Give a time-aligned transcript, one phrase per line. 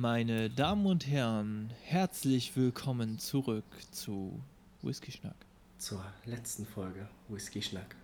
[0.00, 4.40] Meine Damen und Herren, herzlich willkommen zurück zu
[4.80, 5.36] Whisky Schnack.
[5.76, 7.96] Zur letzten Folge Whisky Schnack.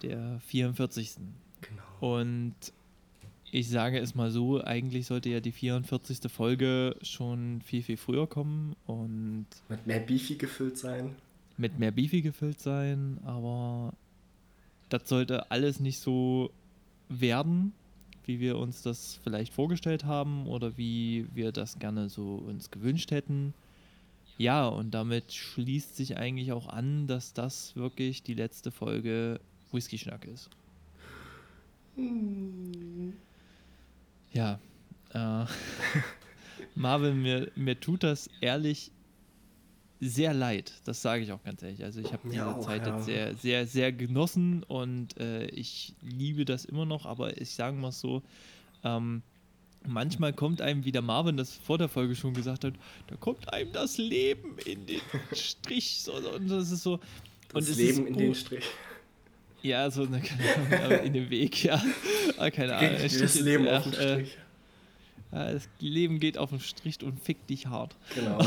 [0.00, 1.16] Der 44.
[1.60, 2.16] Genau.
[2.16, 2.54] Und
[3.50, 6.32] ich sage es mal so, eigentlich sollte ja die 44.
[6.32, 11.14] Folge schon viel, viel früher kommen und Mit mehr Beefy gefüllt sein.
[11.58, 13.92] mit mehr Beefy gefüllt sein, aber
[14.88, 16.50] das sollte alles nicht so
[17.10, 17.74] werden,
[18.30, 23.10] wie wir uns das vielleicht vorgestellt haben oder wie wir das gerne so uns gewünscht
[23.10, 23.54] hätten.
[24.38, 29.40] Ja, und damit schließt sich eigentlich auch an, dass das wirklich die letzte Folge
[29.72, 30.48] Whisky Schnack ist.
[34.32, 34.60] Ja,
[35.12, 35.44] äh,
[36.76, 38.92] Marvin, mir, mir tut das ehrlich
[40.00, 40.72] sehr leid.
[40.84, 41.84] Das sage ich auch ganz ehrlich.
[41.84, 42.96] Also ich habe diese auch, Zeit ja.
[42.96, 47.76] jetzt sehr, sehr, sehr genossen und äh, ich liebe das immer noch, aber ich sage
[47.76, 48.22] mal so,
[48.82, 49.22] ähm,
[49.86, 52.74] manchmal kommt einem, wie der Marvin das vor der Folge schon gesagt hat,
[53.08, 55.00] da kommt einem das Leben in den
[55.32, 56.00] Strich.
[56.02, 56.98] So, und das ist so.
[57.52, 58.64] Das und Leben in den Strich.
[59.62, 61.82] Ja, so, ne, keine Ahnung, aber in den Weg, ja.
[62.38, 62.96] Ah, keine Ahnung.
[63.02, 64.34] Das Leben ja, auf den äh, Strich.
[64.34, 64.40] ja,
[65.30, 67.96] das Leben geht auf den Strich und fickt dich hart.
[68.14, 68.38] Genau.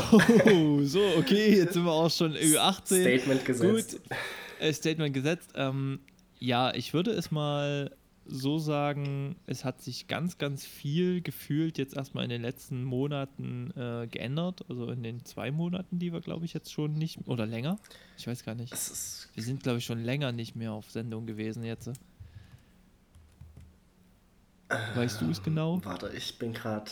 [0.46, 3.00] Oh, so, okay, jetzt sind wir auch schon über 18.
[3.00, 4.00] Statement gesetzt.
[4.02, 4.18] Gut,
[4.60, 5.50] äh, Statement gesetzt.
[5.54, 6.00] Ähm,
[6.38, 7.90] ja, ich würde es mal
[8.26, 13.70] so sagen, es hat sich ganz, ganz viel gefühlt jetzt erstmal in den letzten Monaten
[13.76, 14.64] äh, geändert.
[14.68, 17.78] Also in den zwei Monaten, die wir, glaube ich, jetzt schon nicht, oder länger.
[18.16, 18.72] Ich weiß gar nicht.
[19.34, 21.90] Wir sind, glaube ich, schon länger nicht mehr auf Sendung gewesen jetzt.
[24.94, 25.80] Weißt du es genau?
[25.84, 26.90] Warte, ich bin gerade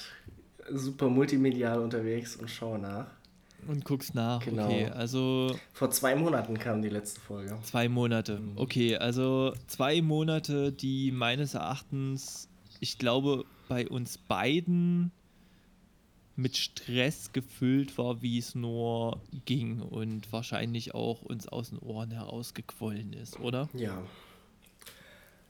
[0.71, 3.07] super multimedial unterwegs und schaue nach.
[3.67, 4.45] Und guckst nach.
[4.45, 4.67] Genau.
[4.67, 7.57] Okay, also Vor zwei Monaten kam die letzte Folge.
[7.63, 8.41] zwei Monate.
[8.57, 12.49] Okay, also zwei Monate, die meines Erachtens,
[12.81, 15.13] ich glaube, bei uns beiden
[16.35, 22.11] mit Stress gefüllt war, wie es nur ging und wahrscheinlich auch uns aus den Ohren
[22.11, 23.69] herausgequollen ist, oder?
[23.75, 24.03] Ja.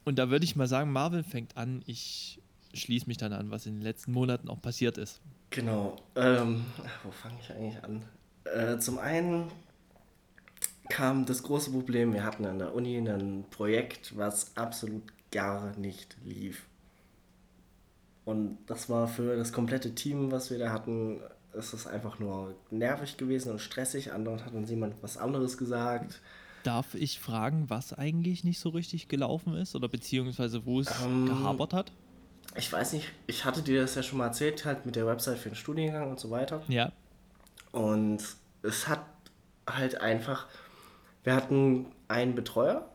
[0.05, 2.39] Und da würde ich mal sagen, Marvel fängt an, ich
[2.73, 5.21] schließe mich dann an, was in den letzten Monaten auch passiert ist.
[5.49, 5.95] Genau.
[6.15, 6.65] Ähm,
[7.03, 8.03] wo fange ich eigentlich an?
[8.45, 9.51] Äh, zum einen
[10.89, 16.17] kam das große Problem, wir hatten an der Uni ein Projekt, was absolut gar nicht
[16.23, 16.65] lief.
[18.25, 21.19] Und das war für das komplette Team, was wir da hatten,
[21.53, 24.11] ist es einfach nur nervig gewesen und stressig.
[24.11, 26.21] Andauernd hat uns jemand was anderes gesagt.
[26.63, 31.25] Darf ich fragen, was eigentlich nicht so richtig gelaufen ist oder beziehungsweise wo es Ähm,
[31.25, 31.91] gehabert hat?
[32.55, 35.39] Ich weiß nicht, ich hatte dir das ja schon mal erzählt, halt mit der Website
[35.39, 36.61] für den Studiengang und so weiter.
[36.67, 36.91] Ja,
[37.71, 38.23] Und
[38.61, 39.05] es hat
[39.69, 40.47] halt einfach,
[41.23, 42.89] wir hatten einen Betreuer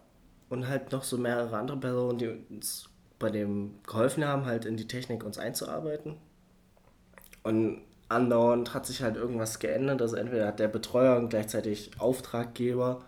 [0.48, 4.76] und halt noch so mehrere andere Personen, die uns bei dem geholfen haben, halt in
[4.76, 6.16] die Technik uns einzuarbeiten.
[7.42, 10.02] Und andauernd hat sich halt irgendwas geändert.
[10.02, 13.04] Also entweder hat der Betreuer und gleichzeitig Auftraggeber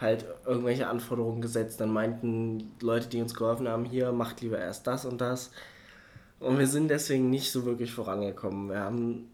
[0.00, 1.80] halt irgendwelche Anforderungen gesetzt.
[1.80, 5.50] Dann meinten Leute, die uns geholfen haben, hier macht lieber erst das und das.
[6.38, 8.70] Und wir sind deswegen nicht so wirklich vorangekommen.
[8.70, 9.30] Wir haben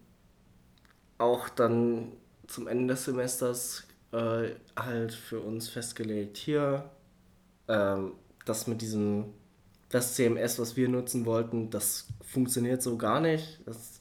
[1.19, 2.13] auch dann
[2.49, 6.91] zum Ende des Semesters äh, halt für uns festgelegt, hier,
[7.69, 8.13] ähm,
[8.45, 9.27] das mit diesem,
[9.89, 13.61] das CMS, was wir nutzen wollten, das funktioniert so gar nicht.
[13.67, 14.01] Das,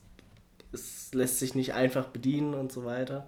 [0.72, 3.28] es lässt sich nicht einfach bedienen und so weiter.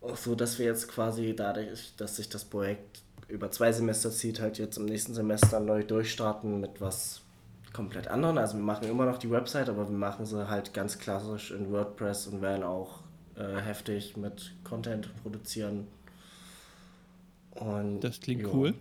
[0.00, 4.40] Auch so, dass wir jetzt quasi dadurch, dass sich das Projekt über zwei Semester zieht,
[4.40, 7.22] halt jetzt im nächsten Semester neu durchstarten mit was
[7.72, 8.38] komplett anderen.
[8.38, 11.72] Also wir machen immer noch die Website, aber wir machen sie halt ganz klassisch in
[11.72, 13.00] WordPress und werden auch
[13.36, 15.86] äh, heftig mit Content produzieren.
[17.54, 18.48] Und das klingt ja.
[18.52, 18.74] cool.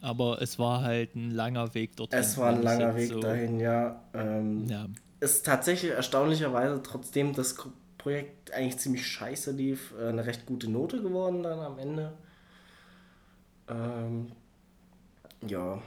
[0.00, 2.18] Aber es war halt ein langer Weg dorthin.
[2.18, 4.00] Es war ein langer Weg so- dahin, ja.
[4.14, 4.86] Ähm, Ja,
[5.20, 7.56] ist tatsächlich erstaunlicherweise, trotzdem das
[7.98, 12.12] Projekt eigentlich ziemlich scheiße lief, äh, eine recht gute Note geworden dann am Ende.
[13.68, 14.32] Ähm,
[15.46, 15.82] ja,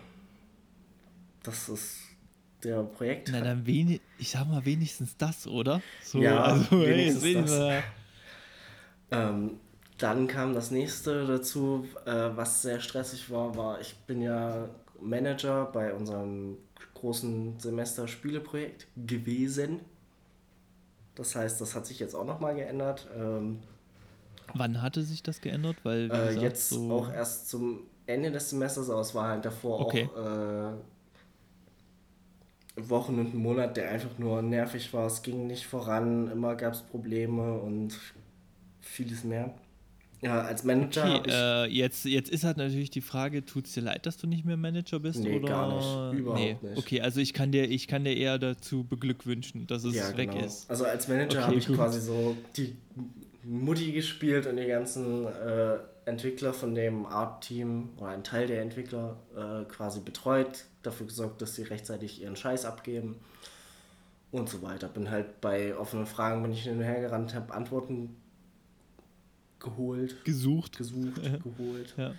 [1.43, 1.97] das ist
[2.63, 3.29] der Projekt.
[3.31, 5.81] na dann wenig, ich sag mal wenigstens das, oder?
[6.03, 7.83] So, Ja, also, hey, wenigstens sehen das.
[9.11, 9.59] Ähm,
[9.97, 14.69] dann kam das nächste dazu, äh, was sehr stressig war, war, ich bin ja
[14.99, 16.57] Manager bei unserem
[16.93, 19.81] großen Semester-Spieleprojekt gewesen.
[21.21, 23.07] Das heißt, das hat sich jetzt auch nochmal geändert.
[23.15, 23.59] Ähm,
[24.55, 25.77] Wann hatte sich das geändert?
[25.83, 29.45] Weil, äh, gesagt, jetzt so auch erst zum Ende des Semesters, aber es war halt
[29.45, 30.09] davor Okay.
[30.13, 30.73] auch äh,
[32.89, 35.05] Wochen und ein Monat, der einfach nur nervig war.
[35.05, 37.99] Es ging nicht voran, immer gab es Probleme und
[38.81, 39.53] vieles mehr.
[40.21, 41.15] Ja, als Manager.
[41.15, 44.27] Okay, äh, jetzt, jetzt ist halt natürlich die Frage, tut es dir leid, dass du
[44.27, 45.19] nicht mehr Manager bist?
[45.19, 45.47] Nee, oder?
[45.47, 45.75] gar
[46.11, 46.19] nicht.
[46.19, 46.57] Überhaupt nee.
[46.61, 46.77] nicht.
[46.77, 50.31] Okay, also ich kann dir, ich kann dir eher dazu beglückwünschen, dass es ja, weg
[50.31, 50.45] genau.
[50.45, 50.69] ist.
[50.69, 51.75] Also als Manager Okay, habe ich gut.
[51.75, 52.75] quasi so die
[53.43, 59.17] Mutti gespielt und die ganzen äh, Entwickler von dem Art-Team oder einen Teil der Entwickler
[59.35, 63.15] äh, quasi betreut, dafür gesorgt, dass sie rechtzeitig ihren Scheiß abgeben
[64.31, 64.87] und so weiter.
[64.87, 68.17] Bin halt bei offenen Fragen bin ich hin und her gerannt, habe Antworten
[69.61, 70.77] geholt, Gesucht.
[70.77, 71.37] gesucht, Ja.
[71.43, 71.93] geholt.
[71.97, 72.13] Ja.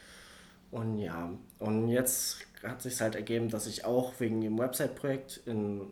[0.71, 5.83] Und ja, und jetzt hat sich halt ergeben, dass ich auch wegen dem Website-Projekt in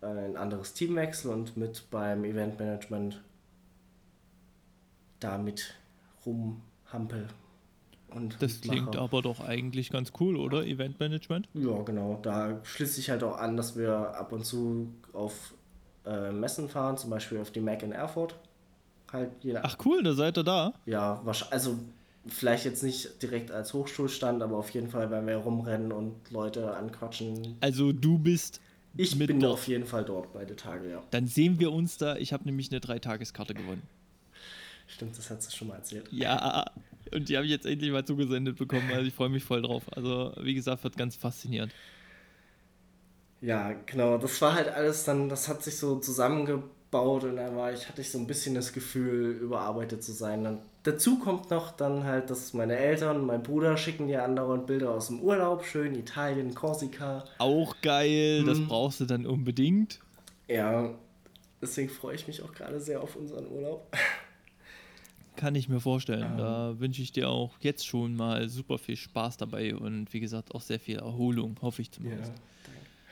[0.00, 3.22] ein anderes Team wechsle und mit beim Eventmanagement
[5.20, 5.74] damit
[6.26, 7.28] rumhampel.
[8.08, 10.64] Und Das klingt aber doch eigentlich ganz cool, oder?
[10.64, 11.48] Eventmanagement?
[11.54, 12.18] Ja, genau.
[12.22, 15.54] Da schließt sich halt auch an, dass wir ab und zu auf
[16.06, 18.36] äh, Messen fahren, zum Beispiel auf die Mac in Erfurt.
[19.14, 19.64] Halt jeder.
[19.64, 20.74] Ach cool, da seid ihr da.
[20.86, 21.78] Ja, wahrscheinlich, also
[22.26, 26.74] vielleicht jetzt nicht direkt als Hochschulstand, aber auf jeden Fall werden wir rumrennen und Leute
[26.76, 27.56] anquatschen.
[27.60, 28.60] Also du bist
[28.96, 29.52] Ich mit bin dort.
[29.54, 31.02] auf jeden Fall dort beide Tage, ja.
[31.12, 32.16] Dann sehen wir uns da.
[32.16, 33.82] Ich habe nämlich eine Dreitageskarte gewonnen.
[34.86, 36.08] Stimmt, das hast du schon mal erzählt.
[36.12, 36.64] Ja,
[37.12, 38.90] und die habe ich jetzt endlich mal zugesendet bekommen.
[38.92, 39.84] Also ich freue mich voll drauf.
[39.96, 41.72] Also wie gesagt, wird ganz faszinierend.
[43.40, 44.18] Ja, genau.
[44.18, 46.00] Das war halt alles dann, das hat sich so
[46.94, 50.46] zusammengebaut und dann war ich, hatte ich so ein bisschen das Gefühl, überarbeitet zu sein.
[50.46, 54.66] Und dazu kommt noch dann halt, dass meine Eltern und mein Bruder schicken dir andauernd
[54.66, 57.24] Bilder aus dem Urlaub, schön Italien, Korsika.
[57.38, 58.68] Auch geil, das Mhm.
[58.68, 60.00] brauchst du dann unbedingt.
[60.48, 60.90] Ja,
[61.60, 63.86] deswegen freue ich mich auch gerade sehr auf unseren Urlaub.
[65.36, 66.32] Kann ich mir vorstellen.
[66.32, 66.38] Ähm.
[66.38, 70.54] Da wünsche ich dir auch jetzt schon mal super viel Spaß dabei und wie gesagt
[70.54, 72.32] auch sehr viel Erholung, hoffe ich zumindest.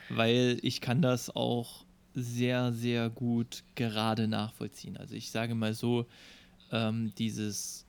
[0.09, 4.97] Weil ich kann das auch sehr, sehr gut gerade nachvollziehen.
[4.97, 6.07] Also ich sage mal so,
[6.71, 7.85] ähm, dieses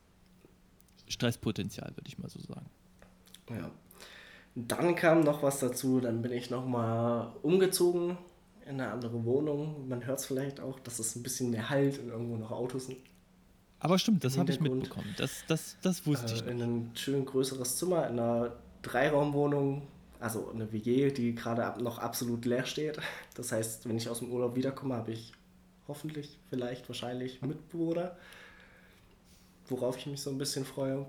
[1.07, 2.65] Stresspotenzial, würde ich mal so sagen.
[3.49, 3.69] Ja.
[4.55, 8.17] Dann kam noch was dazu, dann bin ich nochmal umgezogen
[8.65, 9.87] in eine andere Wohnung.
[9.89, 12.85] Man hört es vielleicht auch, dass es ein bisschen mehr Halt und irgendwo noch Autos
[12.85, 12.97] sind.
[13.79, 15.13] Aber stimmt, das habe ich mitbekommen.
[15.17, 16.51] Das, das, das wusste ich Äh, noch.
[16.51, 18.53] in ein schön größeres Zimmer, in einer
[18.83, 19.87] Dreiraumwohnung,
[20.23, 22.97] also eine WG, die gerade noch absolut leer steht.
[23.35, 25.33] Das heißt, wenn ich aus dem Urlaub wiederkomme, habe ich
[25.87, 28.15] hoffentlich, vielleicht, wahrscheinlich Mitbewohner,
[29.67, 31.05] worauf ich mich so ein bisschen freue.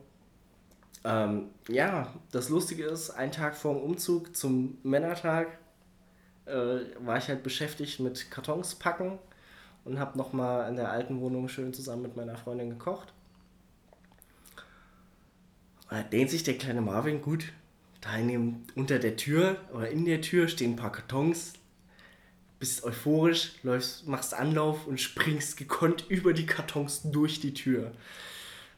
[1.04, 5.58] Ähm, ja, das Lustige ist, ein Tag vor dem Umzug zum Männertag
[6.46, 9.20] äh, war ich halt beschäftigt mit Kartons packen
[9.84, 13.12] und habe nochmal in der alten Wohnung schön zusammen mit meiner Freundin gekocht.
[15.88, 17.52] Da dehnt sich der kleine Marvin gut.
[18.04, 21.54] Da dem, unter der Tür oder in der Tür stehen ein paar Kartons.
[22.58, 27.92] Bist euphorisch, läufst, machst Anlauf und springst gekonnt über die Kartons durch die Tür.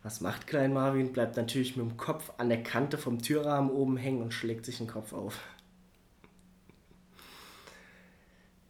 [0.04, 1.12] Was macht Klein Marvin?
[1.12, 4.78] Bleibt natürlich mit dem Kopf an der Kante vom Türrahmen oben hängen und schlägt sich
[4.78, 5.40] den Kopf auf.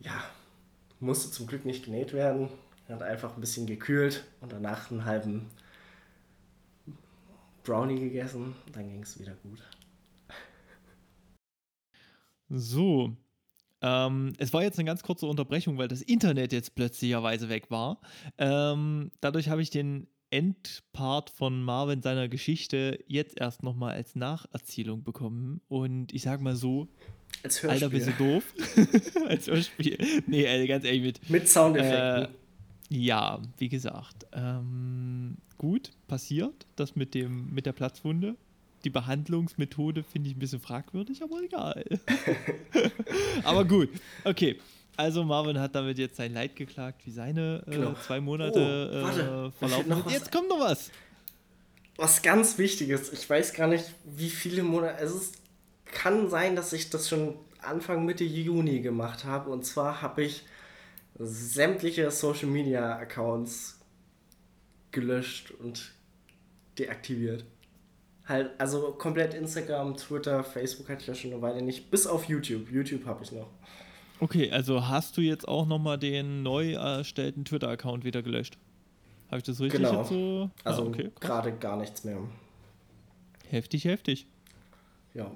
[0.01, 0.25] Ja,
[1.01, 2.49] musste zum Glück nicht genäht werden.
[2.89, 5.51] Hat einfach ein bisschen gekühlt und danach einen halben
[7.63, 8.57] Brownie gegessen.
[8.73, 9.63] Dann ging es wieder gut.
[12.49, 13.17] So.
[13.83, 18.01] Ähm, es war jetzt eine ganz kurze Unterbrechung, weil das Internet jetzt plötzlicherweise weg war.
[18.39, 25.05] Ähm, dadurch habe ich den Endpart von Marvin seiner Geschichte jetzt erst nochmal als Nacherzählung
[25.05, 25.61] bekommen.
[25.69, 26.89] Und ich sag mal so,
[27.43, 28.07] Als Alter, Hörspiel.
[28.07, 28.55] bist du doof?
[29.29, 29.99] als Hörspiel.
[30.27, 31.31] Nee, ey, ganz ehrlich mit.
[31.31, 32.25] Mit Soundeffekten.
[32.25, 32.29] Äh,
[32.89, 38.37] ja, wie gesagt, ähm, gut, passiert, das mit, dem, mit der Platzwunde.
[38.85, 41.85] Die Behandlungsmethode finde ich ein bisschen fragwürdig, aber egal.
[43.45, 43.89] aber gut,
[44.25, 44.59] okay.
[44.97, 47.95] Also Marvin hat damit jetzt sein Leid geklagt, wie seine äh, Genau.
[47.95, 50.13] zwei Monate Oh, warte, äh, verlaufen noch was.
[50.13, 50.91] Jetzt kommt noch was.
[51.97, 53.13] Was ganz Wichtiges.
[53.13, 55.03] Ich weiß gar nicht, wie viele Monate.
[55.03, 55.35] Es ist,
[55.85, 59.51] kann sein, dass ich das schon Anfang Mitte Juni gemacht habe.
[59.51, 60.45] Und zwar habe ich
[61.19, 63.79] sämtliche Social Media Accounts
[64.93, 65.93] gelöscht und
[66.79, 67.45] deaktiviert.
[68.29, 71.91] Halt, also komplett Instagram, Twitter, Facebook hatte ich ja schon eine Weile nicht.
[71.91, 72.71] Bis auf YouTube.
[72.71, 73.49] YouTube habe ich noch.
[74.19, 78.59] Okay, also hast du jetzt auch nochmal den neu erstellten Twitter-Account wieder gelöscht?
[79.29, 80.01] Habe ich das richtig Genau.
[80.01, 80.51] jetzt so?
[80.65, 81.11] Also ah, okay.
[81.21, 82.19] gerade gar nichts mehr.
[83.49, 84.27] Heftig, heftig.
[85.15, 85.31] Ja.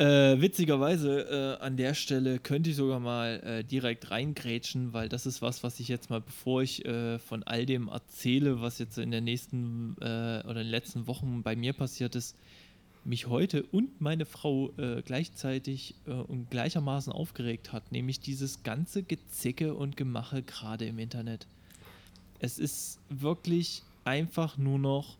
[0.00, 5.26] Äh, witzigerweise äh, an der Stelle könnte ich sogar mal äh, direkt reingrätschen, weil das
[5.26, 8.96] ist was, was ich jetzt mal, bevor ich äh, von all dem erzähle, was jetzt
[8.96, 12.34] in den nächsten äh, oder in den letzten Wochen bei mir passiert ist,
[13.04, 19.74] mich heute und meine Frau äh, gleichzeitig und gleichermaßen aufgeregt hat, nämlich dieses ganze Gezicke
[19.74, 21.46] und Gemache gerade im Internet.
[22.38, 25.18] Es ist wirklich einfach nur noch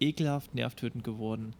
[0.00, 1.54] ekelhaft nervtötend geworden.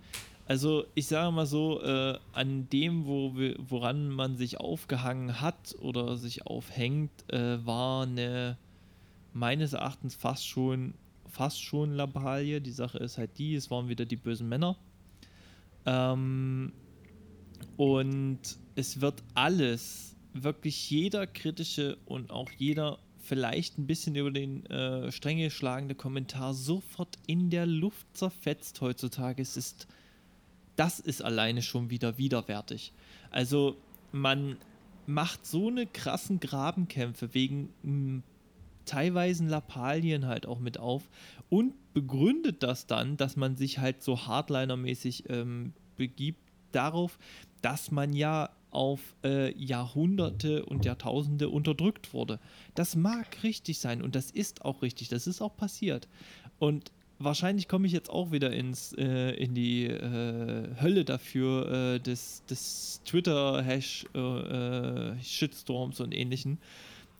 [0.46, 5.74] Also ich sage mal so, äh, an dem, wo wir, woran man sich aufgehangen hat
[5.80, 8.56] oder sich aufhängt, äh, war eine
[9.32, 10.94] meines Erachtens fast schon
[11.28, 12.60] fast schon Lappalie.
[12.60, 14.76] Die Sache ist halt die, es waren wieder die bösen Männer.
[15.84, 16.72] Ähm,
[17.76, 18.40] und
[18.74, 25.10] es wird alles, wirklich jeder kritische und auch jeder vielleicht ein bisschen über den äh,
[25.10, 29.42] Stränge schlagende Kommentar sofort in der Luft zerfetzt heutzutage.
[29.42, 29.88] Es ist,
[30.76, 32.92] das ist alleine schon wieder widerwärtig.
[33.30, 33.76] Also
[34.12, 34.56] man
[35.06, 38.22] macht so eine krassen Grabenkämpfe wegen m,
[38.84, 41.08] teilweise Lappalien halt auch mit auf
[41.48, 46.40] und begründet das dann, dass man sich halt so Hardliner-mäßig ähm, begibt
[46.72, 47.18] darauf,
[47.62, 52.38] dass man ja auf äh, Jahrhunderte und Jahrtausende unterdrückt wurde.
[52.74, 56.08] Das mag richtig sein und das ist auch richtig, das ist auch passiert.
[56.58, 62.00] Und wahrscheinlich komme ich jetzt auch wieder ins, äh, in die äh, Hölle dafür äh,
[62.00, 66.58] des, des Twitter-Hash-Shitstorms äh, und ähnlichen.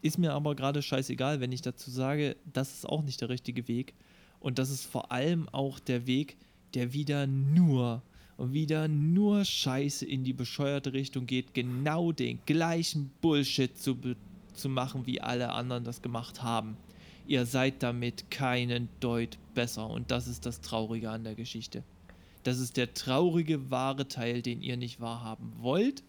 [0.03, 3.67] Ist mir aber gerade scheißegal, wenn ich dazu sage, das ist auch nicht der richtige
[3.69, 3.95] Weg.
[4.41, 6.37] Und das ist vor allem auch der Weg,
[6.75, 8.03] der wieder nur
[8.37, 13.97] und wieder nur Scheiße in die bescheuerte Richtung geht, genau den gleichen Bullshit zu,
[14.55, 16.76] zu machen, wie alle anderen das gemacht haben.
[17.26, 21.83] Ihr seid damit keinen Deut besser und das ist das Traurige an der Geschichte.
[22.45, 26.02] Das ist der traurige, wahre Teil, den ihr nicht wahrhaben wollt,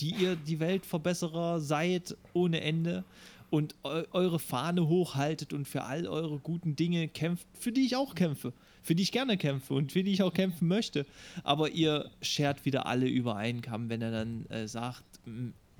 [0.00, 3.04] die ihr die Weltverbesserer seid ohne Ende
[3.50, 7.96] und eu eure Fahne hochhaltet und für all eure guten Dinge kämpft, für die ich
[7.96, 8.52] auch kämpfe
[8.88, 11.04] für die ich gerne kämpfe und für die ich auch kämpfen möchte.
[11.44, 15.04] Aber ihr schert wieder alle über einen Kamm, wenn er dann äh, sagt,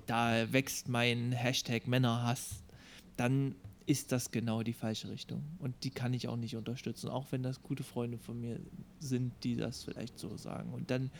[0.04, 2.62] da wächst mein Hashtag Männerhass,
[3.16, 3.54] dann
[3.88, 5.42] ist das genau die falsche Richtung.
[5.58, 8.60] Und die kann ich auch nicht unterstützen, auch wenn das gute Freunde von mir
[9.00, 10.74] sind, die das vielleicht so sagen.
[10.74, 11.10] Und dann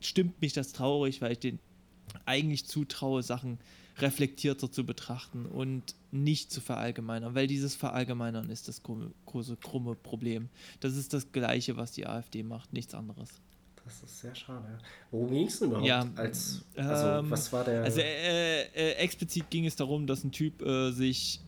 [0.00, 1.58] stimmt mich das traurig, weil ich den
[2.24, 3.58] eigentlich zutraue, Sachen
[3.98, 10.50] reflektierter zu betrachten und nicht zu verallgemeinern, weil dieses Verallgemeinern ist das große, krumme Problem.
[10.78, 13.28] Das ist das Gleiche, was die AfD macht, nichts anderes.
[13.84, 14.78] Das ist sehr schade.
[15.10, 15.86] Worum ging es denn überhaupt?
[15.86, 17.82] Ja, als, also, ähm, was war der.
[17.82, 21.40] Also, äh, äh, explizit ging es darum, dass ein Typ äh, sich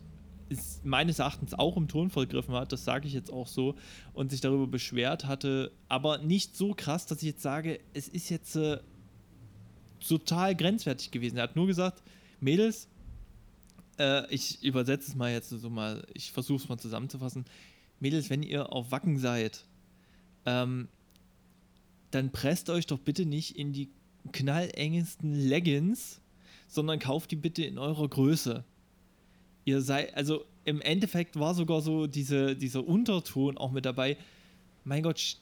[0.82, 3.74] meines Erachtens auch im Ton vergriffen hat, das sage ich jetzt auch so,
[4.12, 8.28] und sich darüber beschwert hatte, aber nicht so krass, dass ich jetzt sage, es ist
[8.30, 8.78] jetzt äh,
[10.06, 11.36] total grenzwertig gewesen.
[11.36, 12.02] Er hat nur gesagt,
[12.40, 12.88] Mädels,
[13.98, 17.44] äh, ich übersetze es mal jetzt so mal, ich versuche es mal zusammenzufassen.
[18.00, 19.64] Mädels, wenn ihr auf Wacken seid,
[20.46, 20.88] ähm,
[22.10, 23.90] dann presst euch doch bitte nicht in die
[24.32, 26.20] knallengesten Leggings,
[26.68, 28.64] sondern kauft die bitte in eurer Größe.
[29.64, 34.16] Ihr seid, also im Endeffekt war sogar so diese, dieser Unterton auch mit dabei.
[34.84, 35.38] Mein Gott,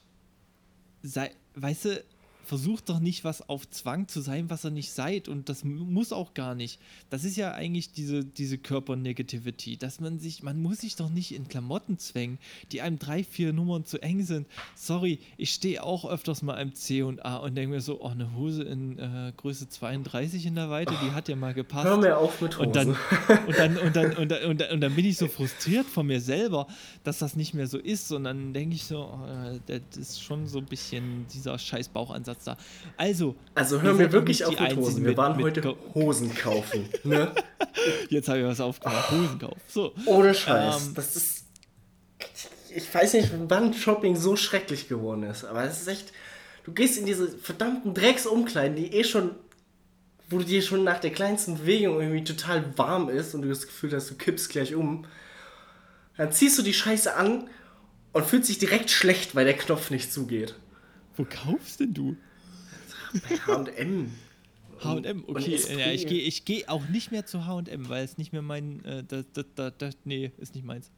[1.01, 2.03] sei, weißt du,
[2.43, 6.11] versucht doch nicht was auf Zwang zu sein, was ihr nicht seid und das muss
[6.11, 6.79] auch gar nicht.
[7.09, 11.33] Das ist ja eigentlich diese, diese Körpernegativity, dass man sich, man muss sich doch nicht
[11.33, 12.39] in Klamotten zwängen,
[12.71, 14.47] die einem drei, vier Nummern zu eng sind.
[14.75, 18.09] Sorry, ich stehe auch öfters mal im C und A und denke mir so, oh,
[18.09, 21.85] eine Hose in äh, Größe 32 in der Weite, die hat ja mal gepasst.
[21.85, 22.67] Hör mir auf mit Hosen.
[22.67, 22.89] Und dann,
[23.47, 26.07] und dann, und dann, und dann, und dann, und dann bin ich so frustriert von
[26.07, 26.67] mir selber,
[27.03, 30.47] dass das nicht mehr so ist und dann denke ich so, oh, das ist schon
[30.47, 32.57] so ein bisschen dieser scheiß Bauchansatz Ansatz da.
[32.97, 35.03] Also, also hören wir wirklich auf mit Hosen.
[35.03, 36.89] Wir mit, waren heute Ko Hosen kaufen.
[37.03, 37.31] Ne?
[38.09, 39.11] Jetzt habe ich was aufgemacht.
[39.11, 39.61] Hosen kaufen.
[39.67, 39.93] So.
[40.05, 40.87] Ohne Scheiß.
[40.87, 41.45] Ähm, das ist.
[42.75, 46.11] Ich weiß nicht, wann Shopping so schrecklich geworden ist, aber es ist echt.
[46.63, 49.31] Du gehst in diese verdammten Drecksumkleiden, die eh schon.
[50.29, 53.67] wo du dir schon nach der kleinsten Bewegung irgendwie total warm ist und du das
[53.67, 55.05] Gefühl hast, du kippst gleich um.
[56.15, 57.49] Dann ziehst du die Scheiße an
[58.13, 60.55] und fühlst dich direkt schlecht, weil der Knopf nicht zugeht.
[61.15, 62.15] Wo kaufst denn du?
[63.13, 64.11] Bei HM.
[64.79, 65.59] HM, okay.
[65.77, 68.83] Ja, ich gehe ich geh auch nicht mehr zu HM, weil es nicht mehr mein.
[68.85, 70.91] Äh, das, das, das, nee, ist nicht meins.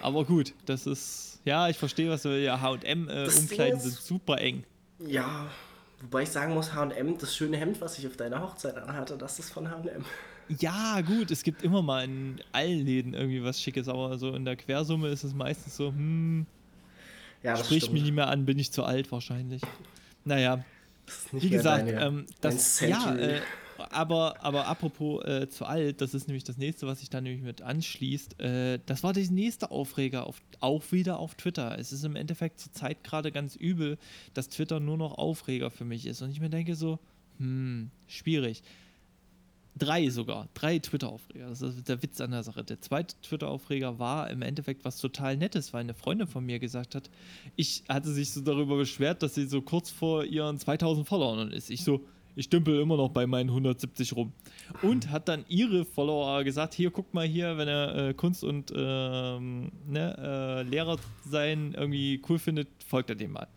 [0.00, 1.40] Aber gut, das ist.
[1.44, 2.28] Ja, ich verstehe, was du.
[2.40, 4.64] Ja, HM-Umkleiden äh, sind super eng.
[4.98, 5.48] Ja,
[6.02, 9.38] wobei ich sagen muss, HM, das schöne Hemd, was ich auf deiner Hochzeit anhatte, das
[9.38, 10.04] ist von HM.
[10.58, 14.44] Ja, gut, es gibt immer mal in allen Läden irgendwie was Schickes, aber so in
[14.44, 16.44] der Quersumme ist es meistens so, hm,
[17.42, 17.94] ja, das Spricht stimmt.
[17.94, 19.62] mich nicht mehr an, bin ich zu alt wahrscheinlich.
[20.24, 20.64] Naja,
[21.32, 23.40] wie gesagt, deine, ähm, das, ja, äh,
[23.90, 27.42] aber, aber apropos äh, zu alt, das ist nämlich das nächste, was sich da nämlich
[27.42, 28.40] mit anschließt.
[28.40, 31.78] Äh, das war der nächste Aufreger, auf, auch wieder auf Twitter.
[31.78, 33.98] Es ist im Endeffekt zur Zeit gerade ganz übel,
[34.34, 36.22] dass Twitter nur noch Aufreger für mich ist.
[36.22, 36.98] Und ich mir denke so,
[37.38, 38.62] hm, schwierig.
[39.80, 40.46] Drei sogar.
[40.52, 41.48] Drei Twitter-Aufreger.
[41.48, 42.62] Das ist der Witz an der Sache.
[42.62, 46.94] Der zweite Twitter-Aufreger war im Endeffekt was total Nettes, weil eine Freundin von mir gesagt
[46.94, 47.08] hat,
[47.56, 51.70] ich hatte sich so darüber beschwert, dass sie so kurz vor ihren 2000 Followern ist.
[51.70, 52.04] Ich so,
[52.36, 54.34] ich dümpel immer noch bei meinen 170 rum.
[54.82, 58.70] Und hat dann ihre Follower gesagt: Hier, guck mal hier, wenn er äh, Kunst und
[58.76, 63.48] ähm, ne, äh, Lehrer sein irgendwie cool findet, folgt er dem mal.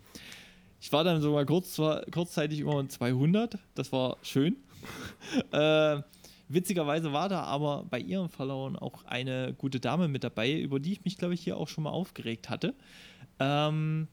[0.80, 3.58] Ich war dann sogar kurz, kurzzeitig über 200.
[3.76, 4.56] Das war schön.
[5.52, 6.02] äh,
[6.50, 10.94] witzigerweise war da aber bei ihren Followern auch eine gute Dame mit dabei, über die
[10.94, 12.74] ich mich, glaube ich, hier auch schon mal aufgeregt hatte.
[13.40, 14.08] Ähm,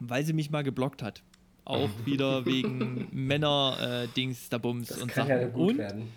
[0.00, 1.22] weil sie mich mal geblockt hat.
[1.64, 5.40] Auch wieder wegen Männer-Dings, äh, da Bums das und kann Sachen.
[5.40, 6.08] Ja, gut und werden.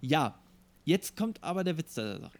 [0.00, 0.38] ja,
[0.84, 2.38] jetzt kommt aber der Witz der Sache.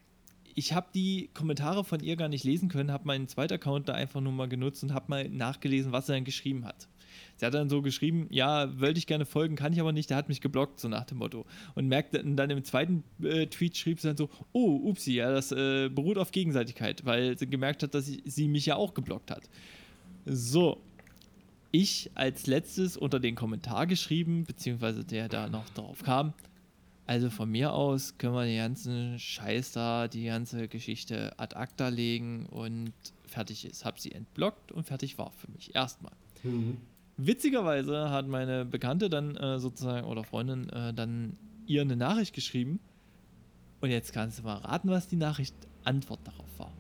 [0.55, 3.93] Ich habe die Kommentare von ihr gar nicht lesen können, habe meinen zweiten Account da
[3.93, 6.89] einfach nur mal genutzt und habe mal nachgelesen, was er dann geschrieben hat.
[7.37, 10.17] Sie hat dann so geschrieben, ja, wollte ich gerne folgen, kann ich aber nicht, der
[10.17, 11.45] hat mich geblockt, so nach dem Motto.
[11.75, 15.53] Und merkte dann im zweiten äh, Tweet schrieb sie dann so, oh, upsi, ja, das
[15.53, 19.31] äh, beruht auf Gegenseitigkeit, weil sie gemerkt hat, dass ich, sie mich ja auch geblockt
[19.31, 19.49] hat.
[20.25, 20.81] So,
[21.73, 26.33] ich als letztes unter den Kommentar geschrieben, beziehungsweise der da noch drauf kam.
[27.07, 31.89] Also von mir aus können wir den ganzen Scheiß da, die ganze Geschichte ad acta
[31.89, 32.93] legen und
[33.27, 33.85] fertig ist.
[33.85, 35.75] Hab sie entblockt und fertig war für mich.
[35.75, 36.13] Erstmal.
[36.43, 36.79] Mhm.
[37.17, 42.79] Witzigerweise hat meine Bekannte dann äh, sozusagen oder Freundin äh, dann ihr eine Nachricht geschrieben.
[43.81, 45.55] Und jetzt kannst du mal raten, was die Nachricht
[45.85, 46.73] Antwort darauf war.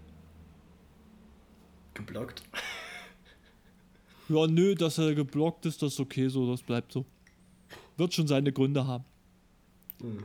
[1.94, 2.42] Geblockt.
[4.28, 7.06] Ja, nö, dass er geblockt ist, das ist okay so, das bleibt so.
[7.96, 9.04] Wird schon seine Gründe haben.
[10.02, 10.24] Mhm.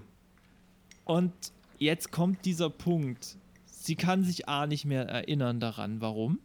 [1.06, 1.34] Und
[1.78, 3.38] jetzt kommt dieser Punkt.
[3.66, 6.40] Sie kann sich A nicht mehr erinnern daran, warum.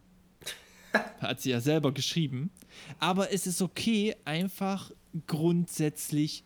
[1.21, 2.51] Hat sie ja selber geschrieben.
[2.99, 4.91] Aber es ist okay, einfach
[5.27, 6.45] grundsätzlich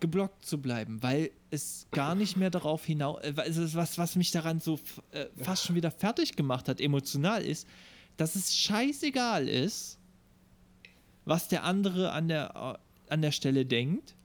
[0.00, 4.60] geblockt zu bleiben, weil es gar nicht mehr darauf hinaus, äh, was, was mich daran
[4.60, 4.80] so
[5.12, 7.68] äh, fast schon wieder fertig gemacht hat, emotional ist,
[8.16, 9.98] dass es scheißegal ist,
[11.24, 14.16] was der andere an der, äh, an der Stelle denkt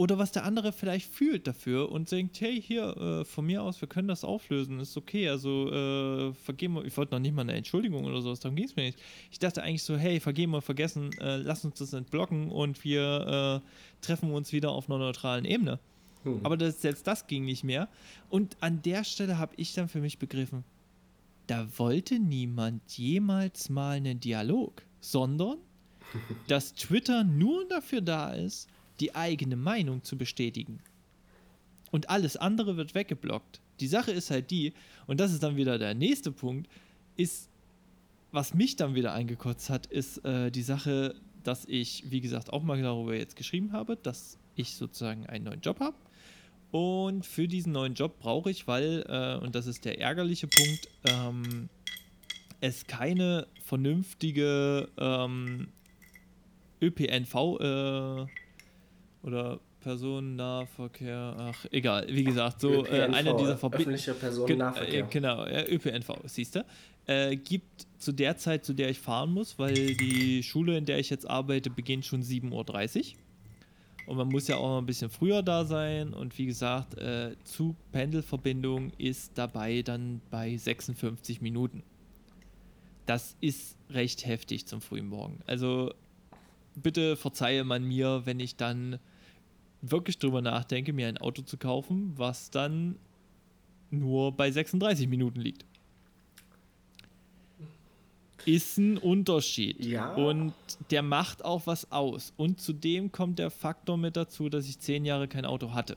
[0.00, 3.82] oder was der andere vielleicht fühlt dafür und denkt, hey, hier, äh, von mir aus,
[3.82, 7.42] wir können das auflösen, ist okay, also äh, vergeben wir, ich wollte noch nicht mal
[7.42, 8.98] eine Entschuldigung oder sowas, darum ging es mir nicht.
[9.30, 13.60] Ich dachte eigentlich so, hey, vergeben wir, vergessen, äh, lass uns das entblocken und wir
[13.62, 15.78] äh, treffen uns wieder auf einer neutralen Ebene.
[16.22, 16.40] Hm.
[16.44, 17.86] Aber das, selbst das ging nicht mehr.
[18.30, 20.64] Und an der Stelle habe ich dann für mich begriffen,
[21.46, 25.58] da wollte niemand jemals mal einen Dialog, sondern
[26.48, 28.66] dass Twitter nur dafür da ist,
[29.00, 30.80] die eigene Meinung zu bestätigen.
[31.90, 33.60] Und alles andere wird weggeblockt.
[33.80, 34.72] Die Sache ist halt die,
[35.06, 36.70] und das ist dann wieder der nächste Punkt,
[37.16, 37.48] ist,
[38.30, 42.62] was mich dann wieder eingekotzt hat, ist äh, die Sache, dass ich, wie gesagt, auch
[42.62, 45.96] mal darüber jetzt geschrieben habe, dass ich sozusagen einen neuen Job habe.
[46.70, 50.88] Und für diesen neuen Job brauche ich, weil, äh, und das ist der ärgerliche Punkt,
[51.04, 51.68] ähm,
[52.60, 55.68] es keine vernünftige ähm,
[56.80, 58.26] ÖPNV äh,
[59.22, 63.94] oder Personennahverkehr, ach egal, wie gesagt, so äh, einer dieser Verbindungen.
[63.94, 65.04] Öffentlicher Personennahverkehr.
[65.04, 66.64] Äh, genau, ÖPNV, siehst du.
[67.06, 70.98] Äh, gibt zu der Zeit, zu der ich fahren muss, weil die Schule, in der
[70.98, 73.18] ich jetzt arbeite, beginnt schon 7.30 Uhr.
[74.06, 76.12] Und man muss ja auch noch ein bisschen früher da sein.
[76.12, 81.82] Und wie gesagt, äh, Zug-Pendelverbindung ist dabei dann bei 56 Minuten.
[83.06, 85.40] Das ist recht heftig zum frühen Morgen.
[85.46, 85.94] Also
[86.74, 88.98] bitte verzeihe man mir, wenn ich dann
[89.82, 92.96] wirklich drüber nachdenke, mir ein Auto zu kaufen, was dann
[93.90, 95.64] nur bei 36 Minuten liegt.
[98.46, 99.84] Ist ein Unterschied.
[99.84, 100.14] Ja.
[100.14, 100.54] Und
[100.90, 102.32] der macht auch was aus.
[102.36, 105.96] Und zudem kommt der Faktor mit dazu, dass ich zehn Jahre kein Auto hatte.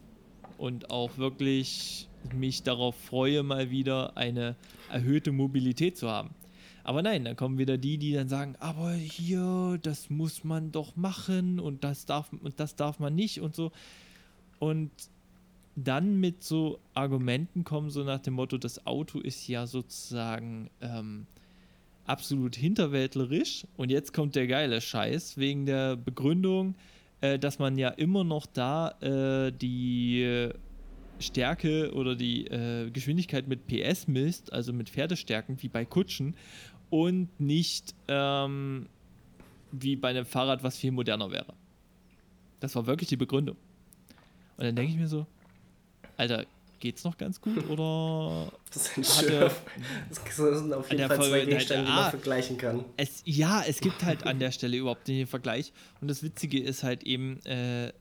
[0.57, 4.55] Und auch wirklich mich darauf freue, mal wieder eine
[4.89, 6.31] erhöhte Mobilität zu haben.
[6.83, 10.95] Aber nein, dann kommen wieder die, die dann sagen, aber hier, das muss man doch
[10.95, 13.71] machen und das darf, und das darf man nicht und so.
[14.59, 14.91] Und
[15.75, 21.25] dann mit so Argumenten kommen, so nach dem Motto, das Auto ist ja sozusagen ähm,
[22.05, 23.65] absolut hinterwäldlerisch.
[23.77, 26.75] Und jetzt kommt der geile Scheiß wegen der Begründung,
[27.21, 30.51] äh, dass man ja immer noch da äh, die
[31.19, 36.35] Stärke oder die äh, Geschwindigkeit mit PS misst, also mit Pferdestärken wie bei Kutschen
[36.93, 38.85] und nicht ähm,
[39.71, 41.55] wie bei einem Fahrrad, was viel moderner wäre.
[42.59, 43.57] Das war wirklich die Begründung.
[44.57, 45.25] Und dann denke ich mir so,
[46.17, 46.45] Alter,
[46.79, 49.49] geht's noch ganz gut oder das sind, schön,
[50.09, 52.85] das sind auf jeden Fall zwei Gegenstände, die man ah, vergleichen kann.
[52.95, 56.61] Es, ja, es gibt halt an der Stelle überhaupt nicht den Vergleich und das Witzige
[56.61, 57.91] ist halt eben, äh,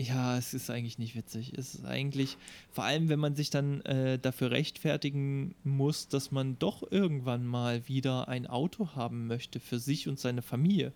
[0.00, 1.52] Ja, es ist eigentlich nicht witzig.
[1.56, 2.36] Es ist eigentlich,
[2.70, 7.88] vor allem wenn man sich dann äh, dafür rechtfertigen muss, dass man doch irgendwann mal
[7.88, 10.92] wieder ein Auto haben möchte für sich und seine Familie.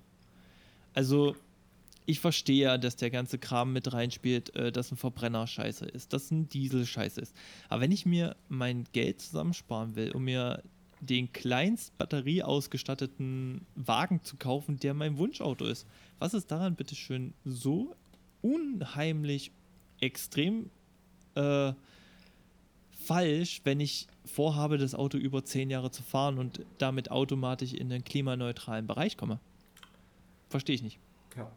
[0.94, 1.34] Also,
[2.06, 6.12] ich verstehe ja, dass der ganze Kram mit reinspielt, äh, dass ein Verbrenner scheiße ist,
[6.12, 7.34] dass ein Diesel scheiße ist.
[7.68, 10.62] Aber wenn ich mir mein Geld zusammensparen will, um mir
[11.00, 15.88] den kleinst batterieausgestatteten Wagen zu kaufen, der mein Wunschauto ist,
[16.20, 17.96] was ist daran bitte schön so
[18.42, 19.52] unheimlich
[20.00, 20.70] extrem
[21.34, 21.72] äh,
[22.92, 27.88] falsch, wenn ich vorhabe, das Auto über zehn Jahre zu fahren und damit automatisch in
[27.88, 29.40] den klimaneutralen Bereich komme.
[30.48, 30.98] Verstehe ich nicht.
[31.36, 31.50] Ja.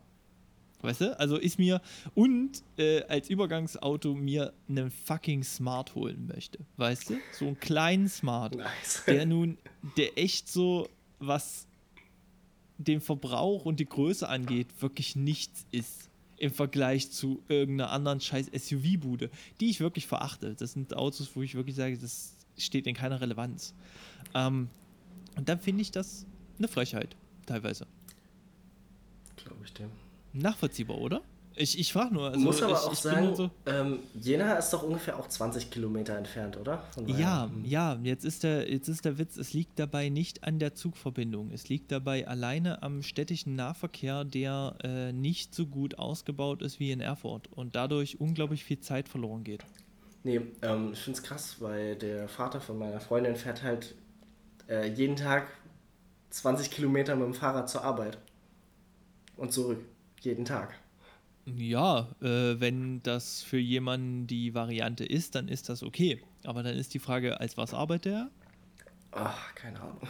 [0.82, 1.20] Weißt du?
[1.20, 1.82] Also ist mir
[2.14, 6.60] und äh, als Übergangsauto mir einen fucking Smart holen möchte.
[6.78, 7.18] Weißt du?
[7.32, 8.56] So einen kleinen Smart.
[8.56, 9.04] Nice.
[9.08, 9.58] Der nun,
[9.98, 10.88] der echt so,
[11.20, 11.68] was
[12.78, 18.48] den Verbrauch und die Größe angeht, wirklich nichts ist im Vergleich zu irgendeiner anderen scheiß
[18.48, 20.56] SUV-Bude, die ich wirklich verachte.
[20.56, 23.74] Das sind Autos, wo ich wirklich sage, das steht in keiner Relevanz.
[24.34, 24.70] Ähm,
[25.36, 26.26] und dann finde ich das
[26.58, 27.88] eine Frechheit, teilweise.
[29.36, 29.90] Glaube ich dem.
[30.34, 31.22] Nachvollziehbar, oder?
[31.58, 32.28] Ich, ich frage nur.
[32.30, 35.28] Also Muss aber ich, auch ich sagen, nur so, ähm, Jena ist doch ungefähr auch
[35.28, 36.84] 20 Kilometer entfernt, oder?
[37.06, 37.64] Ja, hm.
[37.64, 41.52] ja, jetzt ist, der, jetzt ist der Witz, es liegt dabei nicht an der Zugverbindung.
[41.52, 46.92] Es liegt dabei alleine am städtischen Nahverkehr, der äh, nicht so gut ausgebaut ist wie
[46.92, 49.64] in Erfurt und dadurch unglaublich viel Zeit verloren geht.
[50.24, 53.96] Nee, ähm, ich finde es krass, weil der Vater von meiner Freundin fährt halt
[54.68, 55.48] äh, jeden Tag
[56.32, 58.18] 20 Kilometer mit dem Fahrrad zur Arbeit.
[59.38, 59.80] Und zurück.
[60.22, 60.74] Jeden Tag.
[61.46, 66.22] Ja, äh, wenn das für jemanden die Variante ist, dann ist das okay.
[66.44, 68.30] Aber dann ist die Frage, als was arbeitet er?
[69.12, 70.02] Ach, keine Ahnung.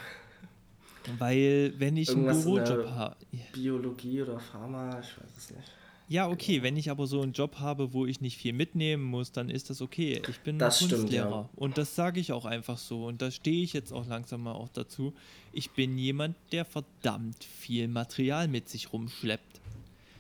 [1.20, 3.16] Weil, wenn ich einen Irgendwas in Bürojob habe.
[3.54, 5.72] Biologie oder Pharma, ich weiß es nicht.
[6.08, 9.32] Ja, okay, wenn ich aber so einen Job habe, wo ich nicht viel mitnehmen muss,
[9.32, 10.22] dann ist das okay.
[10.30, 11.50] Ich bin Das stimmt, Kunstlehrer ja.
[11.56, 14.54] und das sage ich auch einfach so und da stehe ich jetzt auch langsam mal
[14.54, 15.14] auch dazu.
[15.52, 19.62] Ich bin jemand, der verdammt viel Material mit sich rumschleppt.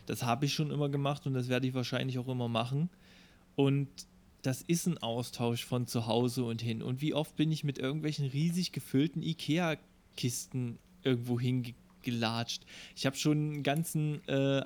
[0.05, 2.89] Das habe ich schon immer gemacht und das werde ich wahrscheinlich auch immer machen.
[3.55, 3.89] Und
[4.41, 6.81] das ist ein Austausch von zu Hause und hin.
[6.81, 12.63] Und wie oft bin ich mit irgendwelchen riesig gefüllten Ikea-Kisten irgendwo hingelatscht.
[12.95, 14.63] Ich habe schon einen ganzen äh,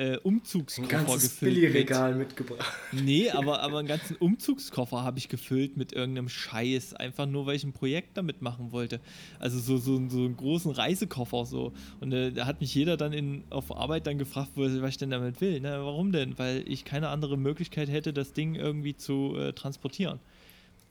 [0.00, 1.52] äh, Ein Umzugskoffer ganzes gefüllt.
[1.52, 2.72] Mit, Billigregal mitgebracht.
[2.92, 6.94] nee, aber, aber einen ganzen Umzugskoffer habe ich gefüllt mit irgendeinem Scheiß.
[6.94, 9.00] Einfach nur, weil ich ein Projekt damit machen wollte.
[9.38, 11.74] Also so, so, so einen großen Reisekoffer so.
[12.00, 15.10] Und äh, da hat mich jeder dann in, auf Arbeit dann gefragt, was ich denn
[15.10, 15.60] damit will.
[15.60, 16.38] Na, warum denn?
[16.38, 20.18] Weil ich keine andere Möglichkeit hätte, das Ding irgendwie zu äh, transportieren.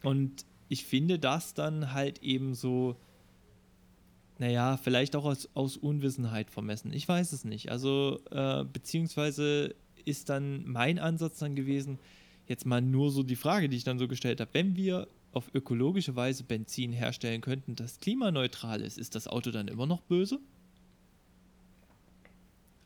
[0.04, 2.94] Und ich finde das dann halt eben so,
[4.40, 6.92] naja, vielleicht auch aus, aus Unwissenheit vermessen.
[6.94, 7.70] Ich weiß es nicht.
[7.70, 9.74] Also, äh, beziehungsweise
[10.06, 11.98] ist dann mein Ansatz dann gewesen,
[12.48, 15.54] jetzt mal nur so die Frage, die ich dann so gestellt habe, wenn wir auf
[15.54, 20.40] ökologische Weise Benzin herstellen könnten, das klimaneutral ist, ist das Auto dann immer noch böse?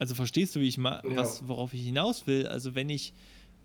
[0.01, 1.17] Also verstehst du, wie ich mal, Ja.
[1.17, 2.49] was, worauf ich hinaus will?
[2.49, 3.13] Also wenn ich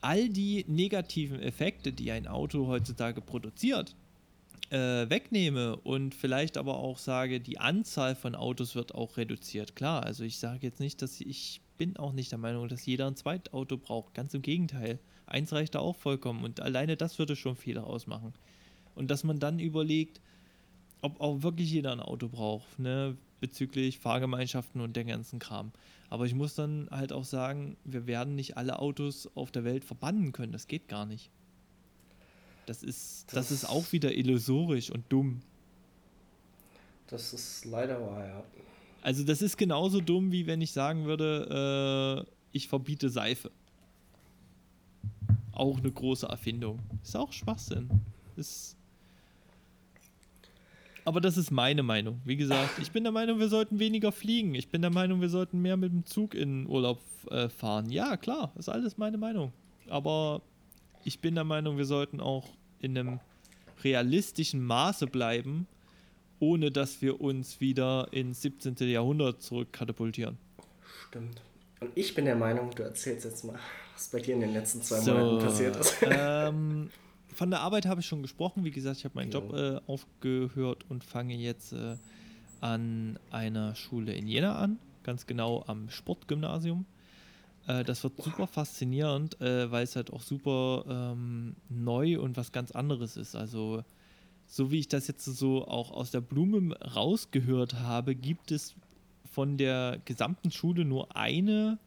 [0.02, 3.95] all die negativen Effekte, die ein Auto heutzutage produziert,
[4.69, 9.75] äh, wegnehme und vielleicht aber auch sage, die Anzahl von Autos wird auch reduziert.
[9.75, 13.08] Klar, also ich sage jetzt nicht, dass ich bin auch nicht der Meinung, dass jeder
[13.08, 14.13] ein Zweitauto braucht.
[14.13, 14.99] Ganz im Gegenteil.
[15.25, 18.34] Eins reicht da auch vollkommen und alleine das würde schon viel ausmachen.
[18.95, 20.19] Und dass man dann überlegt,
[21.01, 25.71] ob auch wirklich jeder ein Auto braucht, ne, bezüglich Fahrgemeinschaften und der ganzen Kram.
[26.10, 29.86] Aber ich muss dann halt auch sagen, wir werden nicht alle Autos auf der Welt
[29.86, 30.51] verbannen können.
[30.51, 31.32] Das geht gar nicht.
[32.69, 35.41] Das ist, das, Das- ist auch wieder illusorisch und dumm.
[37.08, 38.43] Das ist leider wahr, ja.
[39.01, 43.49] Also das ist genauso dumm, wie wenn ich sagen würde, äh, ich verbiete Seife.
[45.51, 46.77] Auch eine große Erfindung.
[47.01, 47.89] Ist auch Schwachsinn.
[48.36, 48.75] Ist
[51.05, 52.21] aber das ist meine Meinung.
[52.23, 54.53] Wie gesagt, ich bin der Meinung, wir sollten weniger fliegen.
[54.53, 56.99] Ich bin der Meinung, wir sollten mehr mit dem Zug in Urlaub
[57.32, 57.89] äh, fahren.
[57.89, 59.53] Ja, klar, ist alles meine Meinung.
[59.89, 60.43] Aber
[61.03, 62.45] ich bin der Meinung, wir sollten auch
[62.82, 63.20] in einem
[63.84, 65.68] realistischen Maße bleiben,
[66.39, 68.76] ohne dass wir uns wieder ins 17.
[68.89, 70.38] Jahrhundert zurückkatapultieren.
[71.08, 71.42] Stimmt.
[71.80, 73.58] Und ich bin der Meinung, du erzählst jetzt mal,
[73.94, 75.96] was bei dir in den letzten zwei So, Monaten passiert ist.
[76.02, 76.89] ähm,
[77.34, 78.63] von der Arbeit habe ich schon gesprochen.
[78.65, 79.32] Wie gesagt, ich habe meinen.
[79.32, 81.96] Job äh, aufgehört und fange jetzt äh,
[82.62, 86.86] an einer Schule in Jena an, ganz genau am Sportgymnasium.
[87.67, 92.52] Äh, das wird super faszinierend, äh, weil es halt auch super ähm, neu und was
[92.52, 93.36] ganz anderes ist.
[93.36, 93.84] Also,
[94.48, 98.76] so wie ich das jetzt so auch aus der Blume rausgehört habe, gibt es
[99.32, 101.78] von der gesamten Schule nur eine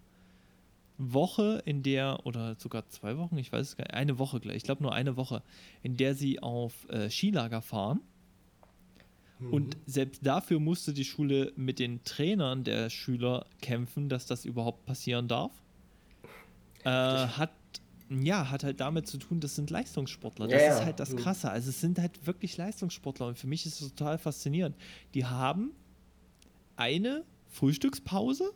[0.99, 4.59] Woche, in der, oder sogar zwei Wochen, ich weiß es gar nicht, eine Woche gleich,
[4.59, 5.43] ich glaube nur eine Woche,
[5.83, 8.01] in der sie auf äh, Skilager fahren.
[9.39, 9.53] Mhm.
[9.53, 14.85] Und selbst dafür musste die Schule mit den Trainern der Schüler kämpfen, dass das überhaupt
[14.87, 15.51] passieren darf.
[16.85, 17.51] Äh, hat
[18.21, 20.49] ja, hat halt damit zu tun, das sind Leistungssportler.
[20.49, 21.16] Das ja, ist halt das mhm.
[21.16, 21.51] Krasse.
[21.51, 24.77] Also es sind halt wirklich Leistungssportler und für mich ist es total faszinierend.
[25.14, 25.73] Die haben
[26.77, 28.53] eine Frühstückspause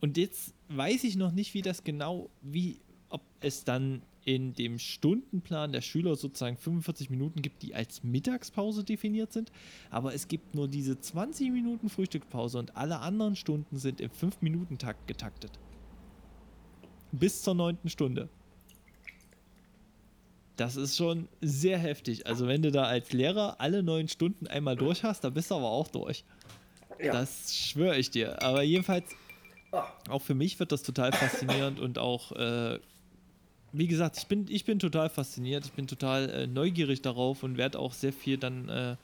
[0.00, 4.78] und jetzt weiß ich noch nicht, wie das genau, wie, ob es dann in dem
[4.78, 9.50] Stundenplan der Schüler sozusagen 45 Minuten gibt, die als Mittagspause definiert sind.
[9.90, 15.08] Aber es gibt nur diese 20 Minuten Frühstückspause und alle anderen Stunden sind im 5-Minuten-Takt
[15.08, 15.58] getaktet.
[17.12, 18.28] Bis zur neunten Stunde.
[20.56, 22.26] Das ist schon sehr heftig.
[22.26, 25.56] Also wenn du da als Lehrer alle neun Stunden einmal durch hast, dann bist du
[25.56, 26.24] aber auch durch.
[27.00, 27.12] Ja.
[27.12, 28.42] Das schwöre ich dir.
[28.42, 29.04] Aber jedenfalls
[30.08, 32.78] auch für mich wird das total faszinierend und auch, äh,
[33.72, 37.56] wie gesagt, ich bin, ich bin total fasziniert, ich bin total äh, neugierig darauf und
[37.56, 38.96] werde auch sehr viel dann, äh,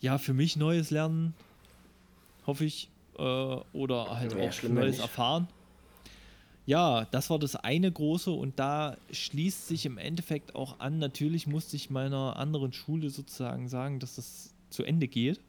[0.00, 1.34] ja, für mich Neues lernen,
[2.46, 5.00] hoffe ich, äh, oder halt ja, auch Neues nicht.
[5.00, 5.48] erfahren.
[6.70, 11.48] Ja, das war das eine große und da schließt sich im Endeffekt auch an, natürlich
[11.48, 15.40] musste ich meiner anderen Schule sozusagen sagen, dass das zu Ende geht.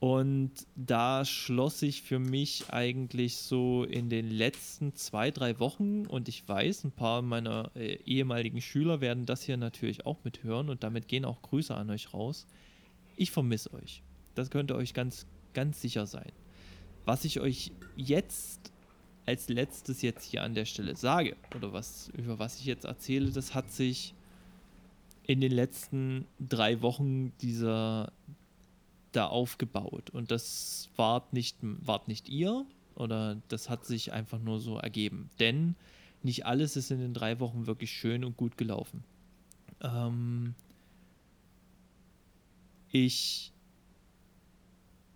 [0.00, 6.28] Und da schloss sich für mich eigentlich so in den letzten zwei, drei Wochen, und
[6.28, 10.82] ich weiß, ein paar meiner äh, ehemaligen Schüler werden das hier natürlich auch mithören und
[10.82, 12.48] damit gehen auch Grüße an euch raus.
[13.16, 14.02] Ich vermisse euch.
[14.34, 16.32] Das könnt ihr euch ganz, ganz sicher sein.
[17.04, 18.72] Was ich euch jetzt
[19.26, 23.30] als letztes jetzt hier an der Stelle sage, oder was, über was ich jetzt erzähle,
[23.30, 24.14] das hat sich
[25.26, 28.12] in den letzten drei Wochen dieser,
[29.12, 30.10] da aufgebaut.
[30.10, 35.30] Und das wart nicht, wart nicht ihr oder das hat sich einfach nur so ergeben.
[35.38, 35.76] Denn
[36.22, 39.04] nicht alles ist in den drei Wochen wirklich schön und gut gelaufen.
[39.82, 40.54] Ähm
[42.90, 43.52] ich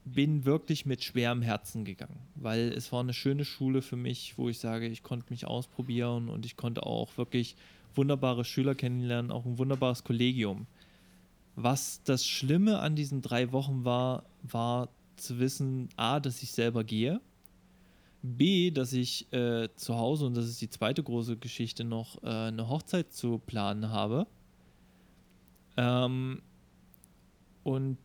[0.05, 4.49] bin wirklich mit schwerem Herzen gegangen, weil es war eine schöne Schule für mich, wo
[4.49, 7.57] ich sage, ich konnte mich ausprobieren und ich konnte auch wirklich
[7.95, 10.67] wunderbare Schüler kennenlernen, auch ein wunderbares Kollegium.
[11.57, 16.85] Was das Schlimme an diesen drei Wochen war, war zu wissen, a, dass ich selber
[16.85, 17.21] gehe,
[18.23, 22.29] b, dass ich äh, zu Hause, und das ist die zweite große Geschichte noch, äh,
[22.29, 24.27] eine Hochzeit zu planen habe.
[25.77, 26.43] Ähm,
[27.63, 27.99] und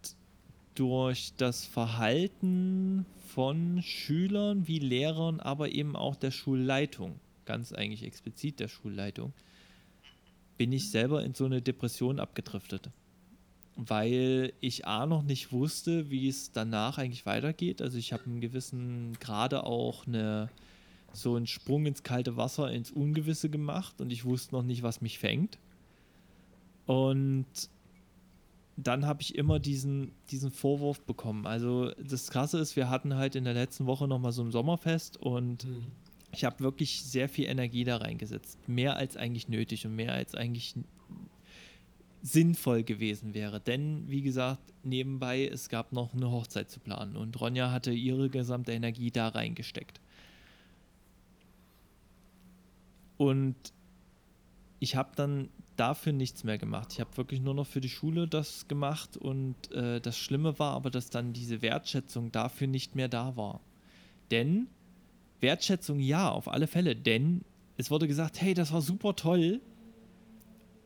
[0.79, 8.59] durch das Verhalten von Schülern wie Lehrern, aber eben auch der Schulleitung, ganz eigentlich explizit
[8.59, 9.33] der Schulleitung,
[10.57, 12.89] bin ich selber in so eine Depression abgedriftet
[13.87, 17.81] weil ich A noch nicht wusste, wie es danach eigentlich weitergeht.
[17.81, 20.49] Also ich habe einen gewissen, gerade auch eine,
[21.13, 24.99] so einen Sprung ins kalte Wasser, ins Ungewisse gemacht und ich wusste noch nicht, was
[25.01, 25.57] mich fängt.
[26.87, 27.45] Und
[28.83, 31.45] dann habe ich immer diesen, diesen Vorwurf bekommen.
[31.45, 35.17] Also das Krasse ist, wir hatten halt in der letzten Woche nochmal so ein Sommerfest
[35.17, 35.87] und mhm.
[36.33, 38.57] ich habe wirklich sehr viel Energie da reingesetzt.
[38.67, 40.75] Mehr als eigentlich nötig und mehr als eigentlich
[42.21, 43.59] sinnvoll gewesen wäre.
[43.59, 48.29] Denn, wie gesagt, nebenbei, es gab noch eine Hochzeit zu planen und Ronja hatte ihre
[48.29, 49.99] gesamte Energie da reingesteckt.
[53.17, 53.55] Und
[54.79, 56.93] ich habe dann dafür nichts mehr gemacht.
[56.93, 60.73] Ich habe wirklich nur noch für die Schule das gemacht und äh, das Schlimme war
[60.73, 63.61] aber, dass dann diese Wertschätzung dafür nicht mehr da war.
[64.31, 64.67] Denn
[65.39, 67.43] Wertschätzung ja, auf alle Fälle, denn
[67.77, 69.61] es wurde gesagt, hey, das war super toll.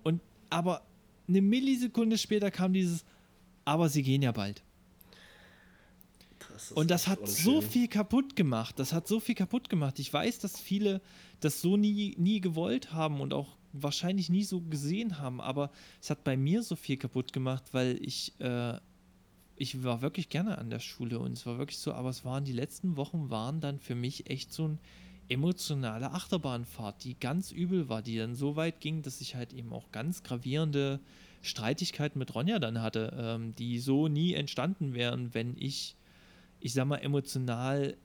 [0.03, 0.85] Und aber
[1.27, 3.03] eine Millisekunde später kam dieses,
[3.65, 4.63] aber sie gehen ja bald.
[6.51, 7.43] Das und das hat unschön.
[7.43, 8.77] so viel kaputt gemacht.
[8.77, 9.97] Das hat so viel kaputt gemacht.
[9.97, 11.01] Ich weiß, dass viele
[11.39, 16.09] das so nie, nie gewollt haben und auch wahrscheinlich nie so gesehen haben, aber es
[16.09, 18.77] hat bei mir so viel kaputt gemacht, weil ich, äh,
[19.55, 22.45] ich war wirklich gerne an der Schule und es war wirklich so, aber es waren
[22.45, 24.79] die letzten Wochen waren dann für mich echt so ein
[25.29, 29.73] emotionale Achterbahnfahrt, die ganz übel war, die dann so weit ging, dass ich halt eben
[29.73, 30.99] auch ganz gravierende
[31.41, 35.95] Streitigkeiten mit Ronja dann hatte, ähm, die so nie entstanden wären, wenn ich,
[36.59, 37.97] ich sag mal, emotional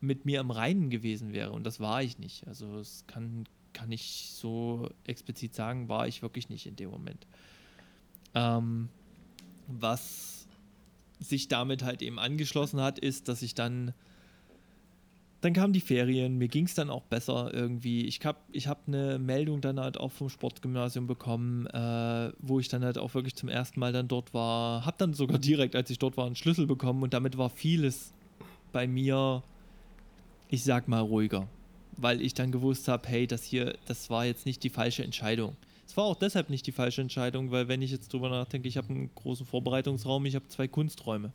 [0.00, 1.52] mit mir im Reinen gewesen wäre.
[1.52, 2.46] Und das war ich nicht.
[2.46, 7.26] Also das kann, kann ich so explizit sagen, war ich wirklich nicht in dem Moment.
[8.34, 8.88] Ähm,
[9.66, 10.46] was
[11.20, 13.92] sich damit halt eben angeschlossen hat, ist, dass ich dann
[15.44, 18.06] dann kamen die Ferien, mir ging es dann auch besser irgendwie.
[18.06, 22.68] Ich habe ich hab eine Meldung dann halt auch vom Sportgymnasium bekommen, äh, wo ich
[22.68, 24.86] dann halt auch wirklich zum ersten Mal dann dort war.
[24.86, 28.14] Habe dann sogar direkt, als ich dort war, einen Schlüssel bekommen und damit war vieles
[28.72, 29.42] bei mir,
[30.48, 31.46] ich sag mal, ruhiger.
[31.96, 35.56] Weil ich dann gewusst habe, hey, das hier, das war jetzt nicht die falsche Entscheidung.
[35.86, 38.76] Es war auch deshalb nicht die falsche Entscheidung, weil wenn ich jetzt drüber nachdenke, ich
[38.76, 41.32] habe einen großen Vorbereitungsraum, ich habe zwei Kunsträume.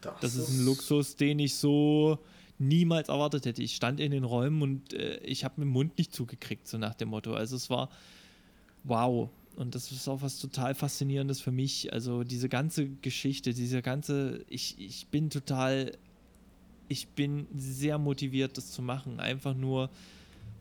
[0.00, 2.18] Das, das ist ein Luxus, den ich so
[2.58, 3.62] niemals erwartet hätte.
[3.62, 6.94] Ich stand in den Räumen und äh, ich habe den Mund nicht zugekriegt, so nach
[6.94, 7.34] dem Motto.
[7.34, 7.90] Also es war
[8.84, 9.28] wow.
[9.56, 11.92] Und das ist auch was total Faszinierendes für mich.
[11.92, 15.92] Also diese ganze Geschichte, diese ganze, ich, ich bin total,
[16.88, 19.20] ich bin sehr motiviert, das zu machen.
[19.20, 19.90] Einfach nur,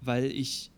[0.02, 0.72] weil ich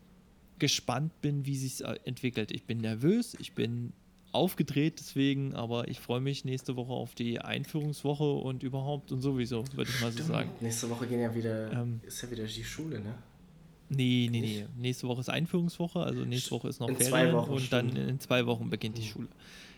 [0.60, 2.52] gespannt bin, wie sich entwickelt.
[2.52, 3.94] Ich bin nervös, ich bin
[4.32, 9.64] aufgedreht deswegen, aber ich freue mich nächste Woche auf die Einführungswoche und überhaupt und sowieso,
[9.74, 10.52] würde ich mal so sagen.
[10.60, 13.16] Nächste Woche gehen ja wieder, ähm, ist ja wieder die Schule, ne?
[13.90, 14.66] Nee, nee, nee.
[14.78, 18.46] Nächste Woche ist Einführungswoche, also nächste Woche ist noch in Ferien und dann in zwei
[18.46, 19.08] Wochen beginnt die mhm.
[19.08, 19.28] Schule.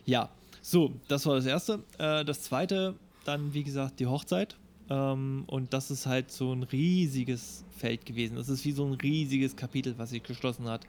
[0.06, 0.30] Ja,
[0.62, 1.84] so, das war das Erste.
[2.00, 4.58] Äh, das Zweite, dann wie gesagt die Hochzeit.
[4.89, 8.36] Ähm, und das ist halt so ein riesiges Feld gewesen.
[8.36, 10.82] Das ist wie so ein riesiges Kapitel, was sich geschlossen hat.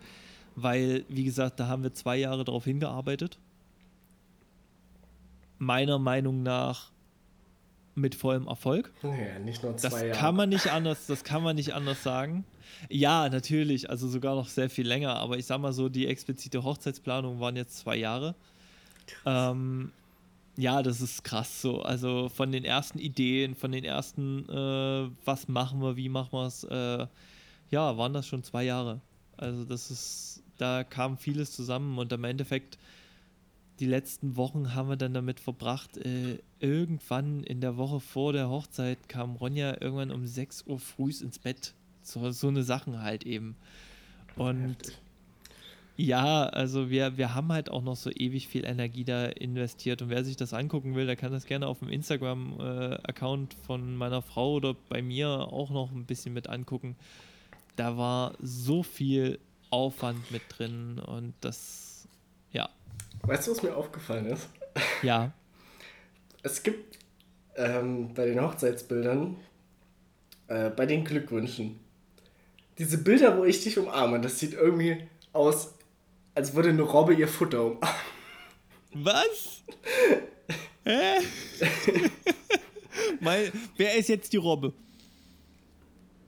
[0.56, 3.38] Weil, wie gesagt, da haben wir zwei Jahre darauf hingearbeitet.
[5.58, 6.90] Meiner Meinung nach
[7.94, 8.92] mit vollem Erfolg.
[9.02, 10.18] Ja, nicht nur zwei das Jahre.
[10.18, 12.44] Kann man nicht anders, das kann man nicht anders sagen.
[12.88, 16.62] Ja, natürlich, also sogar noch sehr viel länger, aber ich sag mal so, die explizite
[16.62, 18.34] Hochzeitsplanung waren jetzt zwei Jahre.
[19.26, 19.92] Ähm,
[20.60, 21.82] ja, das ist krass so.
[21.82, 26.46] Also von den ersten Ideen, von den ersten, äh, was machen wir, wie machen wir
[26.46, 27.06] es, äh,
[27.70, 29.00] ja, waren das schon zwei Jahre.
[29.36, 32.78] Also das ist, da kam vieles zusammen und im Endeffekt
[33.78, 35.96] die letzten Wochen haben wir dann damit verbracht.
[35.96, 41.10] Äh, irgendwann in der Woche vor der Hochzeit kam Ronja irgendwann um 6 Uhr früh
[41.10, 41.72] ins Bett.
[42.02, 43.56] So, so eine Sachen halt eben.
[44.36, 44.98] Und Heftig.
[46.00, 50.02] Ja, also wir, wir haben halt auch noch so ewig viel Energie da investiert.
[50.02, 54.22] Und wer sich das angucken will, der kann das gerne auf dem Instagram-Account von meiner
[54.22, 56.96] Frau oder bei mir auch noch ein bisschen mit angucken.
[57.76, 59.38] Da war so viel
[59.70, 62.08] Aufwand mit drin und das,
[62.52, 62.68] ja,
[63.22, 64.48] Weißt du, was mir aufgefallen ist?
[65.02, 65.32] Ja.
[66.42, 66.96] Es gibt
[67.54, 69.36] ähm, bei den Hochzeitsbildern,
[70.46, 71.78] äh, bei den Glückwünschen,
[72.78, 75.74] diese Bilder, wo ich dich umarme, das sieht irgendwie aus,
[76.40, 78.00] als würde eine Robbe ihr Futter umarmen.
[78.94, 79.62] Was?
[80.84, 81.18] Hä?
[83.20, 84.72] Weil, wer ist jetzt die Robbe?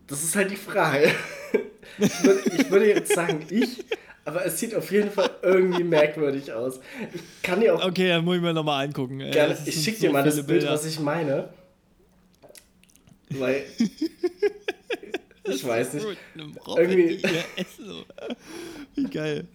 [0.06, 1.14] Das ist halt die Frage.
[1.98, 3.84] Ich würde, ich würde jetzt sagen, ich,
[4.26, 6.80] aber es sieht auf jeden Fall irgendwie merkwürdig aus.
[7.14, 7.82] Ich kann dir auch.
[7.82, 9.18] Okay, dann muss ich mir nochmal angucken.
[9.18, 10.72] Gerne, ich schicke so dir mal das Bild, Bilder.
[10.72, 11.48] was ich meine.
[13.30, 13.64] Weil.
[15.44, 16.06] ich weiß nicht.
[16.76, 17.22] Irgendwie.
[18.94, 19.48] Wie geil.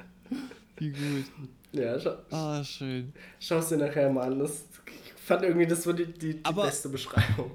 [0.77, 1.25] Wie gut.
[1.71, 2.15] Ja, schau.
[2.31, 3.13] Ah, schön.
[3.39, 4.39] Schau es dir nachher mal an.
[4.39, 7.51] Das, ich fand irgendwie, das war die, die, die aber, beste Beschreibung.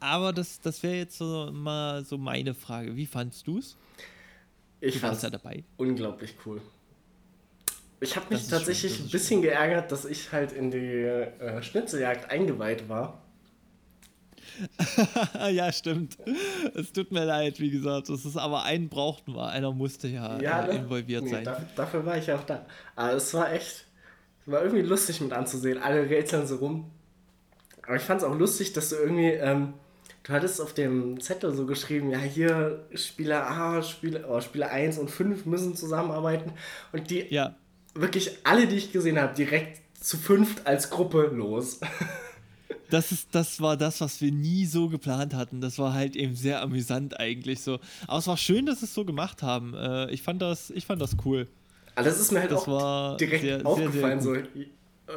[0.00, 2.96] Aber das, das wäre jetzt so mal so meine Frage.
[2.96, 3.76] Wie fandst du es?
[4.80, 5.62] Ich fand es ja dabei.
[5.76, 6.60] unglaublich cool.
[8.00, 9.50] Ich habe mich tatsächlich schön, ein bisschen schön.
[9.50, 13.22] geärgert, dass ich halt in die äh, Schnitzeljagd eingeweiht war.
[15.52, 16.18] ja, stimmt.
[16.74, 18.08] Es tut mir leid, wie gesagt.
[18.08, 19.48] Das ist aber einen brauchten wir.
[19.48, 21.44] Einer musste ja, ja äh, involviert nee, sein.
[21.44, 22.66] Dafür, dafür, war ich auch da.
[22.96, 23.86] Aber es war echt,
[24.40, 25.78] es war irgendwie lustig mit anzusehen.
[25.78, 26.90] Alle rätseln so rum.
[27.82, 29.74] Aber ich fand es auch lustig, dass du irgendwie ähm,
[30.22, 34.98] Du hattest auf dem Zettel so geschrieben, ja, hier Spieler A, Spieler, oh, Spieler 1
[34.98, 36.52] und 5 müssen zusammenarbeiten.
[36.92, 37.56] Und die ja.
[37.94, 41.80] wirklich alle, die ich gesehen habe, direkt zu fünft als Gruppe los.
[42.90, 45.60] Das, ist, das war das, was wir nie so geplant hatten.
[45.60, 47.78] Das war halt eben sehr amüsant eigentlich so.
[48.06, 49.74] Aber es war schön, dass sie es so gemacht haben.
[49.74, 51.48] Äh, ich, fand das, ich fand das cool.
[51.94, 54.20] Aber das ist mir halt das auch direkt sehr, aufgefallen.
[54.20, 54.60] Sehr, sehr so,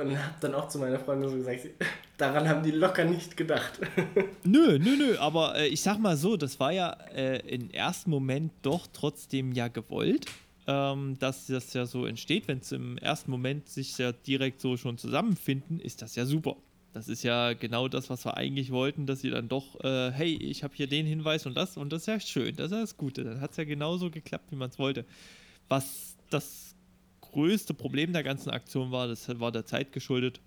[0.02, 1.68] und habe dann auch zu meiner Freundin so gesagt,
[2.18, 3.80] daran haben die locker nicht gedacht.
[4.44, 8.10] nö, nö, nö, aber äh, ich sag mal so, das war ja äh, im ersten
[8.10, 10.26] Moment doch trotzdem ja gewollt,
[10.68, 12.48] ähm, dass das ja so entsteht.
[12.48, 16.56] Wenn es im ersten Moment sich ja direkt so schon zusammenfinden, ist das ja super.
[16.94, 20.36] Das ist ja genau das, was wir eigentlich wollten, dass sie dann doch, äh, hey,
[20.36, 22.82] ich habe hier den Hinweis und das und das ist ja schön, das ist ja
[22.82, 23.24] das Gute.
[23.24, 25.04] Dann hat es ja genauso geklappt, wie man es wollte.
[25.70, 26.76] Was das
[27.22, 30.39] größte Problem der ganzen Aktion war, das war der Zeit geschuldet,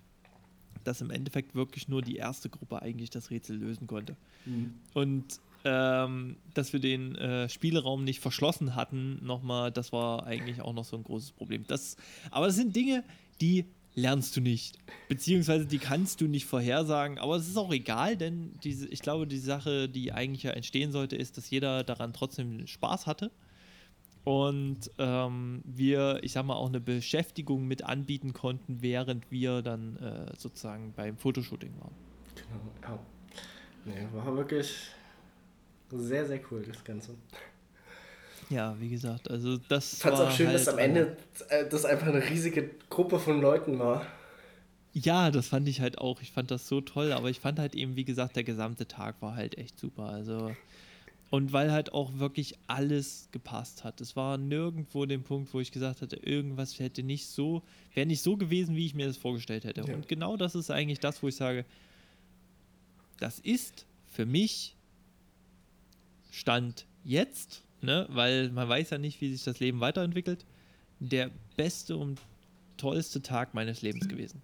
[0.85, 4.15] dass im Endeffekt wirklich nur die erste Gruppe eigentlich das Rätsel lösen konnte.
[4.45, 4.73] Mhm.
[4.93, 10.73] Und ähm, dass wir den äh, Spielraum nicht verschlossen hatten, nochmal, das war eigentlich auch
[10.73, 11.65] noch so ein großes Problem.
[11.67, 11.97] Das,
[12.31, 13.03] aber das sind Dinge,
[13.41, 13.65] die
[13.97, 14.77] lernst du nicht.
[15.09, 19.25] Beziehungsweise die kannst du nicht vorhersagen, aber es ist auch egal, denn diese, ich glaube,
[19.25, 23.31] die Sache, die eigentlich ja entstehen sollte, ist, dass jeder daran trotzdem Spaß hatte
[24.23, 29.97] und ähm, wir, ich sag mal, auch eine Beschäftigung mit anbieten konnten, während wir dann
[29.97, 31.95] äh, sozusagen beim Fotoshooting waren.
[32.35, 32.99] Genau, ja.
[33.85, 34.91] Nee, war wirklich
[35.89, 37.15] sehr, sehr cool, das Ganze.
[38.49, 39.93] Ja, wie gesagt, also das.
[39.93, 41.17] Ich fand es auch schön, halt, dass am Ende
[41.49, 44.05] äh, das einfach eine riesige Gruppe von Leuten war.
[44.93, 46.21] Ja, das fand ich halt auch.
[46.21, 49.21] Ich fand das so toll, aber ich fand halt eben, wie gesagt, der gesamte Tag
[49.21, 50.05] war halt echt super.
[50.05, 50.55] Also.
[51.29, 53.99] Und weil halt auch wirklich alles gepasst hat.
[53.99, 58.21] Es war nirgendwo den Punkt, wo ich gesagt hatte, irgendwas hätte nicht so, wäre nicht
[58.21, 59.81] so gewesen, wie ich mir das vorgestellt hätte.
[59.81, 59.93] Ja.
[59.93, 61.65] Und genau das ist eigentlich das, wo ich sage,
[63.19, 64.75] das ist für mich
[66.31, 70.45] Stand jetzt, ne, weil man weiß ja nicht, wie sich das Leben weiterentwickelt,
[70.99, 72.19] der beste und
[72.75, 74.41] tollste Tag meines Lebens gewesen.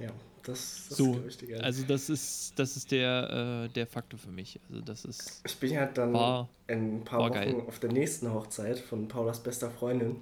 [0.00, 0.10] Ja,
[0.42, 4.58] das, das so, ist Also das ist, das ist der, äh, der Faktor für mich.
[4.70, 5.42] Also das ist.
[5.44, 7.62] Ich bin ja dann war, in ein paar Wochen geil.
[7.66, 10.16] auf der nächsten Hochzeit von Paulas bester Freundin.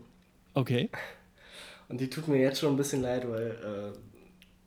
[0.55, 0.91] Okay.
[1.89, 3.95] Und die tut mir jetzt schon ein bisschen leid, weil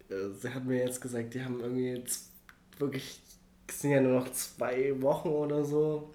[0.10, 2.30] äh, äh sie hat mir jetzt gesagt, die haben irgendwie jetzt
[2.78, 3.20] wirklich,
[3.68, 6.10] es sind ja nur noch zwei Wochen oder so.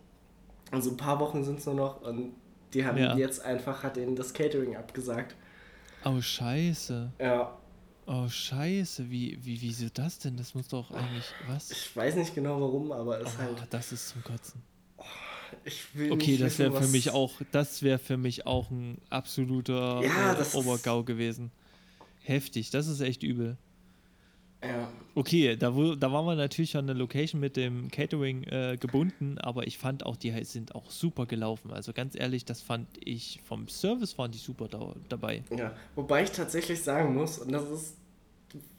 [0.71, 2.35] Also ein paar Wochen sind es nur noch und
[2.73, 3.17] die haben ja.
[3.17, 5.37] jetzt einfach, hat ihnen das Catering abgesagt.
[6.05, 7.13] Oh, scheiße.
[7.21, 7.57] Ja,
[8.07, 10.37] Oh, scheiße, wie, wie, wieso das denn?
[10.37, 11.71] Das muss doch eigentlich, was?
[11.71, 13.67] Ich weiß nicht genau warum, aber es oh, halt...
[13.71, 14.63] das ist zum Kotzen.
[14.99, 15.05] Oh,
[15.65, 20.03] ich will okay, das wäre für mich auch, das wäre für mich auch ein absoluter
[20.03, 21.51] ja, äh, Obergau gewesen.
[22.21, 23.57] Heftig, das ist echt übel.
[24.67, 24.89] Ja.
[25.17, 29.67] Okay, da, da waren wir natürlich an der Location mit dem Catering äh, gebunden, aber
[29.67, 31.71] ich fand auch, die sind auch super gelaufen.
[31.71, 35.45] Also ganz ehrlich, das fand ich vom Service waren die super da, dabei.
[35.57, 37.97] Ja, wobei ich tatsächlich sagen muss, und das ist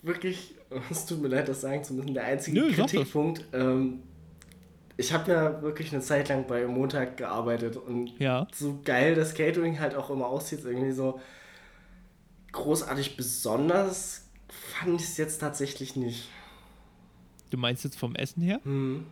[0.02, 0.56] wirklich,
[0.90, 3.46] es tut mir leid, das sagen zu müssen, der einzige Nö, Kritikpunkt.
[3.54, 4.02] Ähm,
[4.98, 8.48] ich habe ja wirklich eine Zeit lang bei Montag gearbeitet und ja.
[8.54, 11.20] so geil das Catering halt auch immer aussieht, irgendwie so
[12.52, 14.25] großartig besonders
[14.56, 16.30] fand ich es jetzt tatsächlich nicht.
[17.50, 18.60] Du meinst jetzt vom Essen her?
[18.64, 19.06] Hm.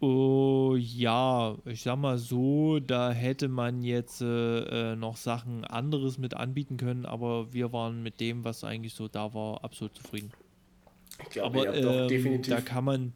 [0.00, 6.18] Oh ja, ich sag mal so, da hätte man jetzt äh, äh, noch Sachen anderes
[6.18, 10.30] mit anbieten können, aber wir waren mit dem, was eigentlich so da war, absolut zufrieden.
[11.22, 13.12] Ich glaube, aber, ihr ähm, definitiv da kann man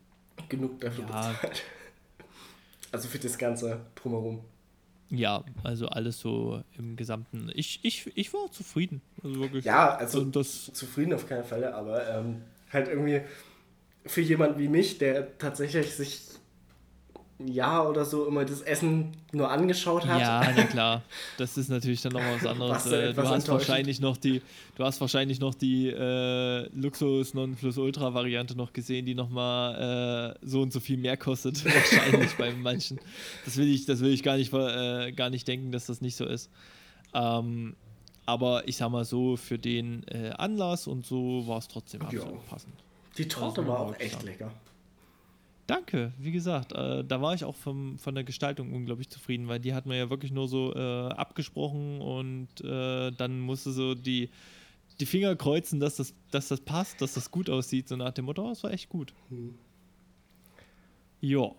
[0.48, 1.64] genug dafür ja, bezahlt.
[2.90, 4.40] Also für das Ganze drumherum.
[5.10, 7.50] Ja, also alles so im Gesamten.
[7.54, 9.00] Ich, ich, ich war zufrieden.
[9.22, 9.64] Also wirklich.
[9.64, 13.22] Ja, also das zufrieden auf keinen Fall, aber ähm, halt irgendwie
[14.04, 16.20] für jemanden wie mich, der tatsächlich sich
[17.46, 20.20] Jahr oder so immer das Essen nur angeschaut hat.
[20.20, 21.02] Ja, na klar.
[21.36, 22.86] Das ist natürlich dann noch was anderes.
[22.86, 24.42] Äh, du hast wahrscheinlich noch die,
[24.76, 30.62] du hast wahrscheinlich noch die äh, Luxus Nonplusultra Variante noch gesehen, die nochmal äh, so
[30.62, 31.64] und so viel mehr kostet.
[31.64, 32.98] wahrscheinlich bei manchen.
[33.44, 36.16] Das will ich, das will ich gar nicht, äh, gar nicht denken, dass das nicht
[36.16, 36.50] so ist.
[37.14, 37.76] Ähm,
[38.26, 42.26] aber ich sag mal so, für den äh, Anlass und so war es trotzdem absolut
[42.26, 42.50] ja.
[42.50, 42.74] passend.
[43.16, 44.52] Die Torte war auch echt lecker.
[45.68, 49.60] Danke, wie gesagt, äh, da war ich auch vom, von der Gestaltung unglaublich zufrieden, weil
[49.60, 54.30] die hat man ja wirklich nur so äh, abgesprochen und äh, dann musste so die,
[54.98, 58.24] die Finger kreuzen, dass das, dass das passt, dass das gut aussieht, so nach dem
[58.24, 59.12] Motto, oh, das war echt gut.
[59.28, 59.58] Hm.
[61.20, 61.50] Ja.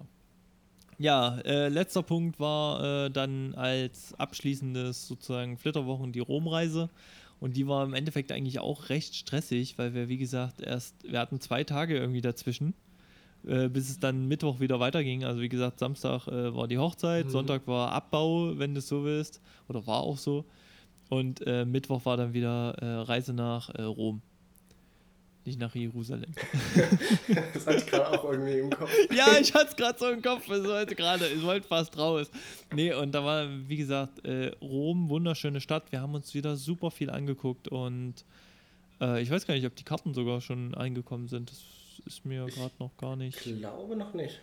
[0.98, 6.90] Ja, äh, letzter Punkt war äh, dann als abschließendes sozusagen Flitterwochen die Romreise.
[7.40, 11.20] Und die war im Endeffekt eigentlich auch recht stressig, weil wir, wie gesagt, erst, wir
[11.20, 12.74] hatten zwei Tage irgendwie dazwischen
[13.48, 15.24] äh, bis es dann Mittwoch wieder weiterging.
[15.24, 17.30] Also wie gesagt, Samstag äh, war die Hochzeit, mhm.
[17.30, 20.46] Sonntag war Abbau, wenn du es so willst, oder war auch so.
[21.10, 24.22] Und äh, Mittwoch war dann wieder äh, Reise nach äh, Rom.
[25.46, 26.32] Nicht nach Jerusalem.
[27.54, 28.92] das hatte ich gerade auch irgendwie im Kopf.
[29.16, 30.44] ja, ich hatte es gerade so im Kopf.
[30.44, 32.30] Ich wollte gerade, ich wollte fast raus.
[32.76, 34.22] Nee, und da war, wie gesagt,
[34.62, 35.92] Rom, wunderschöne Stadt.
[35.92, 38.26] Wir haben uns wieder super viel angeguckt und
[39.00, 41.50] ich weiß gar nicht, ob die Karten sogar schon eingekommen sind.
[41.50, 41.64] Das
[42.10, 43.46] ist mir gerade noch gar nicht.
[43.46, 44.42] Ich glaube noch nicht.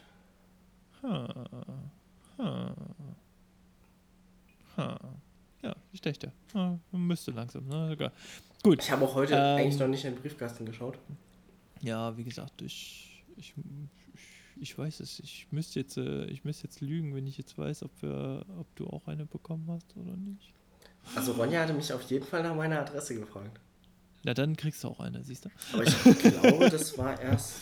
[1.02, 1.46] Ha.
[2.38, 2.74] Ha.
[4.76, 4.98] Ha.
[5.62, 7.66] Ja, ich dachte, ja, müsste langsam.
[7.66, 7.88] Ne?
[7.90, 8.12] Sogar.
[8.62, 8.82] Gut.
[8.82, 10.96] Ich habe auch heute ähm, eigentlich noch nicht in den Briefkasten geschaut.
[11.80, 13.54] Ja, wie gesagt, ich, ich,
[14.60, 15.18] ich weiß es.
[15.18, 18.66] Ich müsste jetzt, äh, ich müsste jetzt lügen, wenn ich jetzt weiß, ob, wir, ob
[18.76, 20.52] du auch eine bekommen hast oder nicht.
[21.16, 23.60] Also Ronja hatte mich auf jeden Fall nach meiner Adresse gefragt.
[24.26, 25.50] Na, dann kriegst du auch eine, siehst du?
[25.72, 27.60] Aber ich glaube, das war erst.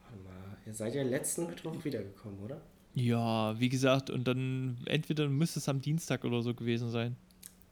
[0.00, 2.62] Warte mal, ihr seid ja letzten Mittwoch wiedergekommen, oder?
[2.94, 7.14] Ja, wie gesagt, und dann entweder müsste es am Dienstag oder so gewesen sein.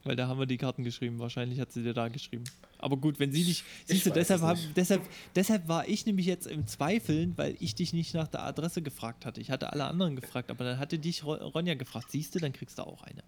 [0.02, 1.18] Weil da haben wir die Karten geschrieben.
[1.18, 2.44] Wahrscheinlich hat sie dir da geschrieben.
[2.84, 3.64] Aber gut, wenn sie nicht.
[3.86, 5.00] Siehst du, deshalb, hab, deshalb,
[5.34, 9.24] deshalb war ich nämlich jetzt im Zweifeln, weil ich dich nicht nach der Adresse gefragt
[9.24, 9.40] hatte.
[9.40, 12.10] Ich hatte alle anderen gefragt, aber dann hatte dich Ronja gefragt.
[12.10, 13.24] Siehst du, dann kriegst du auch eine.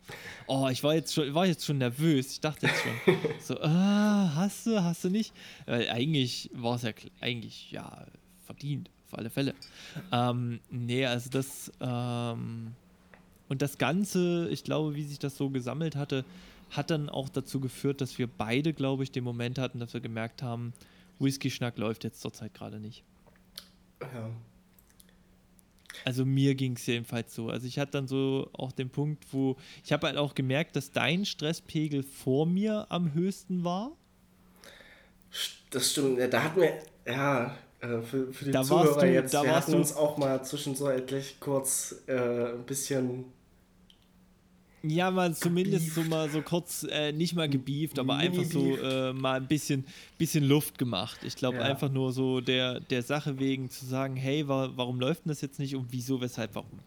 [0.47, 2.33] Oh, ich war jetzt schon, war jetzt schon nervös.
[2.33, 3.17] Ich dachte jetzt schon.
[3.41, 5.33] so, ah, hast du, hast du nicht?
[5.65, 6.91] Weil eigentlich war es ja
[7.23, 8.07] eigentlich, ja,
[8.45, 8.91] verdient.
[9.07, 9.55] auf alle Fälle.
[10.13, 12.75] Ähm, nee, also das ähm,
[13.49, 16.27] und das Ganze, ich glaube, wie sich das so gesammelt hatte,
[16.71, 20.01] hat dann auch dazu geführt, dass wir beide, glaube ich, den Moment hatten, dass wir
[20.01, 20.73] gemerkt haben,
[21.19, 23.05] Whisky-Schnack läuft jetzt zurzeit gerade nicht.
[24.01, 24.31] Ja.
[26.05, 27.49] Also mir ging es jedenfalls so.
[27.49, 30.91] Also ich hatte dann so auch den Punkt, wo ich habe halt auch gemerkt, dass
[30.93, 33.93] dein Stresspegel vor mir am höchsten war.
[35.71, 36.21] Das stimmt.
[36.33, 39.95] Da hatten wir, ja, äh, für, für die da Zuhörer du, jetzt, wir hatten uns
[39.95, 43.25] auch mal zwischenzeitlich kurz äh, ein bisschen
[44.91, 49.13] ja, mal zumindest so mal so kurz, äh, nicht mal gebieft, aber einfach so äh,
[49.13, 49.85] mal ein bisschen,
[50.19, 51.21] bisschen Luft gemacht.
[51.25, 51.63] Ich glaube ja.
[51.65, 55.41] einfach nur so der, der Sache wegen zu sagen, hey, wa warum läuft denn das
[55.41, 56.81] jetzt nicht und wieso, weshalb, warum?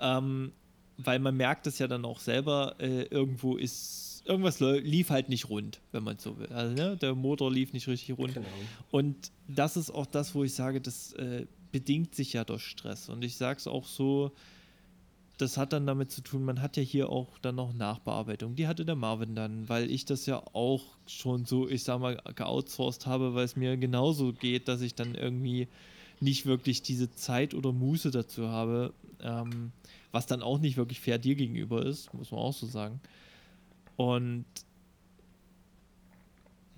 [0.00, 0.52] Ähm,
[0.98, 5.48] weil man merkt es ja dann auch selber, äh, irgendwo ist, irgendwas lief halt nicht
[5.48, 6.48] rund, wenn man so will.
[6.48, 8.34] Also ne, der Motor lief nicht richtig rund.
[8.34, 8.46] Genau.
[8.90, 13.08] Und das ist auch das, wo ich sage, das äh, bedingt sich ja durch Stress.
[13.08, 14.32] Und ich sage es auch so,
[15.42, 18.54] das hat dann damit zu tun, man hat ja hier auch dann noch Nachbearbeitung.
[18.54, 22.22] Die hatte der Marvin dann, weil ich das ja auch schon so, ich sag mal,
[22.34, 25.68] geoutsourced habe, weil es mir genauso geht, dass ich dann irgendwie
[26.20, 29.72] nicht wirklich diese Zeit oder Muße dazu habe, ähm,
[30.12, 33.00] was dann auch nicht wirklich fair dir gegenüber ist, muss man auch so sagen.
[33.96, 34.44] Und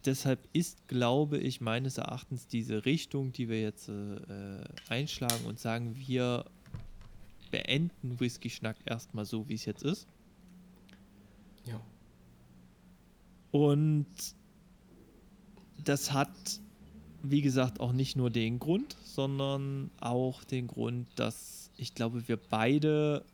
[0.07, 5.97] deshalb ist, glaube ich, meines Erachtens diese Richtung, die wir jetzt äh, einschlagen und sagen,
[6.07, 6.47] wir
[7.55, 10.09] beenden Whisky-Schnack erstmal so, wie es jetzt ist.
[11.67, 11.81] Ja.
[13.53, 14.09] Und
[15.85, 16.35] das hat,
[17.23, 22.39] wie gesagt, auch nicht nur den Grund, sondern auch den Grund, dass ich glaube, wir
[22.39, 23.25] beide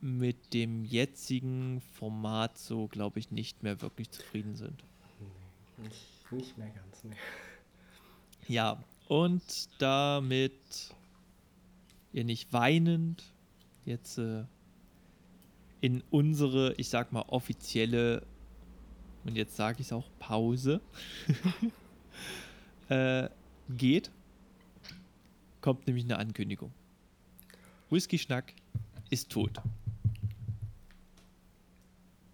[0.00, 4.82] mit dem jetzigen Format so, glaube ich, nicht mehr wirklich zufrieden sind.
[5.20, 7.14] Nee, nicht, nicht mehr ganz, nee.
[8.48, 10.52] Ja, und damit
[12.12, 13.22] ihr nicht weinend
[13.88, 14.44] jetzt äh,
[15.80, 18.26] in unsere, ich sag mal, offizielle,
[19.24, 20.80] und jetzt sage ich es auch, Pause
[22.88, 23.28] äh,
[23.68, 24.10] geht,
[25.60, 26.72] kommt nämlich eine Ankündigung.
[27.90, 28.54] Whisky Schnack
[29.10, 29.60] ist tot.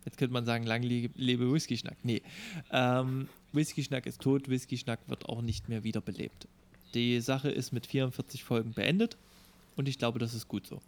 [0.05, 1.97] Jetzt könnte man sagen, lang lebe Whisky Schnack.
[2.03, 2.23] Nee.
[2.71, 6.49] Ähm, Whisky Schnack ist tot, Whisky Schnack wird auch nicht mehr wiederbelebt.
[6.95, 9.17] Die Sache ist mit 44 Folgen beendet
[9.77, 10.81] und ich glaube, das ist gut so.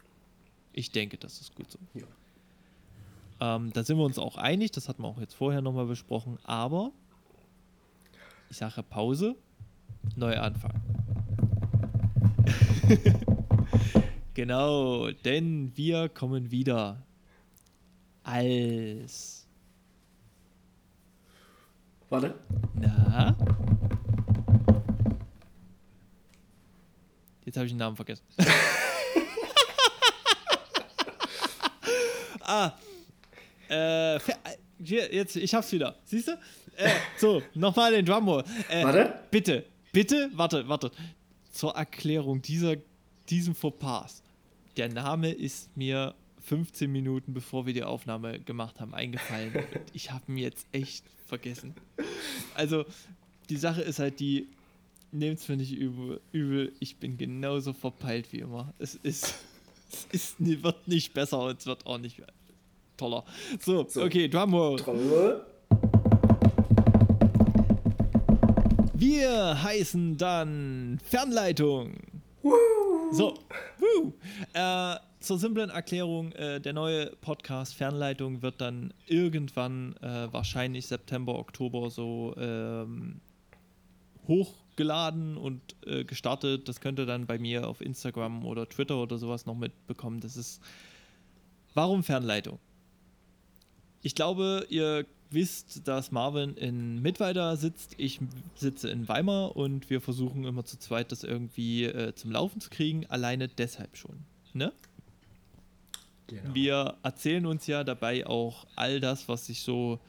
[0.77, 1.79] Ich denke, das ist gut so.
[1.95, 3.55] Ja.
[3.55, 6.37] Ähm, da sind wir uns auch einig, das hatten wir auch jetzt vorher nochmal besprochen,
[6.43, 6.91] aber
[8.51, 9.35] ich sage Pause,
[10.15, 10.79] Neuanfang.
[14.35, 17.01] genau, denn wir kommen wieder
[18.21, 19.47] als.
[22.11, 22.35] Warte.
[22.75, 23.35] Na?
[27.45, 28.23] Jetzt habe ich den Namen vergessen.
[32.47, 32.71] ah.
[33.69, 34.19] Äh,
[34.79, 35.95] jetzt, ich hab's wieder.
[36.05, 36.31] Siehst du?
[36.77, 38.43] Äh, so, nochmal den Drumroll.
[38.69, 39.19] Äh, warte.
[39.31, 40.91] Bitte, bitte, warte, warte.
[41.51, 42.75] Zur Erklärung dieser,
[43.29, 44.21] diesem Fauxpas.
[44.77, 46.13] Der Name ist mir
[46.47, 49.53] 15 Minuten bevor wir die Aufnahme gemacht haben eingefallen.
[49.93, 51.75] ich habe ihn jetzt echt vergessen.
[52.55, 52.85] Also,
[53.49, 54.47] die Sache ist halt die,
[55.11, 58.73] nehmt's mir nicht übel, übel, ich bin genauso verpeilt wie immer.
[58.79, 59.35] Es ist,
[59.91, 62.21] es ist, wird nicht besser und es wird auch nicht
[62.97, 63.23] toller.
[63.59, 64.03] So, so.
[64.03, 64.77] okay, Drumroll.
[64.77, 65.45] Drumroll.
[68.93, 71.93] Wir heißen dann Fernleitung.
[72.41, 72.51] Woo.
[73.11, 73.35] So,
[73.79, 74.13] woo.
[74.53, 81.37] Äh, zur simplen Erklärung, äh, der neue Podcast Fernleitung wird dann irgendwann, äh, wahrscheinlich September,
[81.37, 83.21] Oktober so ähm,
[84.27, 86.67] hochgeladen und äh, gestartet.
[86.67, 90.19] Das könnt ihr dann bei mir auf Instagram oder Twitter oder sowas noch mitbekommen.
[90.19, 90.61] Das ist
[91.77, 92.57] Warum Fernleitung?
[94.07, 98.21] Ich glaube, ihr wisst, dass Marvin in Mittweida sitzt, ich
[98.55, 102.69] sitze in Weimar und wir versuchen immer zu zweit das irgendwie äh, zum Laufen zu
[102.69, 104.19] kriegen, alleine deshalb schon.
[104.53, 104.71] Ne?
[106.27, 106.53] Genau.
[106.53, 109.99] Wir erzählen uns ja dabei auch all das, was sich so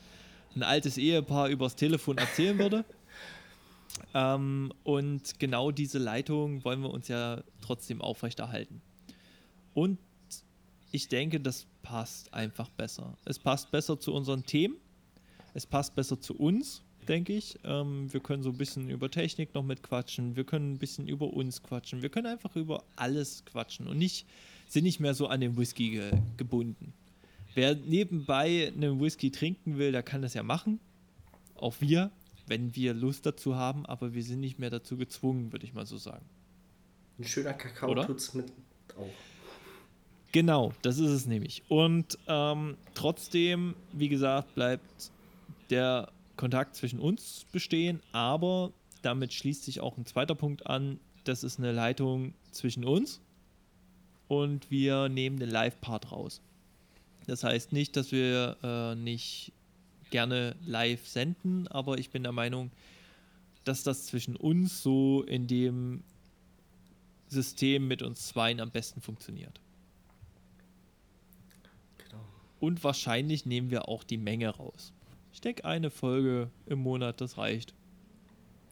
[0.55, 2.85] ein altes Ehepaar übers Telefon erzählen würde.
[4.15, 8.81] ähm, und genau diese Leitung wollen wir uns ja trotzdem aufrechterhalten.
[9.75, 9.99] Und
[10.91, 13.17] ich denke, das passt einfach besser.
[13.25, 14.77] Es passt besser zu unseren Themen.
[15.55, 17.59] Es passt besser zu uns, denke ich.
[17.65, 20.37] Ähm, wir können so ein bisschen über Technik noch mit quatschen.
[20.37, 22.03] Wir können ein bisschen über uns quatschen.
[22.03, 24.27] Wir können einfach über alles quatschen und nicht,
[24.69, 26.93] sind nicht mehr so an den Whisky ge gebunden.
[27.55, 30.81] Wer nebenbei einen Whisky trinken will, der kann das ja machen.
[31.55, 32.13] Auch wir,
[32.47, 35.87] wenn wir Lust dazu haben, aber wir sind nicht mehr dazu gezwungen, würde ich mal
[35.87, 36.25] so sagen.
[37.19, 38.07] Ein schöner Kakao Oder?
[38.07, 38.53] tut's mit
[38.97, 39.09] auch.
[40.33, 41.63] Genau, das ist es nämlich.
[41.69, 45.11] Und ähm, trotzdem, wie gesagt, bleibt
[45.71, 48.73] der Kontakt zwischen uns bestehen, aber
[49.03, 51.01] damit schließt sich auch ein zweiter Punkt an.
[51.25, 53.21] Das ist eine Leitung zwischen uns
[54.29, 56.41] und wir nehmen den Live-Part raus.
[57.27, 59.53] Das heißt nicht, dass wir äh, nicht
[60.11, 62.71] gerne live senden, aber ich bin der Meinung,
[63.65, 66.03] dass das zwischen uns so in dem
[67.29, 69.61] System mit uns zweien am besten funktioniert.
[72.61, 74.93] Und wahrscheinlich nehmen wir auch die Menge raus.
[75.33, 77.75] Ich denke, eine Folge im Monat, das reicht.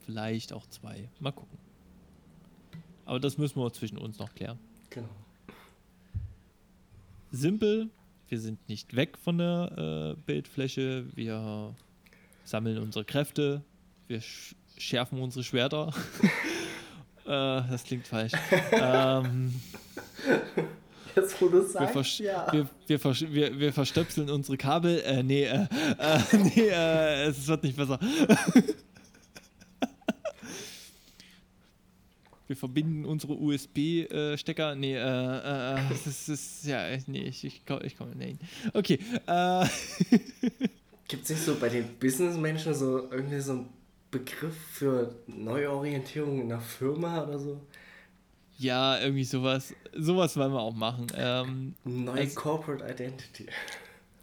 [0.04, 1.08] Vielleicht auch zwei.
[1.20, 1.58] Mal gucken.
[3.04, 4.58] Aber das müssen wir zwischen uns noch klären.
[4.90, 5.08] Genau.
[7.30, 7.90] Simpel,
[8.28, 11.06] wir sind nicht weg von der äh, Bildfläche.
[11.14, 11.74] Wir
[12.44, 13.62] sammeln unsere Kräfte.
[14.08, 15.94] Wir sch schärfen unsere Schwerter.
[17.24, 18.32] äh, das klingt falsch.
[18.72, 19.54] ähm,
[21.16, 22.52] Jetzt, wo du wir, sagst, versch ja.
[22.52, 23.02] wir, wir,
[23.32, 25.00] wir, wir verstöpseln unsere Kabel.
[25.00, 25.66] Äh, nee, äh,
[25.98, 27.98] äh, nee äh, es wird nicht besser.
[32.46, 34.74] wir verbinden unsere USB-Stecker.
[34.74, 38.36] nee, äh, äh, äh, das ist, ja, nee, ich, ich komme, ich komm, nee.
[38.74, 39.66] Okay, äh,
[41.08, 43.68] Gibt es nicht so bei den Businessmenschen so irgendwie so einen
[44.10, 47.60] Begriff für Neuorientierung in der Firma oder so?
[48.58, 51.06] Ja, irgendwie sowas, sowas wollen wir auch machen.
[51.14, 53.46] Ähm, Neue Also- Corporate Identity.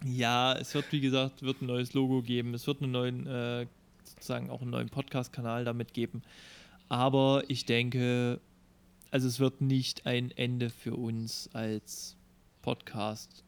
[0.06, 2.54] Ja, es wird, wie gesagt, wird ein neues Logo geben.
[2.54, 3.66] Es wird einen neuen, äh,
[4.04, 6.24] sozusagen auch einen neuen Podcast-Kanal damit geben.
[6.90, 8.42] Aber ich denke,
[9.12, 12.18] also es wird nicht ein Ende für uns als
[12.62, 13.44] Podcast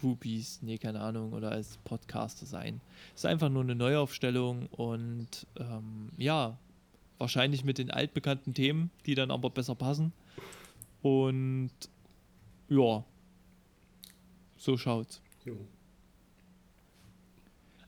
[0.00, 2.80] Groupies, nee, keine Ahnung, oder als Podcaster sein.
[3.14, 6.58] Es ist einfach nur eine Neuaufstellung und ähm, ja,
[7.18, 10.12] wahrscheinlich mit den altbekannten Themen, die dann aber besser passen.
[11.02, 11.70] Und
[12.68, 13.04] ja,
[14.56, 15.20] so schaut's.
[15.44, 15.56] Jo.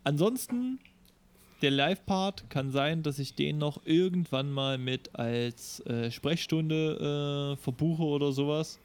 [0.05, 0.79] Ansonsten,
[1.63, 7.57] der Live-Part kann sein, dass ich den noch irgendwann mal mit als äh, Sprechstunde äh,
[7.57, 8.79] verbuche oder sowas.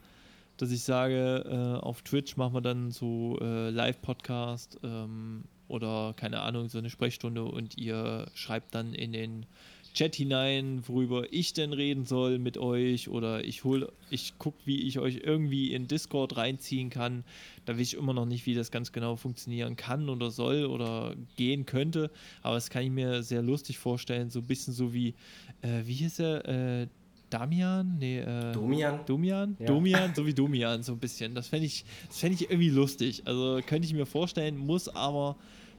[0.58, 6.42] Dass ich sage, äh, auf Twitch machen wir dann so äh, Live-Podcast ähm, oder keine
[6.42, 9.46] Ahnung, so eine Sprechstunde und ihr schreibt dann in den
[9.94, 14.82] Chat hinein, worüber ich denn reden soll mit euch oder ich hole, ich gucke, wie
[14.84, 17.24] ich euch irgendwie in Discord reinziehen kann.
[17.66, 21.16] Da weiß ich immer noch nicht, wie das ganz genau funktionieren kann oder soll oder
[21.36, 22.10] gehen könnte,
[22.42, 25.14] aber das kann ich mir sehr lustig vorstellen, so ein bisschen so wie,
[25.62, 26.48] äh, wie hieß er,
[26.82, 26.88] äh,
[27.30, 27.98] Damian?
[27.98, 29.00] Nee, äh, Domian?
[29.06, 29.58] Domian?
[29.60, 29.66] Ja.
[29.66, 31.34] Domian, so wie Domian, so ein bisschen.
[31.34, 33.24] Das fände ich, das fänd ich irgendwie lustig.
[33.26, 35.38] Also könnte ich mir vorstellen, muss aber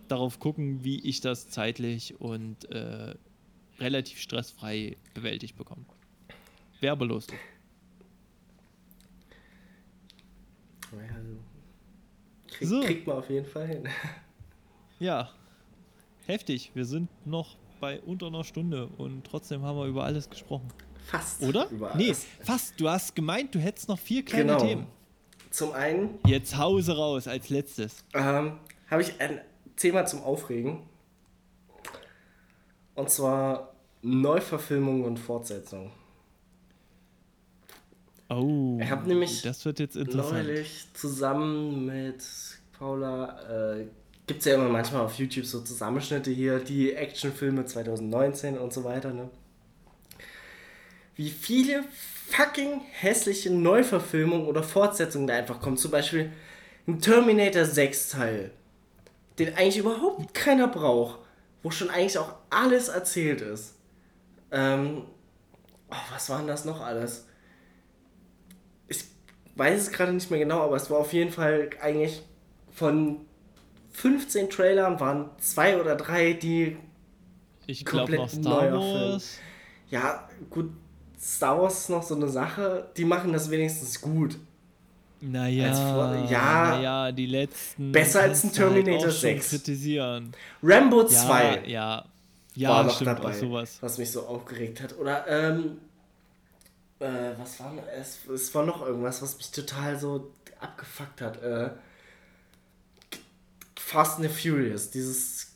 [0.08, 3.14] darauf gucken, wie ich das zeitlich und äh,
[3.82, 5.84] relativ stressfrei bewältigt bekomme.
[6.80, 7.38] Wäre aber lustig.
[10.92, 11.36] Ja, also,
[12.48, 12.80] krieg, So.
[12.80, 13.88] Kriegt man auf jeden Fall hin.
[14.98, 15.30] Ja,
[16.26, 16.70] heftig.
[16.74, 20.68] Wir sind noch bei unter einer Stunde und trotzdem haben wir über alles gesprochen.
[21.06, 21.42] Fast.
[21.42, 21.68] Oder?
[21.70, 22.24] Über Nee, alles.
[22.40, 22.80] fast.
[22.80, 24.64] Du hast gemeint, du hättest noch vier kleine Genau.
[24.64, 24.86] Themen.
[25.50, 28.04] Zum einen Jetzt Hause raus als letztes.
[28.14, 29.40] ähm, habe ich ein
[29.74, 30.84] Thema zum Aufregen.
[32.94, 33.71] Und zwar
[34.02, 35.90] Neuverfilmung und Fortsetzung.
[38.28, 40.44] Oh, Ich hab nämlich das wird jetzt interessant.
[40.46, 42.24] Neulich zusammen mit
[42.78, 43.86] Paula, äh,
[44.26, 48.84] gibt es ja immer manchmal auf YouTube so Zusammenschnitte hier, die Actionfilme 2019 und so
[48.84, 49.28] weiter, ne?
[51.14, 51.84] Wie viele
[52.28, 55.76] fucking hässliche Neuverfilmungen oder Fortsetzungen da einfach kommen.
[55.76, 56.32] Zum Beispiel
[56.88, 58.50] ein Terminator 6 Teil,
[59.38, 61.18] den eigentlich überhaupt keiner braucht,
[61.62, 63.74] wo schon eigentlich auch alles erzählt ist.
[64.52, 65.02] Ähm,
[65.90, 67.26] oh, was war denn das noch alles?
[68.88, 69.04] ich
[69.56, 72.22] weiß es gerade nicht mehr genau, aber es war auf jeden Fall eigentlich
[72.72, 73.26] von
[73.92, 76.76] 15 Trailern waren zwei oder drei, die,
[77.66, 79.12] Ich glaube noch komplett Star neuer Film.
[79.12, 79.38] Wars.
[79.90, 80.70] ja, gut,
[81.20, 84.38] Star Wars ist noch so eine Sache, die machen das wenigstens gut.
[85.20, 85.68] Naja,
[86.28, 86.70] ja.
[86.70, 87.92] naja, die letzten.
[87.92, 89.50] Besser als ein halt Terminator schon 6.
[89.50, 90.32] kritisieren.
[90.62, 92.04] Rambo Ja, 2 ja.
[92.54, 93.78] Ja, war noch stimmt, dabei, sowas.
[93.80, 94.98] was mich so aufgeregt hat.
[94.98, 95.78] Oder, ähm,
[96.98, 97.74] äh, was war?
[97.98, 101.42] Es, es war noch irgendwas, was mich total so abgefuckt hat.
[101.42, 101.70] Äh,
[103.76, 105.52] Fast and the Furious, dieses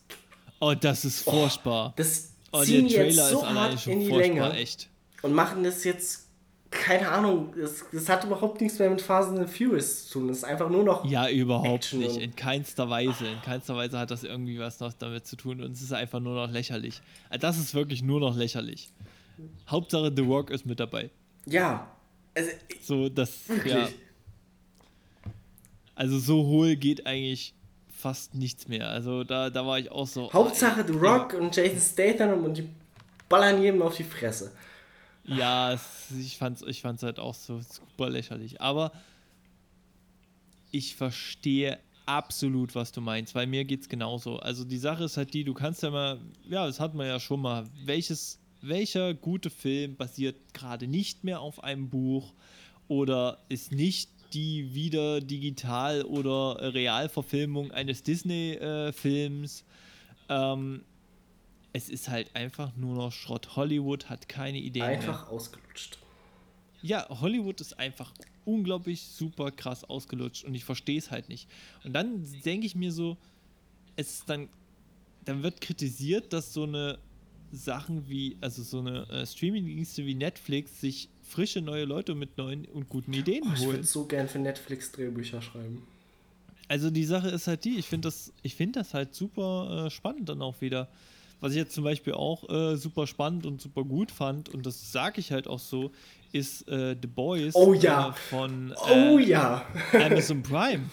[0.60, 1.92] Oh, das ist furchtbar.
[1.96, 4.58] Das oh, ziehen der jetzt Trailer so ist alleine hart schon in die furchtbar, Länge
[4.58, 4.88] echt.
[5.22, 6.25] und machen das jetzt,
[6.70, 10.28] keine Ahnung, das, das hat überhaupt nichts mehr mit Fast and Furious zu tun.
[10.28, 12.16] Das ist einfach nur noch, Ja, überhaupt Action nicht.
[12.16, 13.26] In keinster Weise.
[13.26, 16.20] In keinster Weise hat das irgendwie was noch damit zu tun und es ist einfach
[16.20, 17.00] nur noch lächerlich.
[17.40, 18.90] Das ist wirklich nur noch lächerlich.
[19.68, 21.10] Hauptsache The Rock ist mit dabei.
[21.44, 21.88] Ja.
[22.34, 22.50] Also,
[22.82, 23.72] so, das, wirklich.
[23.72, 23.88] ja.
[25.94, 27.54] Also so hohl geht eigentlich
[27.88, 28.88] fast nichts mehr.
[28.90, 30.30] Also da, da war ich auch so.
[30.32, 32.68] Hauptsache The Rock und Jason Statham und die
[33.28, 34.52] ballern jedem auf die Fresse.
[35.26, 38.60] Ja, es, ich fand's, ich fand's halt auch so super lächerlich.
[38.60, 38.92] Aber
[40.70, 44.38] ich verstehe absolut, was du meinst, weil mir geht's genauso.
[44.38, 47.18] Also die Sache ist halt die, du kannst ja mal, ja, das hat man ja
[47.18, 52.32] schon mal, welches, welcher gute Film basiert gerade nicht mehr auf einem Buch
[52.88, 59.64] oder ist nicht die wieder digital oder Realverfilmung eines Disney-Films.
[60.28, 60.84] ähm,
[61.76, 63.54] es ist halt einfach nur noch Schrott.
[63.54, 65.30] Hollywood hat keine Ideen Einfach mehr.
[65.30, 65.98] ausgelutscht.
[66.80, 68.12] Ja, Hollywood ist einfach
[68.46, 71.48] unglaublich super krass ausgelutscht und ich verstehe es halt nicht.
[71.84, 73.18] Und dann denke ich mir so,
[73.96, 74.48] es ist dann,
[75.26, 76.98] dann wird kritisiert, dass so eine
[77.52, 82.64] Sachen wie, also so eine äh, Streaming-Dienste wie Netflix sich frische neue Leute mit neuen
[82.66, 83.70] und guten Ideen Oh, ich holen.
[83.76, 85.86] würde so gern für Netflix Drehbücher schreiben.
[86.68, 89.90] Also die Sache ist halt die, ich finde das, ich finde das halt super äh,
[89.90, 90.88] spannend dann auch wieder.
[91.40, 94.90] Was ich jetzt zum Beispiel auch äh, super spannend und super gut fand, und das
[94.92, 95.90] sage ich halt auch so,
[96.32, 98.10] ist äh, The Boys Oh ja.
[98.10, 99.64] äh, von Oh äh, ja.
[99.92, 100.84] Amazon Prime.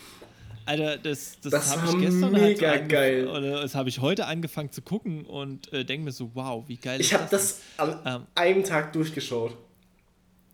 [0.65, 3.27] Alter, das, das, Das habe ich gestern mega halt geil.
[3.27, 6.77] Oder das habe ich heute angefangen zu gucken und äh, denke mir so, wow, wie
[6.77, 7.59] geil Ich ist habe das?
[7.77, 9.57] an Ähm, einem Tag durchgeschaut.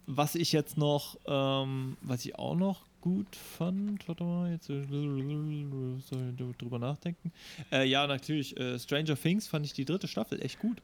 [0.08, 4.84] was ich jetzt noch, ähm, was ich auch noch gut fand, warte mal, jetzt äh,
[4.90, 7.32] soll ich drüber nachdenken.
[7.72, 10.82] Äh, ja, natürlich, äh, Stranger Things fand ich die dritte Staffel echt gut.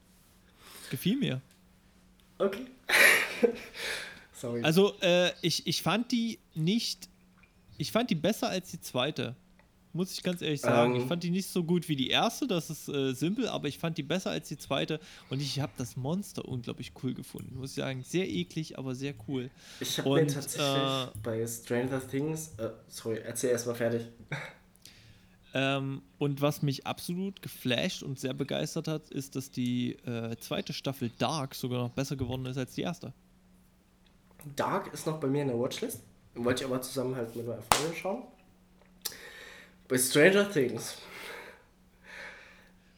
[0.89, 1.41] Gefiel mir.
[2.37, 2.65] Okay.
[4.33, 4.61] Sorry.
[4.63, 7.09] Also, äh, ich, ich fand die nicht,
[7.77, 9.35] ich fand die besser als die zweite.
[9.95, 10.93] Muss ich ganz ehrlich sagen.
[10.93, 11.01] Ähm.
[11.01, 13.79] ich fand die nicht so gut wie die erste, das ist äh, simpel, aber ich
[13.79, 17.57] fand die besser als die zweite und ich habe das Monster unglaublich cool gefunden.
[17.57, 19.49] Muss ich sagen, sehr eklig, aber sehr cool.
[19.79, 22.55] ich habe mir tatsächlich äh, bei Stranger Things.
[22.57, 24.01] Äh, sorry, erzähl erstmal fertig.
[25.53, 30.73] Ähm, und was mich absolut geflasht und sehr begeistert hat, ist, dass die äh, zweite
[30.73, 33.13] Staffel Dark sogar noch besser geworden ist als die erste.
[34.57, 36.03] Dark ist noch bei mir in der Watchlist.
[36.33, 38.23] Wollte ich aber zusammen halt mit meiner Freundin schauen.
[39.87, 40.95] Bei Stranger Things.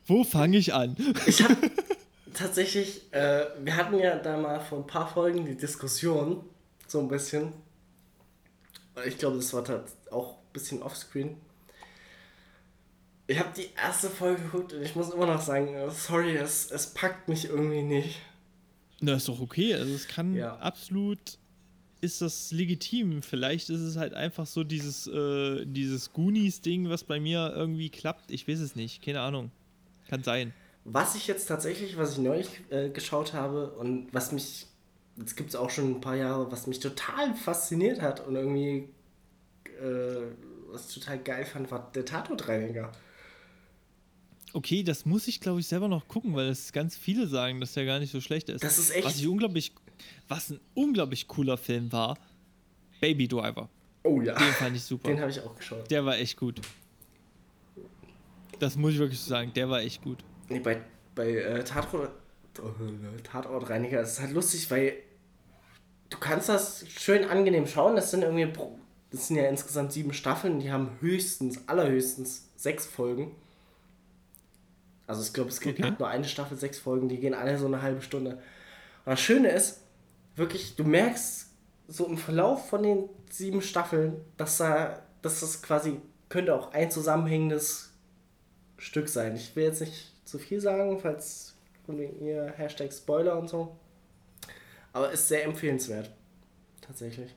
[0.05, 0.95] Wo fange ich an?
[1.25, 1.55] Ich habe
[2.33, 6.43] tatsächlich, äh, wir hatten ja da mal vor ein paar Folgen die Diskussion,
[6.87, 7.51] so ein bisschen.
[9.05, 11.35] Ich glaube, das war tats- auch ein bisschen offscreen.
[13.27, 16.71] Ich habe die erste Folge geguckt und ich muss immer noch sagen, äh, sorry, es,
[16.71, 18.21] es packt mich irgendwie nicht.
[19.01, 19.75] Na, ist doch okay.
[19.75, 20.55] Also es kann Ja.
[20.57, 21.19] absolut,
[22.01, 23.21] ist das legitim.
[23.21, 28.31] Vielleicht ist es halt einfach so dieses, äh, dieses Goonies-Ding, was bei mir irgendwie klappt.
[28.31, 29.01] Ich weiß es nicht.
[29.03, 29.51] Keine Ahnung.
[30.07, 30.53] Kann sein.
[30.85, 34.67] Was ich jetzt tatsächlich, was ich neulich äh, geschaut habe und was mich,
[35.17, 38.87] das gibt es auch schon ein paar Jahre, was mich total fasziniert hat und irgendwie,
[39.81, 40.21] äh,
[40.69, 42.91] was ich total geil fand, war der Tatortreiniger.
[44.53, 47.73] Okay, das muss ich, glaube ich, selber noch gucken, weil es ganz viele sagen, dass
[47.73, 48.63] der gar nicht so schlecht ist.
[48.63, 49.73] Das ist echt- Was ich unglaublich,
[50.27, 52.17] was ein unglaublich cooler Film war,
[53.01, 53.69] Baby Driver.
[54.03, 55.09] Oh ja, Den fand ich super.
[55.09, 55.89] den habe ich auch geschaut.
[55.91, 56.61] Der war echt gut.
[58.59, 60.23] Das muss ich wirklich so sagen, der war echt gut.
[60.49, 60.81] Nee, bei,
[61.13, 62.11] bei äh, Tatort,
[62.57, 64.93] äh, Tatortreiniger ist es halt lustig, weil
[66.09, 67.95] du kannst das schön angenehm schauen.
[67.95, 68.47] Das sind irgendwie,
[69.11, 73.35] das sind ja insgesamt sieben Staffeln, die haben höchstens, allerhöchstens sechs Folgen.
[75.05, 75.93] Also ich glaube, es gibt Okay.
[75.99, 78.31] nur eine Staffel, sechs Folgen, die gehen alle so eine halbe Stunde.
[78.31, 78.41] Und
[79.11, 79.81] das Schöne ist,
[80.37, 81.49] wirklich, du merkst
[81.87, 86.91] so im Verlauf von den sieben Staffeln, dass da, dass das quasi könnte auch ein
[86.91, 87.93] zusammenhängendes
[88.77, 89.35] Stück sein.
[89.35, 91.55] Ich will jetzt nicht zu viel sagen, falls
[92.21, 93.77] ihr Hashtag Spoiler und so.
[94.93, 96.11] Aber ist sehr empfehlenswert.
[96.81, 97.33] Tatsächlich.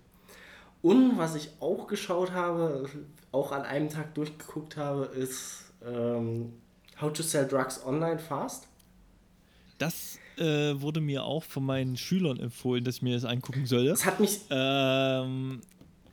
[0.82, 2.88] Und was ich auch geschaut habe,
[3.32, 6.54] auch an einem Tag durchgeguckt habe, ist ähm,
[7.00, 8.66] How to Sell Drugs Online Fast.
[9.78, 13.90] Das äh, wurde mir auch von meinen Schülern empfohlen, dass ich mir das angucken solle.
[13.92, 15.60] Es hat mich, Ähm,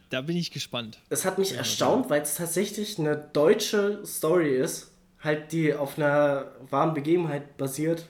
[0.10, 1.00] da bin ich gespannt.
[1.10, 6.46] es hat mich erstaunt, weil es tatsächlich eine deutsche Story ist, halt die auf einer
[6.70, 8.06] wahren Begebenheit basiert,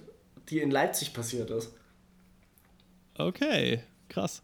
[0.49, 1.71] die in Leipzig passiert ist.
[3.17, 4.43] Okay, krass.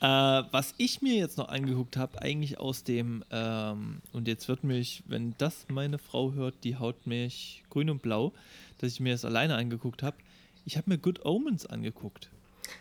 [0.00, 4.64] Äh, was ich mir jetzt noch angeguckt habe, eigentlich aus dem, ähm, und jetzt wird
[4.64, 8.32] mich, wenn das meine Frau hört, die haut mich grün und blau,
[8.78, 10.16] dass ich mir das alleine angeguckt habe.
[10.64, 12.30] Ich habe mir Good Omens angeguckt.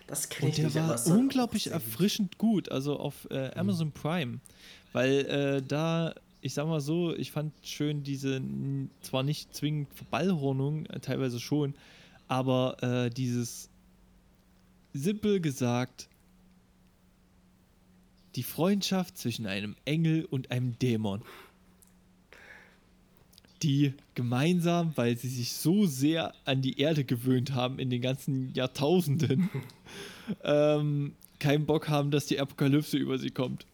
[0.07, 3.91] Das kenne Und ich der nicht, aber war unglaublich erfrischend gut, also auf äh, Amazon
[3.91, 4.39] Prime.
[4.93, 8.41] Weil äh, da, ich sag mal so, ich fand schön diese,
[9.01, 11.75] zwar nicht zwingend Verballhornung, äh, teilweise schon,
[12.27, 13.69] aber äh, dieses
[14.93, 16.07] simpel gesagt,
[18.37, 21.21] Die Freundschaft zwischen einem Engel und einem Dämon.
[23.63, 28.53] Die gemeinsam, weil sie sich so sehr an die Erde gewöhnt haben in den ganzen
[28.53, 29.49] Jahrtausenden,
[30.43, 33.65] ähm, keinen Bock haben, dass die Apokalypse über sie kommt.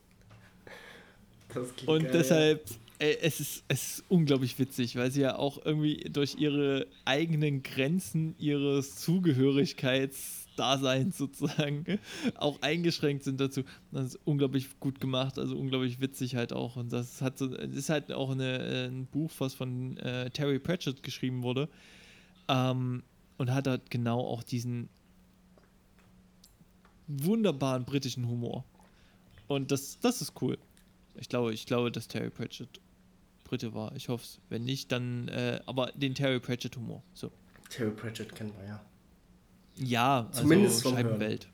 [1.86, 2.66] Und geil, deshalb,
[3.00, 7.64] ey, es, ist, es ist unglaublich witzig, weil sie ja auch irgendwie durch ihre eigenen
[7.64, 11.86] Grenzen ihres Zugehörigkeits Dasein sozusagen
[12.36, 13.64] auch eingeschränkt sind dazu.
[13.92, 16.76] Das ist unglaublich gut gemacht, also unglaublich witzig halt auch.
[16.76, 20.30] Und das hat so, das ist halt auch eine, äh, ein Buch, was von äh,
[20.32, 21.70] Terry Pratchett geschrieben wurde.
[22.48, 23.04] Ähm,
[23.38, 24.90] und hat halt genau auch diesen
[27.08, 28.66] wunderbaren britischen Humor.
[29.48, 30.58] Und das, das ist cool.
[31.16, 32.82] Ich glaube, ich glaube, dass Terry Pratchett
[33.44, 33.96] Brite war.
[33.96, 34.40] Ich hoffe es.
[34.50, 37.04] Wenn nicht, dann äh, aber den Terry Pratchett Humor.
[37.14, 37.32] So.
[37.70, 38.86] Terry Pratchett kennen wir ja.
[39.78, 41.46] Ja, zumindest also Scheibenwelt.
[41.46, 41.54] Hören.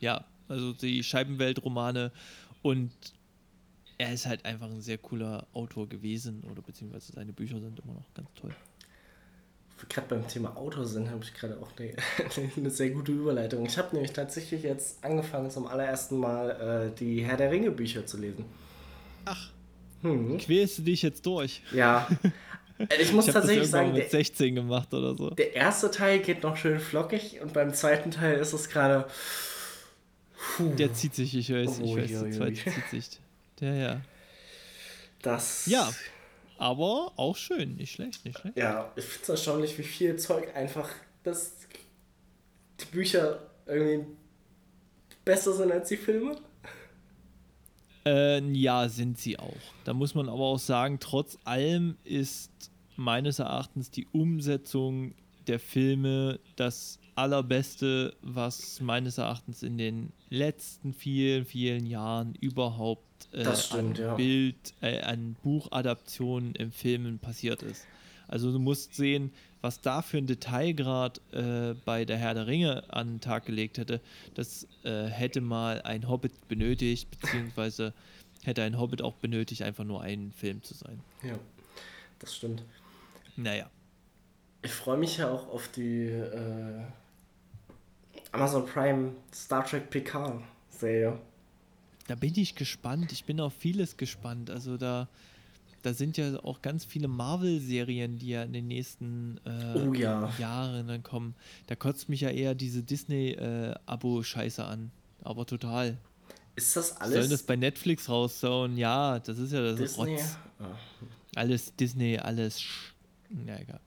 [0.00, 2.12] Ja, also die Scheibenwelt-Romane
[2.62, 2.90] und
[3.98, 7.94] er ist halt einfach ein sehr cooler Autor gewesen oder beziehungsweise seine Bücher sind immer
[7.94, 8.54] noch ganz toll.
[9.88, 11.94] Gerade beim Thema Autor sind, habe ich gerade auch eine,
[12.56, 13.64] eine, sehr gute Überleitung.
[13.66, 18.04] Ich habe nämlich tatsächlich jetzt angefangen, zum allerersten Mal äh, die Herr der Ringe Bücher
[18.04, 18.44] zu lesen.
[19.24, 19.50] Ach.
[20.02, 20.38] Hm.
[20.38, 21.62] Quälst du dich jetzt durch?
[21.72, 22.08] Ja.
[23.00, 25.30] Ich muss ich tatsächlich sagen, mit 16 gemacht oder so.
[25.30, 29.06] Der erste Teil geht noch schön flockig und beim zweiten Teil ist es gerade.
[30.58, 33.20] Der zieht sich, ich weiß, ich weiß, der zweite zieht sich.
[33.60, 34.00] Der, ja.
[35.22, 35.66] Das.
[35.66, 35.90] Ja.
[36.58, 38.56] Aber auch schön, nicht schlecht, nicht schlecht.
[38.56, 40.90] Ja, ich finde es erstaunlich, wie viel Zeug einfach,
[41.22, 41.52] dass
[42.80, 44.06] die Bücher irgendwie
[45.24, 46.36] besser sind als die Filme.
[48.08, 49.56] Äh, ja, sind sie auch.
[49.84, 55.14] Da muss man aber auch sagen, trotz allem ist meines Erachtens die Umsetzung
[55.46, 63.54] der Filme das allerbeste, was meines Erachtens in den letzten vielen, vielen Jahren überhaupt äh,
[63.56, 64.14] stimmt, an ja.
[64.14, 67.86] Bild, äh, an Buchadaptionen im Filmen passiert ist.
[68.28, 72.84] Also du musst sehen, was da für ein Detailgrad äh, bei der Herr der Ringe
[72.92, 74.00] an den Tag gelegt hätte,
[74.34, 77.92] das äh, hätte mal ein Hobbit benötigt, beziehungsweise
[78.44, 81.00] hätte ein Hobbit auch benötigt, einfach nur ein Film zu sein.
[81.22, 81.38] Ja,
[82.18, 82.64] das stimmt.
[83.36, 83.68] Naja.
[84.62, 86.82] Ich freue mich ja auch auf die äh,
[88.32, 91.18] Amazon Prime Star Trek Picard Serie.
[92.08, 93.12] Da bin ich gespannt.
[93.12, 94.50] Ich bin auf vieles gespannt.
[94.50, 95.08] Also da
[95.82, 100.32] da sind ja auch ganz viele Marvel-Serien, die ja in den nächsten äh, oh, ja.
[100.38, 101.34] Jahren dann kommen.
[101.66, 104.90] Da kotzt mich ja eher diese Disney-Abo-Scheiße äh, an.
[105.22, 105.98] Aber total.
[106.56, 107.14] Ist das alles?
[107.14, 108.76] Sollen das bei Netflix raussauen?
[108.76, 110.16] Ja, das ist ja das Disney?
[110.16, 110.36] Rotz.
[110.60, 110.64] Oh.
[111.36, 112.62] Alles Disney, alles.
[113.46, 113.80] Ja, egal.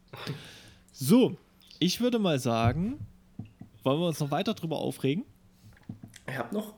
[0.94, 1.36] So,
[1.80, 3.06] ich würde mal sagen,
[3.84, 5.26] wollen wir uns noch weiter drüber aufregen?
[6.28, 6.76] Ich hab noch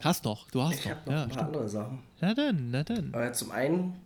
[0.00, 0.92] Hast noch, du hast ich noch.
[0.92, 1.46] habe noch ja, ein paar stimmt.
[1.48, 2.02] andere Sachen.
[2.20, 3.14] Na dann, na dann.
[3.14, 4.00] Aber zum einen,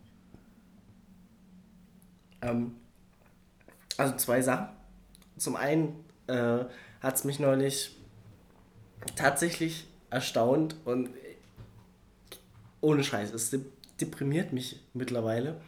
[2.43, 2.75] ähm,
[3.97, 4.69] also zwei Sachen.
[5.37, 6.65] Zum einen äh,
[7.01, 7.97] hat es mich neulich
[9.17, 11.11] tatsächlich erstaunt und
[12.81, 13.57] ohne Scheiß, es
[14.01, 15.61] deprimiert mich mittlerweile.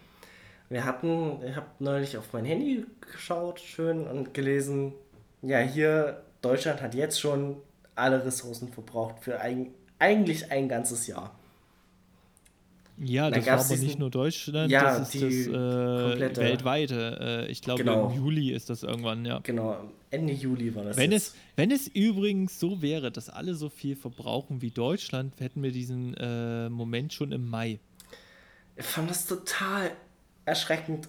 [0.69, 4.93] Wir hatten, ich habe neulich auf mein Handy geschaut, schön und gelesen,
[5.43, 7.57] ja, hier, Deutschland hat jetzt schon
[7.95, 11.35] alle Ressourcen verbraucht für ein eigentlich ein ganzes Jahr.
[12.99, 17.45] Ja, das war aber nicht nur Deutschland, ja, das ist das äh, weltweite.
[17.47, 18.09] Äh, ich glaube, genau.
[18.09, 19.41] im Juli ist das irgendwann, ja.
[19.43, 19.77] Genau,
[20.11, 20.97] Ende Juli war das.
[20.97, 25.63] Wenn, es, wenn es übrigens so wäre, dass alle so viel verbrauchen wie Deutschland, hätten
[25.63, 27.81] wir diesen äh, Moment schon im Mai.
[28.77, 29.91] Ich fand das total
[30.47, 31.09] erschreckend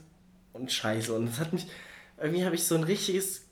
[0.52, 1.14] und scheiße.
[1.14, 1.68] Und das hat mich,
[2.22, 3.46] irgendwie habe ich so ein richtiges,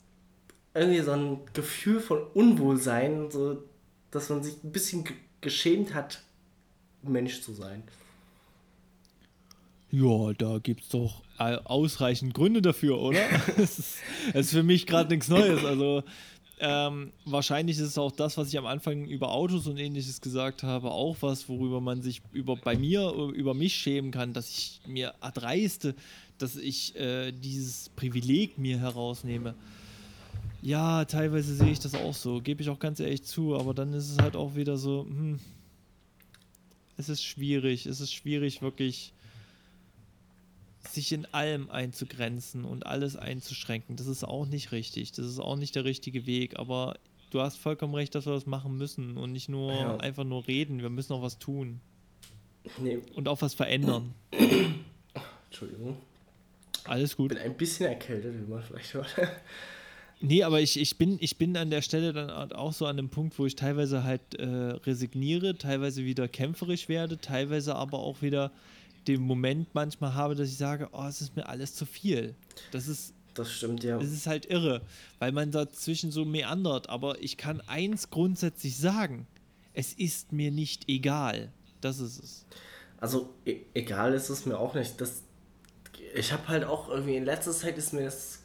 [0.74, 3.64] irgendwie so ein Gefühl von Unwohlsein, so,
[4.12, 5.06] dass man sich ein bisschen
[5.42, 6.22] geschämt hat,
[7.04, 7.84] Mensch zu sein.
[9.92, 13.20] Ja, da gibt es doch ausreichend Gründe dafür, oder?
[13.58, 13.98] das, ist,
[14.34, 15.64] ist für mich gerade nichts Neues.
[15.64, 16.04] Also
[16.60, 20.64] ähm, wahrscheinlich ist es auch das, was ich am Anfang über Autos und ähnliches gesagt
[20.64, 24.80] habe, auch was, worüber man sich über, bei mir, über mich schämen kann, dass ich
[24.88, 25.96] mir erdreiste,
[26.38, 29.56] dass ich äh, dieses Privileg mir herausnehme.
[30.66, 33.94] Ja, teilweise sehe ich das auch so, gebe ich auch ganz ehrlich zu, aber dann
[33.94, 35.40] ist es halt auch wieder so, hm,
[36.98, 39.14] es ist schwierig, es ist schwierig wirklich
[40.90, 43.96] sich in allem einzugrenzen und alles einzuschränken.
[43.96, 46.98] Das ist auch nicht richtig, das ist auch nicht der richtige Weg, aber
[47.30, 49.98] du hast vollkommen recht, dass wir das machen müssen und nicht nur ja.
[49.98, 51.80] einfach nur reden, wir müssen auch was tun.
[52.80, 52.98] Nee.
[53.14, 54.16] Und auch was verändern.
[55.46, 55.98] Entschuldigung.
[56.86, 57.34] Alles gut.
[57.34, 59.16] Ich bin ein bisschen erkältet, wie man vielleicht hört.
[60.22, 63.10] Nee, aber ich, ich, bin, ich bin an der Stelle dann auch so an dem
[63.10, 68.52] Punkt, wo ich teilweise halt äh, resigniere, teilweise wieder kämpferisch werde, teilweise aber auch wieder
[69.08, 72.36] den Moment manchmal habe, dass ich sage, oh, es ist mir alles zu viel.
[72.72, 73.14] Das ist.
[73.34, 74.00] Das stimmt, ja.
[74.00, 74.82] Es ist halt irre,
[75.20, 76.90] weil man dazwischen so meandert.
[76.90, 79.28] Aber ich kann eins grundsätzlich sagen:
[79.74, 81.52] Es ist mir nicht egal.
[81.82, 82.46] Das ist es.
[82.98, 85.00] Also, e egal ist es mir auch nicht.
[85.02, 85.24] Das,
[86.16, 88.40] ich habe halt auch irgendwie in letzter Zeit ist mir das.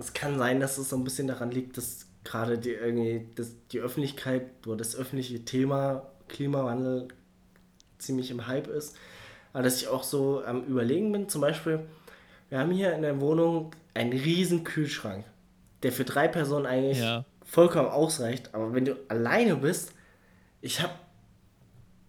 [0.00, 3.52] Es kann sein, dass es so ein bisschen daran liegt, dass gerade die, irgendwie das,
[3.70, 7.08] die Öffentlichkeit oder das öffentliche Thema Klimawandel
[7.98, 8.96] ziemlich im Hype ist.
[9.52, 11.80] Aber dass ich auch so am Überlegen bin, zum Beispiel,
[12.48, 15.24] wir haben hier in der Wohnung einen riesen Kühlschrank,
[15.82, 17.24] der für drei Personen eigentlich ja.
[17.44, 18.54] vollkommen ausreicht.
[18.54, 19.92] Aber wenn du alleine bist,
[20.60, 20.92] ich habe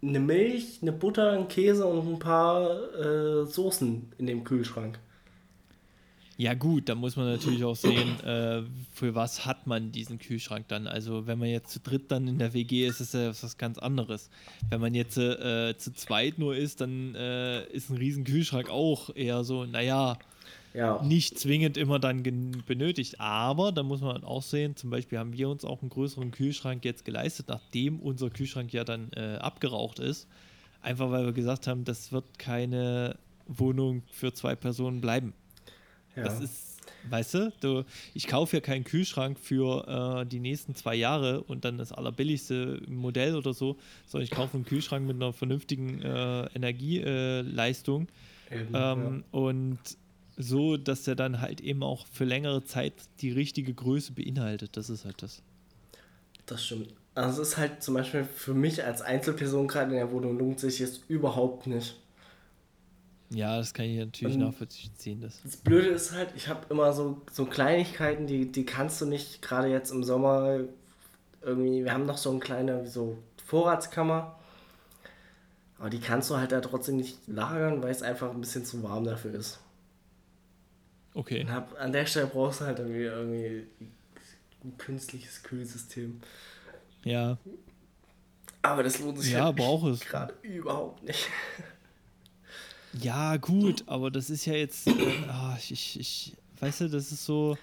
[0.02, 5.00] eine Milch, eine Butter, einen Käse und ein paar äh, Soßen in dem Kühlschrank.
[6.42, 10.68] Ja gut, da muss man natürlich auch sehen, äh, für was hat man diesen Kühlschrank
[10.70, 10.88] dann.
[10.88, 13.78] Also wenn man jetzt zu dritt dann in der WG ist, ist das was ganz
[13.78, 14.32] anderes.
[14.68, 19.16] Wenn man jetzt äh, zu zweit nur ist, dann äh, ist ein riesen Kühlschrank auch
[19.16, 20.18] eher so, naja,
[20.74, 21.00] ja.
[21.04, 23.20] nicht zwingend immer dann benötigt.
[23.20, 26.84] Aber da muss man auch sehen, zum Beispiel haben wir uns auch einen größeren Kühlschrank
[26.84, 30.28] jetzt geleistet, nachdem unser Kühlschrank ja dann äh, abgeraucht ist.
[30.82, 35.36] Einfach weil wir gesagt haben, das wird keine Wohnung für zwei Personen bleiben.
[36.16, 36.24] Ja.
[36.24, 40.96] Das ist, weißt du, du ich kaufe ja keinen Kühlschrank für äh, die nächsten zwei
[40.96, 45.34] Jahre und dann das allerbilligste Modell oder so, sondern ich kaufe einen Kühlschrank mit einer
[45.34, 48.08] vernünftigen äh, Energieleistung.
[48.52, 49.24] Ähm, ja.
[49.32, 49.80] Und
[50.38, 54.76] so, dass der dann halt eben auch für längere Zeit die richtige Größe beinhaltet.
[54.78, 55.42] Das ist halt das.
[56.46, 56.94] Das stimmt.
[57.14, 60.60] Also es ist halt zum Beispiel für mich als Einzelperson gerade in der Wohnung lohnt
[60.60, 61.96] sich jetzt überhaupt nicht.
[63.34, 65.22] Ja, das kann ich natürlich und nachvollziehen.
[65.22, 65.42] Das.
[65.44, 69.42] das Blöde ist halt, ich habe immer so, so Kleinigkeiten, die, die kannst du nicht,
[69.42, 70.60] gerade jetzt im Sommer,
[71.42, 74.38] irgendwie, wir haben noch so eine kleine so Vorratskammer,
[75.80, 78.84] aber die kannst du halt da trotzdem nicht lagern, weil es einfach ein bisschen zu
[78.84, 79.60] warm dafür ist.
[81.14, 81.42] Okay.
[81.42, 83.68] Und hab, an der Stelle brauchst du halt irgendwie, irgendwie
[84.64, 86.20] ein künstliches Kühlsystem.
[87.04, 87.38] Ja.
[88.62, 91.30] Aber das lohnt sich ja, halt gerade überhaupt nicht.
[93.00, 94.88] Ja, gut, aber das ist ja jetzt.
[94.88, 97.58] Äh, oh, ich, ich, weißt du, das ist so.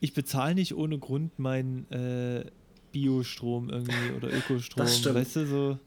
[0.00, 2.44] Ich bezahle nicht ohne Grund meinen äh,
[2.92, 4.84] Biostrom irgendwie oder Ökostrom.
[4.84, 5.16] Das stimmt.
[5.16, 5.78] Weißt du, so.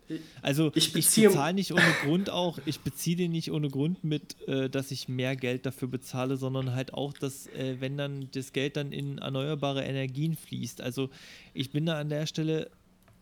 [0.41, 2.59] Also, ich, ich bezahle nicht ohne Grund auch.
[2.65, 6.73] Ich beziehe den nicht ohne Grund mit, äh, dass ich mehr Geld dafür bezahle, sondern
[6.73, 10.81] halt auch, dass, äh, wenn dann das Geld dann in erneuerbare Energien fließt.
[10.81, 11.09] Also,
[11.53, 12.69] ich bin da an der Stelle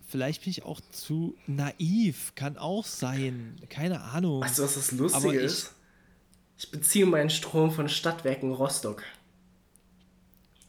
[0.09, 3.55] Vielleicht bin ich auch zu naiv, kann auch sein.
[3.69, 4.41] Keine Ahnung.
[4.41, 5.75] Weißt du, was das Lustige ich, ist?
[6.57, 9.03] Ich beziehe meinen Strom von Stadtwerken Rostock.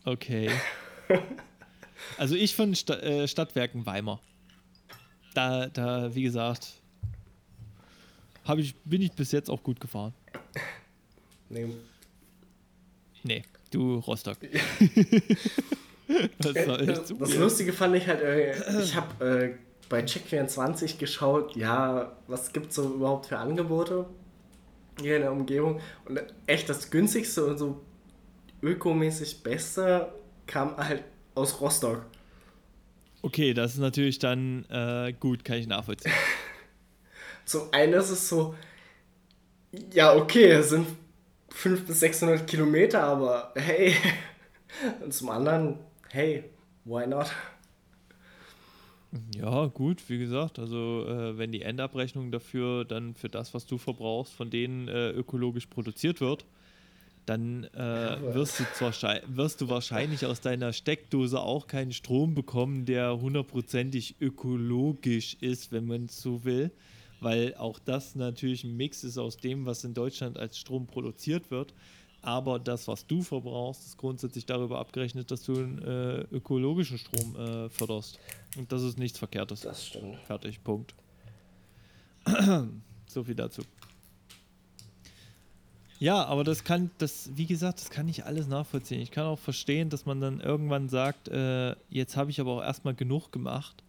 [0.04, 0.50] Okay.
[2.18, 4.20] also ich von Sta äh, Stadtwerken Weimar.
[5.32, 6.74] Da, da, wie gesagt,
[8.58, 10.12] ich, bin ich bis jetzt auch gut gefahren.
[11.48, 11.68] Nee.
[13.22, 14.36] Nee, du Rostock.
[16.38, 16.86] das, äh,
[17.18, 19.54] das Lustige fand ich halt, äh, ich habe äh,
[19.88, 24.06] bei Check24 geschaut, ja, was gibt es so überhaupt für Angebote
[25.00, 25.80] hier in der Umgebung.
[26.04, 27.80] Und echt das günstigste und so
[28.62, 30.12] ökomäßig beste
[30.46, 31.02] kam halt
[31.34, 32.06] aus Rostock.
[33.22, 36.12] Okay, das ist natürlich dann äh, gut, kann ich nachvollziehen.
[37.44, 38.54] Zum einen ist es so,
[39.92, 40.86] ja, okay, es sind
[41.50, 43.94] 500 bis 600 Kilometer, aber hey.
[45.02, 45.80] Und zum anderen,
[46.12, 46.44] hey,
[46.84, 47.30] why not?
[49.36, 53.76] Ja, gut, wie gesagt, also äh, wenn die Endabrechnung dafür dann für das, was du
[53.76, 56.46] verbrauchst, von denen äh, ökologisch produziert wird,
[57.26, 58.92] dann äh, wirst, du zwar,
[59.26, 65.86] wirst du wahrscheinlich aus deiner Steckdose auch keinen Strom bekommen, der hundertprozentig ökologisch ist, wenn
[65.86, 66.70] man es so will,
[67.20, 71.50] weil auch das natürlich ein Mix ist aus dem, was in Deutschland als Strom produziert
[71.50, 71.74] wird
[72.22, 77.36] aber das, was du verbrauchst, ist grundsätzlich darüber abgerechnet, dass du einen äh, ökologischen Strom
[77.36, 78.18] äh, förderst.
[78.56, 79.62] Und das ist nichts Verkehrtes.
[79.62, 80.16] Das stimmt.
[80.26, 80.94] Fertig, Punkt.
[83.06, 83.62] so viel dazu.
[85.98, 89.00] Ja, aber das kann, das, wie gesagt, das kann ich alles nachvollziehen.
[89.00, 92.62] Ich kann auch verstehen, dass man dann irgendwann sagt, äh, jetzt habe ich aber auch
[92.62, 93.82] erstmal genug gemacht.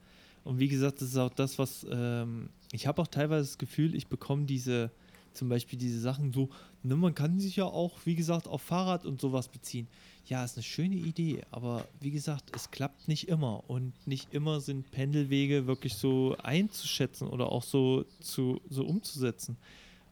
[0.43, 3.95] Und wie gesagt, das ist auch das, was ähm, ich habe auch teilweise das Gefühl,
[3.95, 4.91] ich bekomme diese,
[5.33, 6.49] zum Beispiel diese Sachen so,
[6.83, 9.87] ne, man kann sich ja auch, wie gesagt, auf Fahrrad und sowas beziehen.
[10.25, 14.61] Ja, ist eine schöne Idee, aber wie gesagt, es klappt nicht immer und nicht immer
[14.61, 19.57] sind Pendelwege wirklich so einzuschätzen oder auch so, zu, so umzusetzen.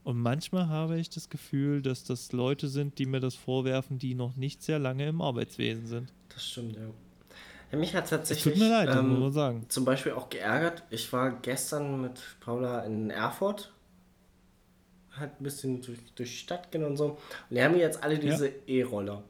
[0.03, 4.15] Und manchmal habe ich das Gefühl, dass das Leute sind, die mir das vorwerfen, die
[4.15, 6.13] noch nicht sehr lange im Arbeitswesen sind.
[6.33, 6.89] Das stimmt, ja.
[7.71, 8.55] ja mich hat tatsächlich.
[8.55, 9.65] tut mir leid, ähm, muss man sagen.
[9.69, 10.83] Zum Beispiel auch geärgert.
[10.89, 13.71] Ich war gestern mit Paula in Erfurt.
[15.19, 17.05] Hat ein bisschen durch, durch die Stadt gehen und so.
[17.05, 17.17] Und
[17.49, 18.53] die haben jetzt alle diese ja.
[18.67, 19.23] E-Roller.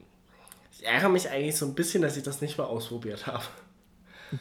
[0.71, 3.43] Ich ärgere mich eigentlich so ein bisschen, dass ich das nicht mal ausprobiert habe.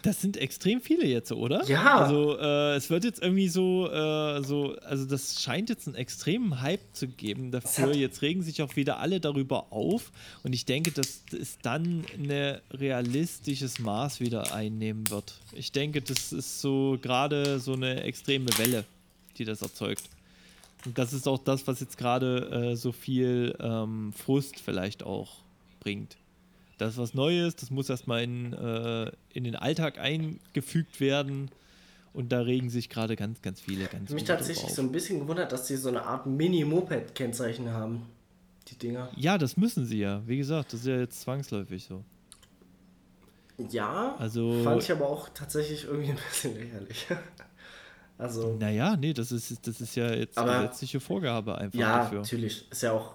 [0.02, 1.64] Das sind extrem viele jetzt, oder?
[1.64, 1.98] Ja.
[1.98, 6.60] Also äh, es wird jetzt irgendwie so, äh, so, also das scheint jetzt einen extremen
[6.60, 7.94] Hype zu geben dafür.
[7.94, 12.60] Jetzt regen sich auch wieder alle darüber auf und ich denke, dass es dann ein
[12.70, 15.40] realistisches Maß wieder einnehmen wird.
[15.52, 18.84] Ich denke, das ist so gerade so eine extreme Welle,
[19.38, 20.02] die das erzeugt.
[20.84, 25.42] Und das ist auch das, was jetzt gerade äh, so viel ähm, Frust vielleicht auch
[25.80, 26.16] bringt.
[26.78, 31.50] Das ist was Neues, das muss erstmal in, äh, in den Alltag eingefügt werden.
[32.14, 35.52] Und da regen sich gerade ganz, ganz viele ganz Mich tatsächlich so ein bisschen gewundert,
[35.52, 38.06] dass sie so eine Art Mini-Moped-Kennzeichen haben.
[38.68, 39.10] Die Dinger.
[39.16, 40.22] Ja, das müssen sie ja.
[40.26, 42.02] Wie gesagt, das ist ja jetzt zwangsläufig so.
[43.70, 47.06] Ja, also, fand ich aber auch tatsächlich irgendwie ein bisschen lächerlich.
[48.18, 48.56] also.
[48.58, 52.20] Naja, nee, das ist, das ist ja jetzt aber, gesetzliche Vorgabe einfach ja, dafür.
[52.20, 52.70] Natürlich.
[52.70, 53.14] Ist ja auch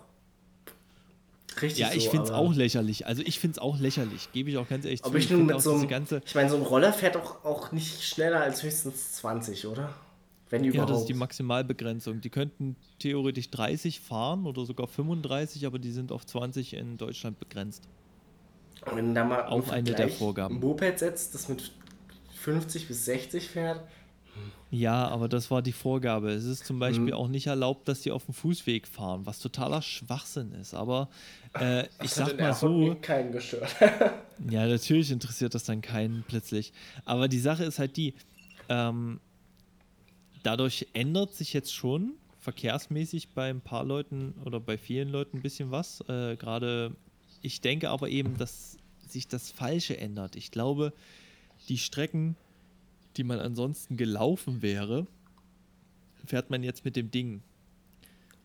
[1.62, 3.06] Richtig ja, ich so, finde es auch lächerlich.
[3.06, 5.18] Also ich finde es auch lächerlich, gebe ich auch ganz ehrlich aber zu.
[5.20, 8.04] Ich, ich, mit so einem, ganze ich meine, so ein Roller fährt auch, auch nicht
[8.04, 9.94] schneller als höchstens 20, oder?
[10.50, 10.90] Wenn überhaupt.
[10.90, 12.22] Ja, das ist die Maximalbegrenzung.
[12.22, 17.40] Die könnten theoretisch 30 fahren oder sogar 35, aber die sind auf 20 in Deutschland
[17.40, 17.84] begrenzt.
[18.86, 20.56] Und wenn da mal auch eine der Vorgaben.
[20.56, 21.72] Ein Moped setzt, das mit
[22.36, 23.82] 50 bis 60 fährt,
[24.74, 26.32] ja, aber das war die Vorgabe.
[26.32, 27.14] Es ist zum Beispiel mhm.
[27.14, 30.74] auch nicht erlaubt, dass sie auf dem Fußweg fahren, was totaler Schwachsinn ist.
[30.74, 31.10] Aber
[31.60, 32.96] äh, ich sag mal so.
[33.00, 33.70] keinen gestört.
[34.50, 36.74] ja, natürlich interessiert das dann keinen plötzlich.
[37.06, 38.16] Aber die Sache ist halt die,
[38.68, 39.20] ähm,
[40.42, 45.42] dadurch ändert sich jetzt schon verkehrsmäßig bei ein paar Leuten oder bei vielen Leuten ein
[45.44, 46.02] bisschen was.
[46.10, 46.96] Äh, Gerade,
[47.44, 48.78] ich denke aber eben, dass
[49.08, 50.36] sich das Falsche ändert.
[50.36, 50.94] Ich glaube,
[51.70, 52.36] die Strecken
[53.18, 55.08] die man ansonsten gelaufen wäre,
[56.26, 57.42] fährt man jetzt mit dem Ding.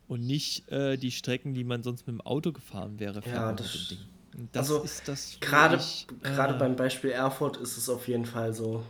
[0.07, 3.47] Und nicht äh, die Strecken, die man sonst mit dem Auto gefahren wäre, fährt ja,
[3.47, 4.07] man das mit dem Ding.
[4.39, 5.37] Und das also ist das.
[5.41, 5.81] Gerade,
[6.23, 8.85] äh, beim Beispiel Erfurt ist es auf jeden Fall so.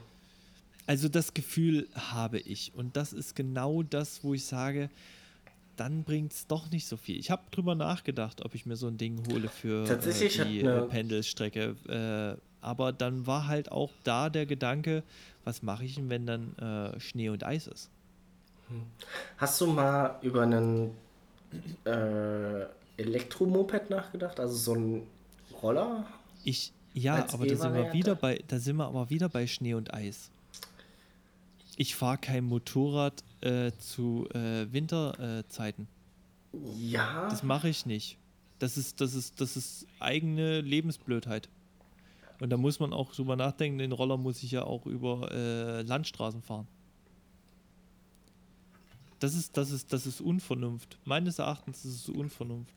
[0.87, 2.72] Also das Gefühl habe ich.
[2.74, 4.91] Und das ist genau das, wo ich sage,
[5.76, 7.18] dann bringt es doch nicht so viel.
[7.18, 10.83] Ich habe drüber nachgedacht, ob ich mir so ein Ding hole für äh, die äh,
[10.83, 11.76] Pendelstrecke.
[11.89, 15.05] Äh, aber dann war halt auch da der Gedanke,
[15.49, 17.88] was mache ich denn, wenn dann äh, Schnee und Eis ist?
[18.68, 18.82] Hm.
[19.38, 20.90] Hast du mal über einen
[21.86, 22.64] äh,
[22.99, 24.38] Elektromoped nachgedacht?
[24.40, 25.07] Also so ein
[25.62, 26.07] Roller?
[26.44, 29.72] Ich, ja, aber da sind, wir wieder bei, da sind wir aber wieder bei Schnee
[29.72, 30.30] und Eis.
[31.78, 35.88] Ich fahre kein Motorrad äh, zu äh, Winterzeiten.
[36.76, 37.26] ja.
[37.30, 38.18] Das mache ich nicht.
[38.59, 41.49] Das ist, das, ist, das ist eigene Lebensblödheit.
[42.41, 45.82] Und da muss man auch drüber nachdenken, den Roller muss ich ja auch über äh,
[45.82, 46.68] Landstraßen fahren.
[49.18, 50.99] Das ist, das, ist, das ist Unvernunft.
[51.05, 52.72] Meines Erachtens ist es Unvernunft.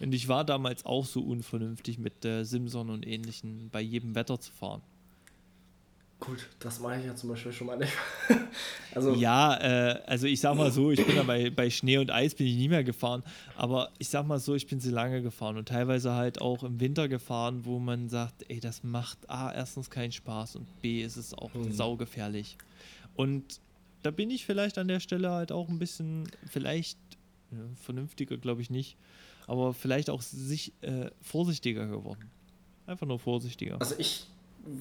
[0.00, 4.38] Und ich war damals auch so unvernünftig mit äh, Simson und ähnlichen bei jedem Wetter
[4.38, 4.82] zu fahren.
[6.20, 7.92] Gut, das mache ich ja zum Beispiel schon mal nicht.
[8.94, 12.10] also ja, äh, also ich sag mal so, ich bin ja bei, bei Schnee und
[12.10, 13.22] Eis bin ich nie mehr gefahren,
[13.56, 16.80] aber ich sag mal so, ich bin sie lange gefahren und teilweise halt auch im
[16.80, 21.16] Winter gefahren, wo man sagt, ey, das macht A, erstens keinen Spaß und B, ist
[21.16, 21.70] es auch mhm.
[21.70, 22.58] saugefährlich.
[23.14, 23.60] Und
[24.02, 26.98] da bin ich vielleicht an der Stelle halt auch ein bisschen, vielleicht
[27.52, 28.96] ja, vernünftiger, glaube ich nicht,
[29.46, 32.28] aber vielleicht auch sich äh, vorsichtiger geworden.
[32.86, 33.80] Einfach nur vorsichtiger.
[33.80, 34.26] Also ich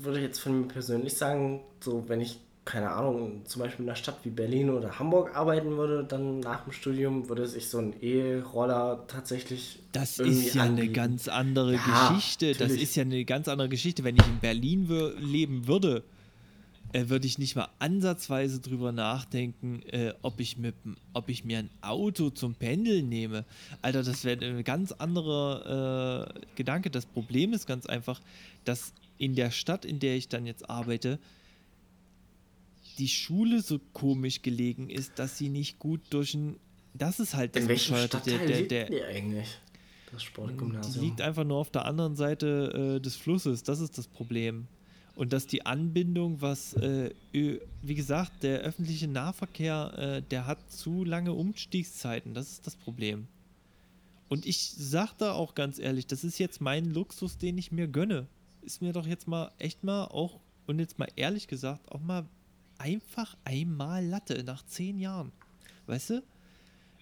[0.01, 3.95] würde jetzt von mir persönlich sagen, so wenn ich, keine Ahnung, zum Beispiel in einer
[3.95, 7.93] Stadt wie Berlin oder Hamburg arbeiten würde, dann nach dem Studium würde sich so ein
[8.01, 9.79] E-Roller tatsächlich.
[9.93, 10.81] Das ist ja anbieten.
[10.81, 12.47] eine ganz andere ja, Geschichte.
[12.47, 12.73] Natürlich.
[12.73, 14.03] Das ist ja eine ganz andere Geschichte.
[14.03, 14.89] Wenn ich in Berlin
[15.19, 16.03] leben würde,
[16.93, 20.75] äh, würde ich nicht mal ansatzweise drüber nachdenken, äh, ob, ich mit,
[21.13, 23.45] ob ich mir ein Auto zum Pendeln nehme.
[23.81, 26.89] Alter, das wäre ein ganz anderer äh, Gedanke.
[26.89, 28.21] Das Problem ist ganz einfach,
[28.63, 31.19] dass in der Stadt, in der ich dann jetzt arbeite,
[32.97, 36.57] die Schule so komisch gelegen ist, dass sie nicht gut durch ein.
[36.93, 39.59] Das ist halt das In welchem Stadtteil der, der, der, eigentlich?
[40.11, 40.93] Das Sportgymnasium.
[40.93, 43.63] Die liegt einfach nur auf der anderen Seite äh, des Flusses.
[43.63, 44.67] Das ist das Problem.
[45.15, 51.03] Und dass die Anbindung, was, äh, wie gesagt, der öffentliche Nahverkehr, äh, der hat zu
[51.03, 52.33] lange Umstiegszeiten.
[52.33, 53.27] Das ist das Problem.
[54.29, 57.87] Und ich sag da auch ganz ehrlich, das ist jetzt mein Luxus, den ich mir
[57.87, 58.27] gönne
[58.67, 62.25] ist mir doch jetzt mal echt mal auch, und jetzt mal ehrlich gesagt, auch mal
[62.77, 65.31] einfach einmal Latte nach zehn Jahren.
[65.87, 66.23] Weißt du?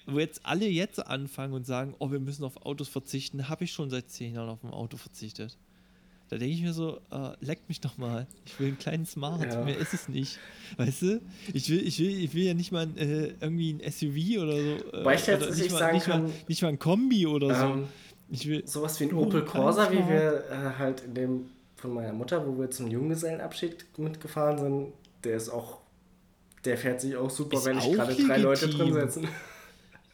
[0.07, 3.71] wo jetzt alle jetzt anfangen und sagen, oh, wir müssen auf Autos verzichten, habe ich
[3.71, 5.57] schon seit zehn Jahren auf ein Auto verzichtet.
[6.29, 8.25] Da denke ich mir so, äh, leckt mich doch mal.
[8.45, 9.63] Ich will einen kleinen Smart, ja.
[9.63, 10.39] mehr ist es nicht.
[10.77, 11.21] Weißt du?
[11.53, 14.97] Ich will, ich will, ich will ja nicht mal äh, irgendwie ein SUV oder so.
[14.97, 17.81] Äh, Weil ich jetzt nicht, mal, nicht, kann, mal, nicht mal ein Kombi oder ähm,
[17.81, 17.87] so.
[18.31, 21.49] Ich will sowas wie ein Opel Corsa, wie wir äh, halt in dem
[21.85, 24.93] von meiner Mutter, wo wir zum Junggesellenabschied mitgefahren sind,
[25.23, 25.81] der ist auch,
[26.65, 29.27] der fährt sich auch super, ist wenn ich gerade drei Leute drin sitzen.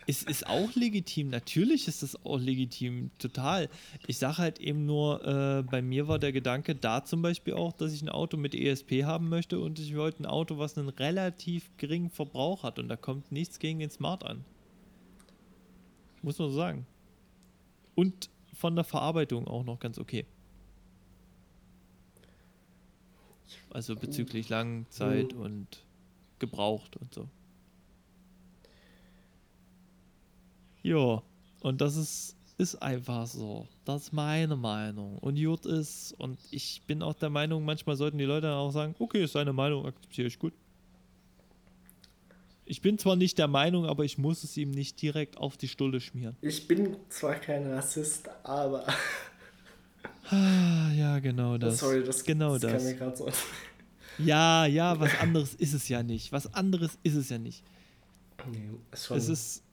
[0.07, 3.69] Es ist auch legitim, natürlich ist das auch legitim, total.
[4.07, 7.71] Ich sage halt eben nur, äh, bei mir war der Gedanke da zum Beispiel auch,
[7.71, 10.89] dass ich ein Auto mit ESP haben möchte und ich wollte ein Auto, was einen
[10.89, 14.43] relativ geringen Verbrauch hat und da kommt nichts gegen den Smart an.
[16.23, 16.85] Muss man so sagen.
[17.95, 20.25] Und von der Verarbeitung auch noch ganz okay.
[23.69, 25.41] Also bezüglich Langzeit mhm.
[25.41, 25.67] und
[26.39, 27.27] gebraucht und so.
[30.83, 31.21] Ja,
[31.61, 33.67] und das ist, ist einfach so.
[33.85, 35.17] Das ist meine Meinung.
[35.19, 38.71] Und gut ist, und ich bin auch der Meinung, manchmal sollten die Leute dann auch
[38.71, 40.53] sagen, okay, ist deine Meinung, akzeptiere ich gut.
[42.65, 45.67] Ich bin zwar nicht der Meinung, aber ich muss es ihm nicht direkt auf die
[45.67, 46.37] Stulle schmieren.
[46.41, 48.85] Ich bin zwar kein Rassist, aber.
[50.31, 51.79] Ah, ja, genau das.
[51.79, 52.83] Sorry, das, genau das, das.
[52.83, 53.29] mir gerade so.
[54.17, 56.31] Ja, ja, was anderes ist es ja nicht.
[56.31, 57.63] Was anderes ist es ja nicht.
[58.49, 59.63] Nee, schon es ist,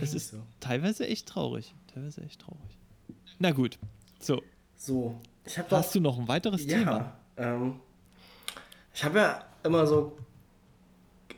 [0.00, 0.38] es ist so.
[0.60, 1.74] teilweise echt traurig.
[1.92, 2.78] Teilweise echt traurig.
[3.38, 3.78] Na gut,
[4.20, 4.42] so.
[4.76, 5.20] So,
[5.70, 7.16] Hast du noch ein weiteres ja, Thema?
[7.36, 7.80] Ähm,
[8.94, 10.16] ich habe ja immer so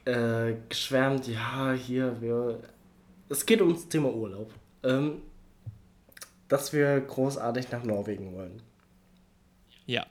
[0.04, 2.60] äh, geschwärmt, ja, hier, wir.
[3.28, 4.52] Es geht ums Thema Urlaub.
[4.82, 5.22] Ähm,
[6.52, 8.60] dass wir großartig nach Norwegen wollen.
[9.86, 10.04] Ja.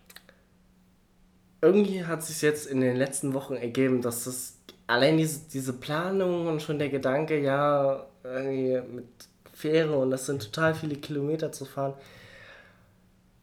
[1.61, 4.57] Irgendwie hat sich jetzt in den letzten Wochen ergeben, dass das
[4.87, 9.05] allein diese, diese Planung und schon der Gedanke, ja, mit
[9.53, 11.93] Fähre und das sind total viele Kilometer zu fahren,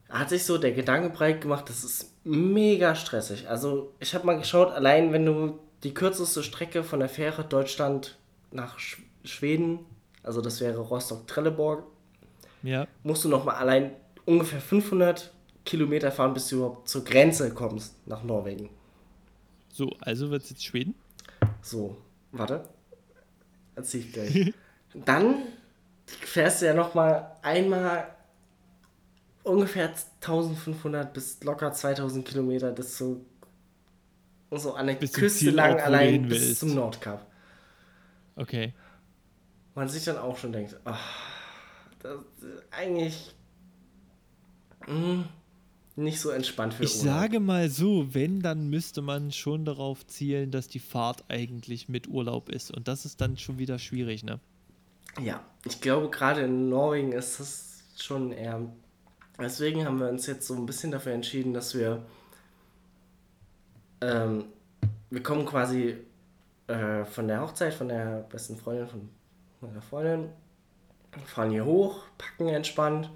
[0.09, 3.49] hat sich so der Gedanke breit gemacht, das ist mega stressig.
[3.49, 8.19] Also ich habe mal geschaut, allein wenn du die kürzeste Strecke von der Fähre Deutschland
[8.51, 9.87] nach Sch Schweden,
[10.25, 11.85] also das wäre Rostock-Trelleborg,
[12.63, 12.87] ja.
[13.03, 13.93] musst du nochmal allein
[14.25, 15.33] ungefähr 500
[15.65, 18.71] Kilometer fahren, bis du überhaupt zur Grenze kommst nach Norwegen.
[19.71, 20.95] So, also wird es jetzt Schweden?
[21.63, 21.97] So,
[22.33, 22.65] warte.
[23.77, 24.55] Erzähl ich gleich.
[25.05, 25.43] Dann
[26.07, 28.09] fährst du ja nochmal einmal
[29.43, 33.25] ungefähr 1500 bis locker 2000 Kilometer bis zu
[34.51, 37.27] so an der bis Küste lang allein bis zum Nordkap.
[38.37, 38.73] Okay.
[39.75, 41.38] Man sich dann auch schon denkt, ach,
[42.01, 43.35] das ist eigentlich
[44.87, 45.25] mh, hm,
[45.97, 47.05] nicht so entspannt für Ich Urlaub.
[47.05, 52.09] sage mal so, wenn, dann müsste man schon darauf zielen, dass die Fahrt eigentlich mit
[52.09, 52.71] Urlaub ist.
[52.71, 54.39] Und das ist dann schon wieder schwierig, ne?
[55.21, 58.61] Ja, ich glaube, gerade in Norwegen ist das schon eher.
[59.41, 62.05] Deswegen haben wir uns jetzt so ein bisschen dafür entschieden, dass wir
[64.01, 64.45] ähm,
[65.11, 65.97] wir kommen quasi
[66.67, 69.09] äh, von der Hochzeit von der besten Freundin von
[69.61, 70.31] meiner Freundin,
[71.25, 73.11] fahren hier hoch, packen entspannt,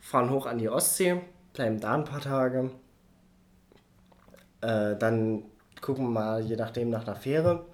[0.00, 1.20] fahren hoch an die Ostsee,
[1.52, 2.70] bleiben da ein paar Tage.
[4.60, 5.44] Äh, dann
[5.80, 7.64] gucken wir mal, je nachdem, nach einer Fähre.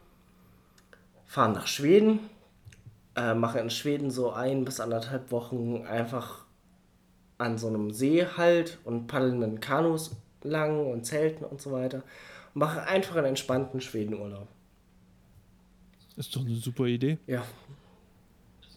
[1.26, 2.20] Fahren nach Schweden,
[3.16, 6.44] äh, machen in Schweden so ein bis anderthalb Wochen einfach
[7.38, 10.12] an so einem See halt und paddeln in Kanus
[10.42, 12.02] lang und Zelten und so weiter.
[12.54, 14.48] Und mache einfach einen entspannten Schwedenurlaub.
[16.16, 17.18] Ist doch eine super Idee.
[17.26, 17.42] Ja.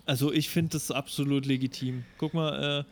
[0.08, 2.06] Also ich finde das absolut legitim.
[2.18, 2.84] Guck mal, äh,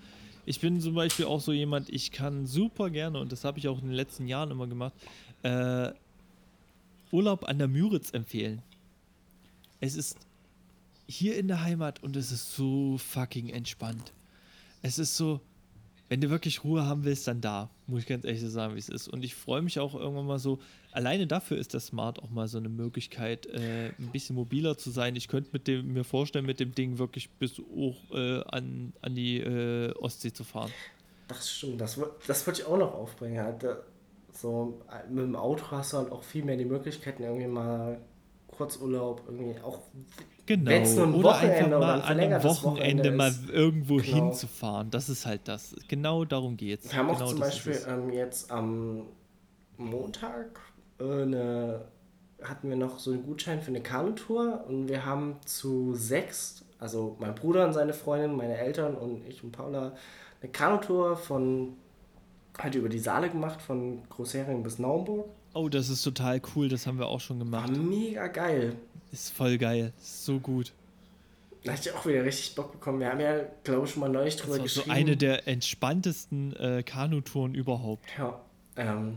[0.46, 3.70] ich bin zum Beispiel auch so jemand, ich kann super gerne, und das habe ich
[3.70, 4.94] auch in den letzten Jahren immer gemacht,
[5.42, 5.94] äh,
[7.12, 8.62] Urlaub an der Müritz empfehlen.
[9.80, 10.18] Es ist
[11.08, 14.12] hier in der Heimat und es ist so fucking entspannt.
[14.82, 15.40] Es ist so,
[16.07, 17.69] wenn du wirklich Ruhe haben willst, dann da.
[17.88, 19.07] Muss ich ganz ehrlich so sagen, wie es ist.
[19.07, 20.60] Und ich freue mich auch irgendwann mal so.
[20.91, 24.91] Alleine dafür ist das Smart auch mal so eine Möglichkeit, äh, ein bisschen mobiler zu
[24.91, 25.15] sein.
[25.15, 29.15] Ich könnte mit dem, mir vorstellen, mit dem Ding wirklich bis hoch äh, an, an
[29.15, 30.72] die äh, Ostsee zu fahren.
[31.27, 33.44] Das stimmt, das, das wollte ich auch noch aufbringen.
[33.44, 33.65] Halt.
[34.32, 34.80] So,
[35.10, 37.99] mit dem Auto hast du halt auch viel mehr die Möglichkeiten, irgendwie mal
[38.48, 39.80] Kurzurlaub, irgendwie auch
[40.46, 40.72] Genau.
[40.72, 44.16] Oder Wochenende einfach mal an einem Wochenende, mal irgendwo genau.
[44.16, 44.92] hinzufahren.
[44.92, 45.76] Das ist halt das.
[45.88, 46.92] Genau darum geht es.
[46.92, 49.08] Wir haben genau auch zum Beispiel ähm, jetzt am
[49.78, 50.60] Montag
[51.00, 51.86] äh, eine,
[52.42, 57.16] hatten wir noch so einen Gutschein für eine Kanutour und wir haben zu sechs, also
[57.20, 59.94] mein Bruder und seine Freundin, meine Eltern und ich und Paula,
[60.42, 61.74] eine Kanutour von
[62.58, 65.28] halt über die Saale gemacht, von Großhering bis Naumburg.
[65.54, 67.70] Oh, das ist total cool, das haben wir auch schon gemacht.
[67.70, 68.76] War mega geil.
[69.16, 69.94] Ist voll geil.
[69.98, 70.74] Ist so gut.
[71.64, 73.00] Da hatte ich auch wieder richtig Bock bekommen.
[73.00, 74.94] Wir haben ja, glaube ich, schon mal neulich drüber Das ist geschrieben.
[74.94, 78.04] so eine der entspanntesten äh, Kanutouren überhaupt.
[78.18, 78.42] Ja,
[78.76, 79.16] ähm,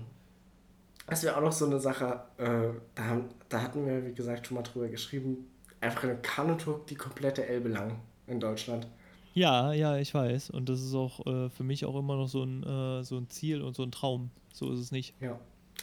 [1.08, 4.46] das wäre auch noch so eine Sache, äh, da, haben, da hatten wir, wie gesagt,
[4.46, 5.48] schon mal drüber geschrieben,
[5.80, 7.98] einfach eine Kanutour die komplette Elbe lang
[8.28, 8.86] in Deutschland.
[9.34, 10.50] Ja, ja, ich weiß.
[10.50, 13.28] Und das ist auch äh, für mich auch immer noch so ein, äh, so ein
[13.30, 14.30] Ziel und so ein Traum.
[14.52, 15.14] So ist es nicht.
[15.20, 15.38] Ja,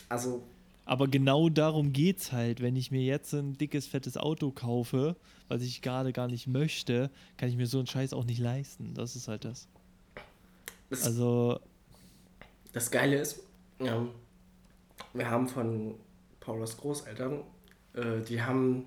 [0.08, 0.42] also,
[0.86, 2.62] Aber genau darum geht's halt.
[2.62, 5.16] Wenn ich mir jetzt ein dickes, fettes Auto kaufe,
[5.48, 8.94] was ich gerade gar nicht möchte, kann ich mir so einen Scheiß auch nicht leisten.
[8.94, 9.68] Das ist halt das.
[10.90, 11.60] das, Also,
[12.72, 13.42] das Geile ist,
[13.80, 14.06] ja,
[15.14, 15.96] wir haben von
[16.40, 17.42] Paulas Großeltern,
[17.94, 18.86] äh, die haben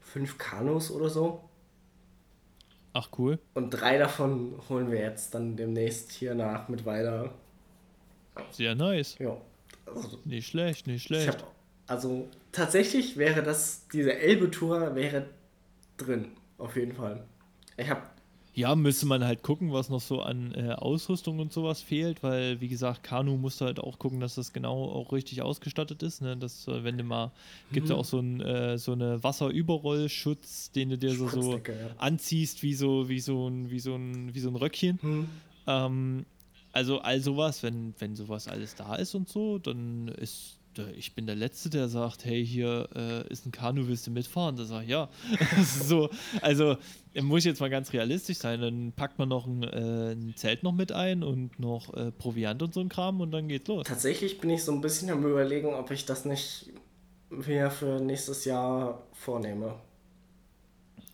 [0.00, 1.40] fünf Kanus oder so.
[2.94, 3.38] ach cool.
[3.54, 7.34] Und drei davon holen wir jetzt dann demnächst hier nach mit weiter.
[8.52, 9.18] Sehr nice.
[9.18, 9.36] Ja,
[9.86, 11.28] also Nicht schlecht, nicht Ich schlecht.
[11.28, 11.54] hab,
[11.86, 15.28] also tatsächlich wäre das, diese Elbe-Tour wäre
[15.96, 17.24] drin, auf jeden Fall.
[17.76, 18.02] Ich habe,
[18.56, 22.60] Ja, müsste man halt gucken, was noch so an äh, Ausrüstung und sowas fehlt, weil,
[22.60, 26.20] wie gesagt, Kanu musst du halt auch gucken, dass das genau auch richtig ausgestattet ist.
[26.22, 26.36] Ne?
[26.36, 27.32] Dass, äh, wenn du mal,
[27.72, 28.00] gibt ja Mhm.
[28.00, 31.96] auch so, ein, äh, so eine Wasserüberrollschutz, den du dir so, so ja.
[31.96, 35.00] anziehst, wie so, wie so ein, wie so ein, wie so ein Röckchen.
[35.02, 35.28] hm,
[35.66, 36.26] Ähm,
[36.74, 40.58] also all sowas, wenn, wenn sowas alles da ist und so, dann ist
[40.96, 44.56] ich bin der Letzte, der sagt, hey, hier äh, ist ein Kanu, willst du mitfahren?
[44.56, 45.08] Da sag ich, ja.
[45.62, 46.10] So,
[46.40, 46.76] also
[47.22, 50.64] muss ich jetzt mal ganz realistisch sein, dann packt man noch ein, äh, ein Zelt
[50.64, 53.86] noch mit ein und noch äh, Proviant und so ein Kram und dann geht's los.
[53.86, 56.72] tatsächlich bin ich so ein bisschen am überlegen, ob ich das nicht
[57.30, 59.76] mir für nächstes Jahr vornehme.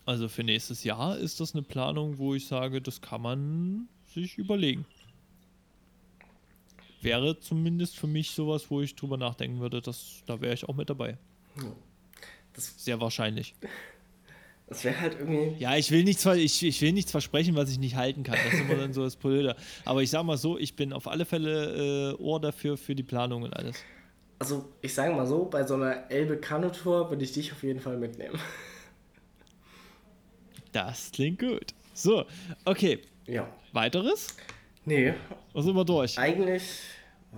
[0.05, 4.39] Also für nächstes Jahr ist das eine Planung, wo ich sage, das kann man sich
[4.39, 4.85] überlegen.
[7.01, 10.75] Wäre zumindest für mich sowas, wo ich drüber nachdenken würde, dass da wäre ich auch
[10.75, 11.17] mit dabei.
[12.53, 13.55] Das, Sehr wahrscheinlich.
[14.67, 15.55] das wäre halt irgendwie.
[15.59, 18.37] Ja, ich will nichts, ich, ich will nichts versprechen, was ich nicht halten kann.
[18.43, 19.55] Das ist immer dann so das Blöde.
[19.85, 23.03] Aber ich sag mal so, ich bin auf alle Fälle äh, Ohr dafür für die
[23.03, 23.83] Planung und alles.
[24.39, 27.97] Also, ich sage mal so, bei so einer Elbe-Kanutour würde ich dich auf jeden Fall
[27.97, 28.39] mitnehmen.
[30.71, 31.73] Das klingt gut.
[31.93, 32.25] So,
[32.65, 33.01] okay.
[33.27, 33.47] Ja.
[33.73, 34.35] Weiteres?
[34.85, 35.13] Nee,
[35.53, 36.17] Oder sind wir durch?
[36.17, 36.63] eigentlich.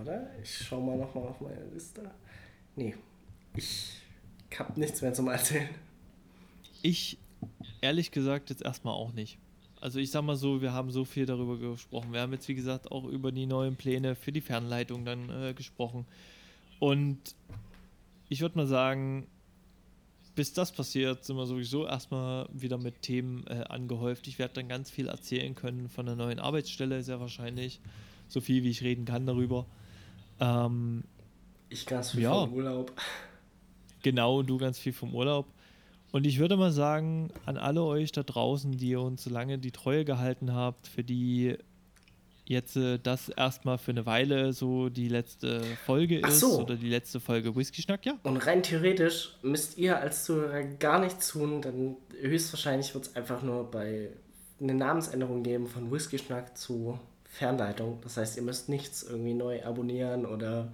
[0.00, 0.30] Oder?
[0.42, 2.10] Ich schau mal nochmal auf meine Liste.
[2.74, 2.94] Nee.
[3.54, 4.00] Ich
[4.58, 5.68] hab nichts mehr zum Erzählen.
[6.82, 7.18] Ich,
[7.80, 9.38] ehrlich gesagt, jetzt erstmal auch nicht.
[9.80, 12.12] Also ich sag mal so, wir haben so viel darüber gesprochen.
[12.12, 15.52] Wir haben jetzt, wie gesagt, auch über die neuen Pläne für die Fernleitung dann äh,
[15.52, 16.06] gesprochen.
[16.80, 17.18] Und
[18.30, 19.26] ich würde mal sagen,
[20.34, 24.26] bis das passiert, sind wir sowieso erstmal wieder mit Themen äh, angehäuft.
[24.26, 27.80] Ich werde dann ganz viel erzählen können von der neuen Arbeitsstelle, sehr wahrscheinlich.
[28.28, 29.66] So viel, wie ich reden kann darüber.
[30.40, 31.04] Ähm,
[31.68, 32.32] Ich ganz viel Ja.
[32.34, 32.92] vom Urlaub.
[34.02, 35.46] Genau, du ganz viel vom Urlaub.
[36.12, 39.58] Und ich würde mal sagen, an alle euch da draußen, die ihr uns so lange
[39.58, 41.56] die Treue gehalten habt, für die
[42.46, 46.60] jetzt äh, das erstmal für eine Weile so die letzte Folge Ach ist so.
[46.62, 48.14] oder die letzte Folge Whisky Schnack, ja.
[48.22, 53.42] Und rein theoretisch müsst ihr als Zuhörer gar nichts tun, dann höchstwahrscheinlich wird es einfach
[53.42, 54.10] nur bei
[54.60, 57.98] eine Namensänderung geben von Whisky Schnack zu Fernleitung.
[58.02, 60.72] Das heißt, ihr müsst nichts irgendwie neu abonnieren oder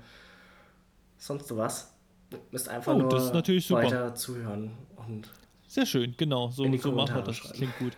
[1.19, 1.93] sonst was.
[2.33, 3.17] Ihr müsst einfach Oh, nur
[3.49, 4.73] ist weiter zuhören.
[5.09, 5.31] Und
[5.67, 7.37] Sehr schön, genau, so, so machen wir das.
[7.37, 7.55] schreiben.
[7.55, 7.93] Klingt gut.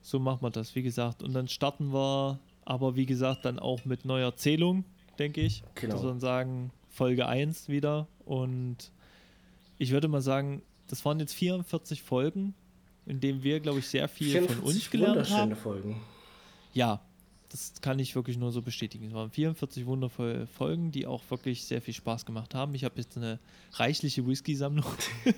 [0.00, 1.22] So machen wir das, wie gesagt.
[1.22, 4.84] Und dann starten wir, aber wie gesagt, dann auch mit neuer Zählung,
[5.18, 5.62] denke ich.
[5.74, 6.02] Genau.
[6.02, 8.08] Wir dann sagen, Folge 1 wieder.
[8.24, 8.92] Und
[9.78, 12.54] ich würde mal sagen, das waren jetzt 44 Folgen,
[13.06, 15.56] in denen wir, glaube ich, sehr viel von 44 uns gelernt wunderschöne haben.
[15.56, 16.00] Folgen.
[16.72, 17.00] Ja,
[17.50, 19.06] das kann ich wirklich nur so bestätigen.
[19.06, 22.74] Es waren 44 wundervolle Folgen, die auch wirklich sehr viel Spaß gemacht haben.
[22.74, 23.38] Ich habe jetzt eine
[23.74, 24.84] reichliche Whisky-Sammlung.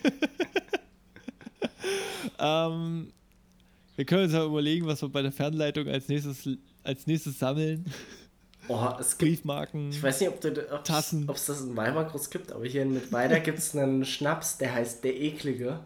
[2.38, 3.12] ähm,
[3.96, 6.48] wir können uns ja überlegen, was wir bei der Fernleitung als nächstes,
[6.86, 7.84] als nächstes sammeln.
[8.68, 9.90] Oh, es gibt Briefmarken.
[9.90, 13.58] Ich weiß nicht, ob es das in Weimar groß gibt, aber hier in Mittweida gibt
[13.58, 15.78] es einen Schnaps, der heißt der Eklige.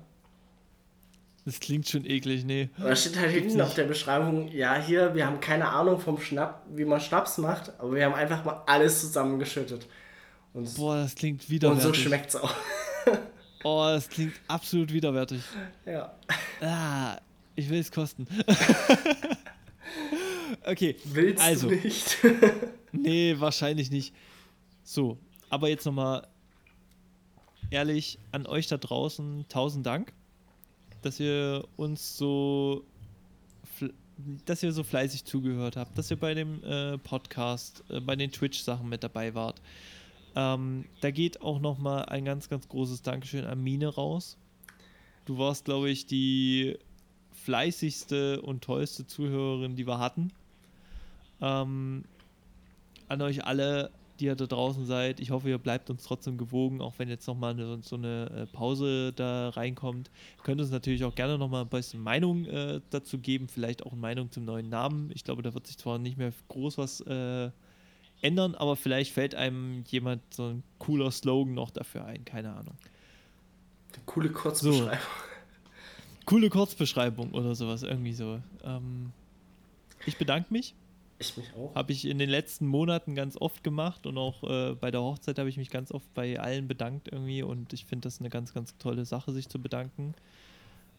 [1.45, 2.71] Das klingt schon eklig, nee.
[2.79, 3.63] Da steht halt hinten nicht.
[3.63, 7.73] auf der Beschreibung, ja, hier, wir haben keine Ahnung vom Schnapp, wie man Schnaps macht,
[7.79, 9.87] aber wir haben einfach mal alles zusammengeschüttet.
[10.53, 12.03] Und, Boah, das klingt und so widerwärtig.
[12.03, 12.55] schmeckt's auch.
[13.65, 15.43] oh, das klingt absolut widerwärtig.
[15.87, 16.15] Ja.
[16.61, 17.19] Ah,
[17.57, 18.27] ich will es kosten.
[20.65, 21.69] Okay, Willst also.
[21.69, 22.19] du nicht?
[22.93, 24.13] Nee, wahrscheinlich nicht.
[24.83, 25.17] So,
[25.49, 26.27] aber jetzt nochmal
[27.71, 30.13] ehrlich an euch da draußen, tausend Dank,
[31.03, 32.85] dass ihr uns so,
[34.45, 38.33] dass ihr so fleißig zugehört habt, dass ihr bei dem äh, Podcast, äh, bei den
[38.33, 39.63] Twitch-Sachen mit dabei wart.
[40.35, 44.37] Ähm, da geht auch nochmal ein ganz, ganz großes Dankeschön an Mine raus.
[45.25, 46.77] Du warst, glaube ich, die
[47.33, 50.33] fleißigste und tollste Zuhörerin, die wir hatten.
[51.41, 52.05] Ähm,
[53.09, 53.91] an euch alle,
[54.21, 55.19] die ihr da draußen seid.
[55.21, 58.47] Ich hoffe, ihr bleibt uns trotzdem gewogen, auch wenn jetzt nochmal eine, so eine äh,
[58.47, 60.11] Pause da reinkommt.
[60.39, 63.93] Ihr könnt uns natürlich auch gerne nochmal ein bisschen Meinung äh, dazu geben, vielleicht auch
[63.93, 65.11] eine Meinung zum neuen Namen.
[65.15, 67.51] Ich glaube, da wird sich zwar nicht mehr groß was äh,
[68.21, 72.77] ändern, aber vielleicht fällt einem jemand so ein cooler Slogan noch dafür ein, keine Ahnung.
[73.95, 74.91] Eine coole Kurzbeschreibung.
[74.91, 76.27] So.
[76.27, 78.41] Coole Kurzbeschreibung oder sowas, irgendwie so.
[78.63, 79.13] Ähm,
[80.07, 80.75] ich bedanke mich.
[81.21, 81.75] Ich mich auch.
[81.75, 85.39] Habe ich in den letzten Monaten ganz oft gemacht und auch äh, bei der Hochzeit
[85.39, 88.55] habe ich mich ganz oft bei allen bedankt irgendwie und ich finde das eine ganz,
[88.55, 90.15] ganz tolle Sache, sich zu bedanken.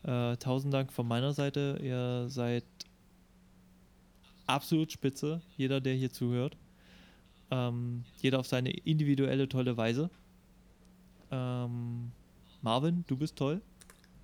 [0.03, 1.79] Äh, tausend Dank von meiner Seite.
[1.81, 2.63] Ihr seid
[4.45, 6.55] absolut spitze, jeder, der hier zuhört.
[7.49, 10.11] Ähm, jeder auf seine individuelle, tolle Weise.
[11.31, 12.11] Ähm,
[12.61, 13.59] Marvin, du bist toll.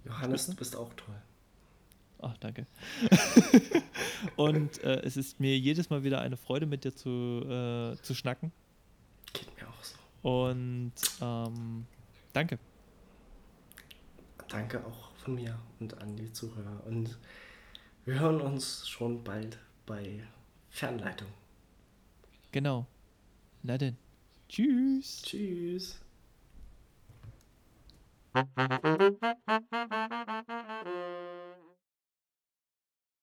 [0.05, 0.51] Johannes, Spitze?
[0.51, 1.15] du bist auch toll.
[2.19, 2.65] Ach, danke.
[4.35, 8.15] und äh, es ist mir jedes Mal wieder eine Freude, mit dir zu, äh, zu
[8.15, 8.51] schnacken.
[9.33, 10.27] Geht mir auch so.
[10.27, 11.85] Und ähm,
[12.33, 12.57] danke.
[14.47, 16.83] Danke auch von mir und an die Zuhörer.
[16.85, 17.17] Und
[18.05, 20.23] wir hören uns schon bald bei
[20.69, 21.27] Fernleitung.
[22.51, 22.87] Genau.
[23.61, 23.97] Na denn.
[24.47, 25.21] Tschüss.
[25.21, 25.99] Tschüss.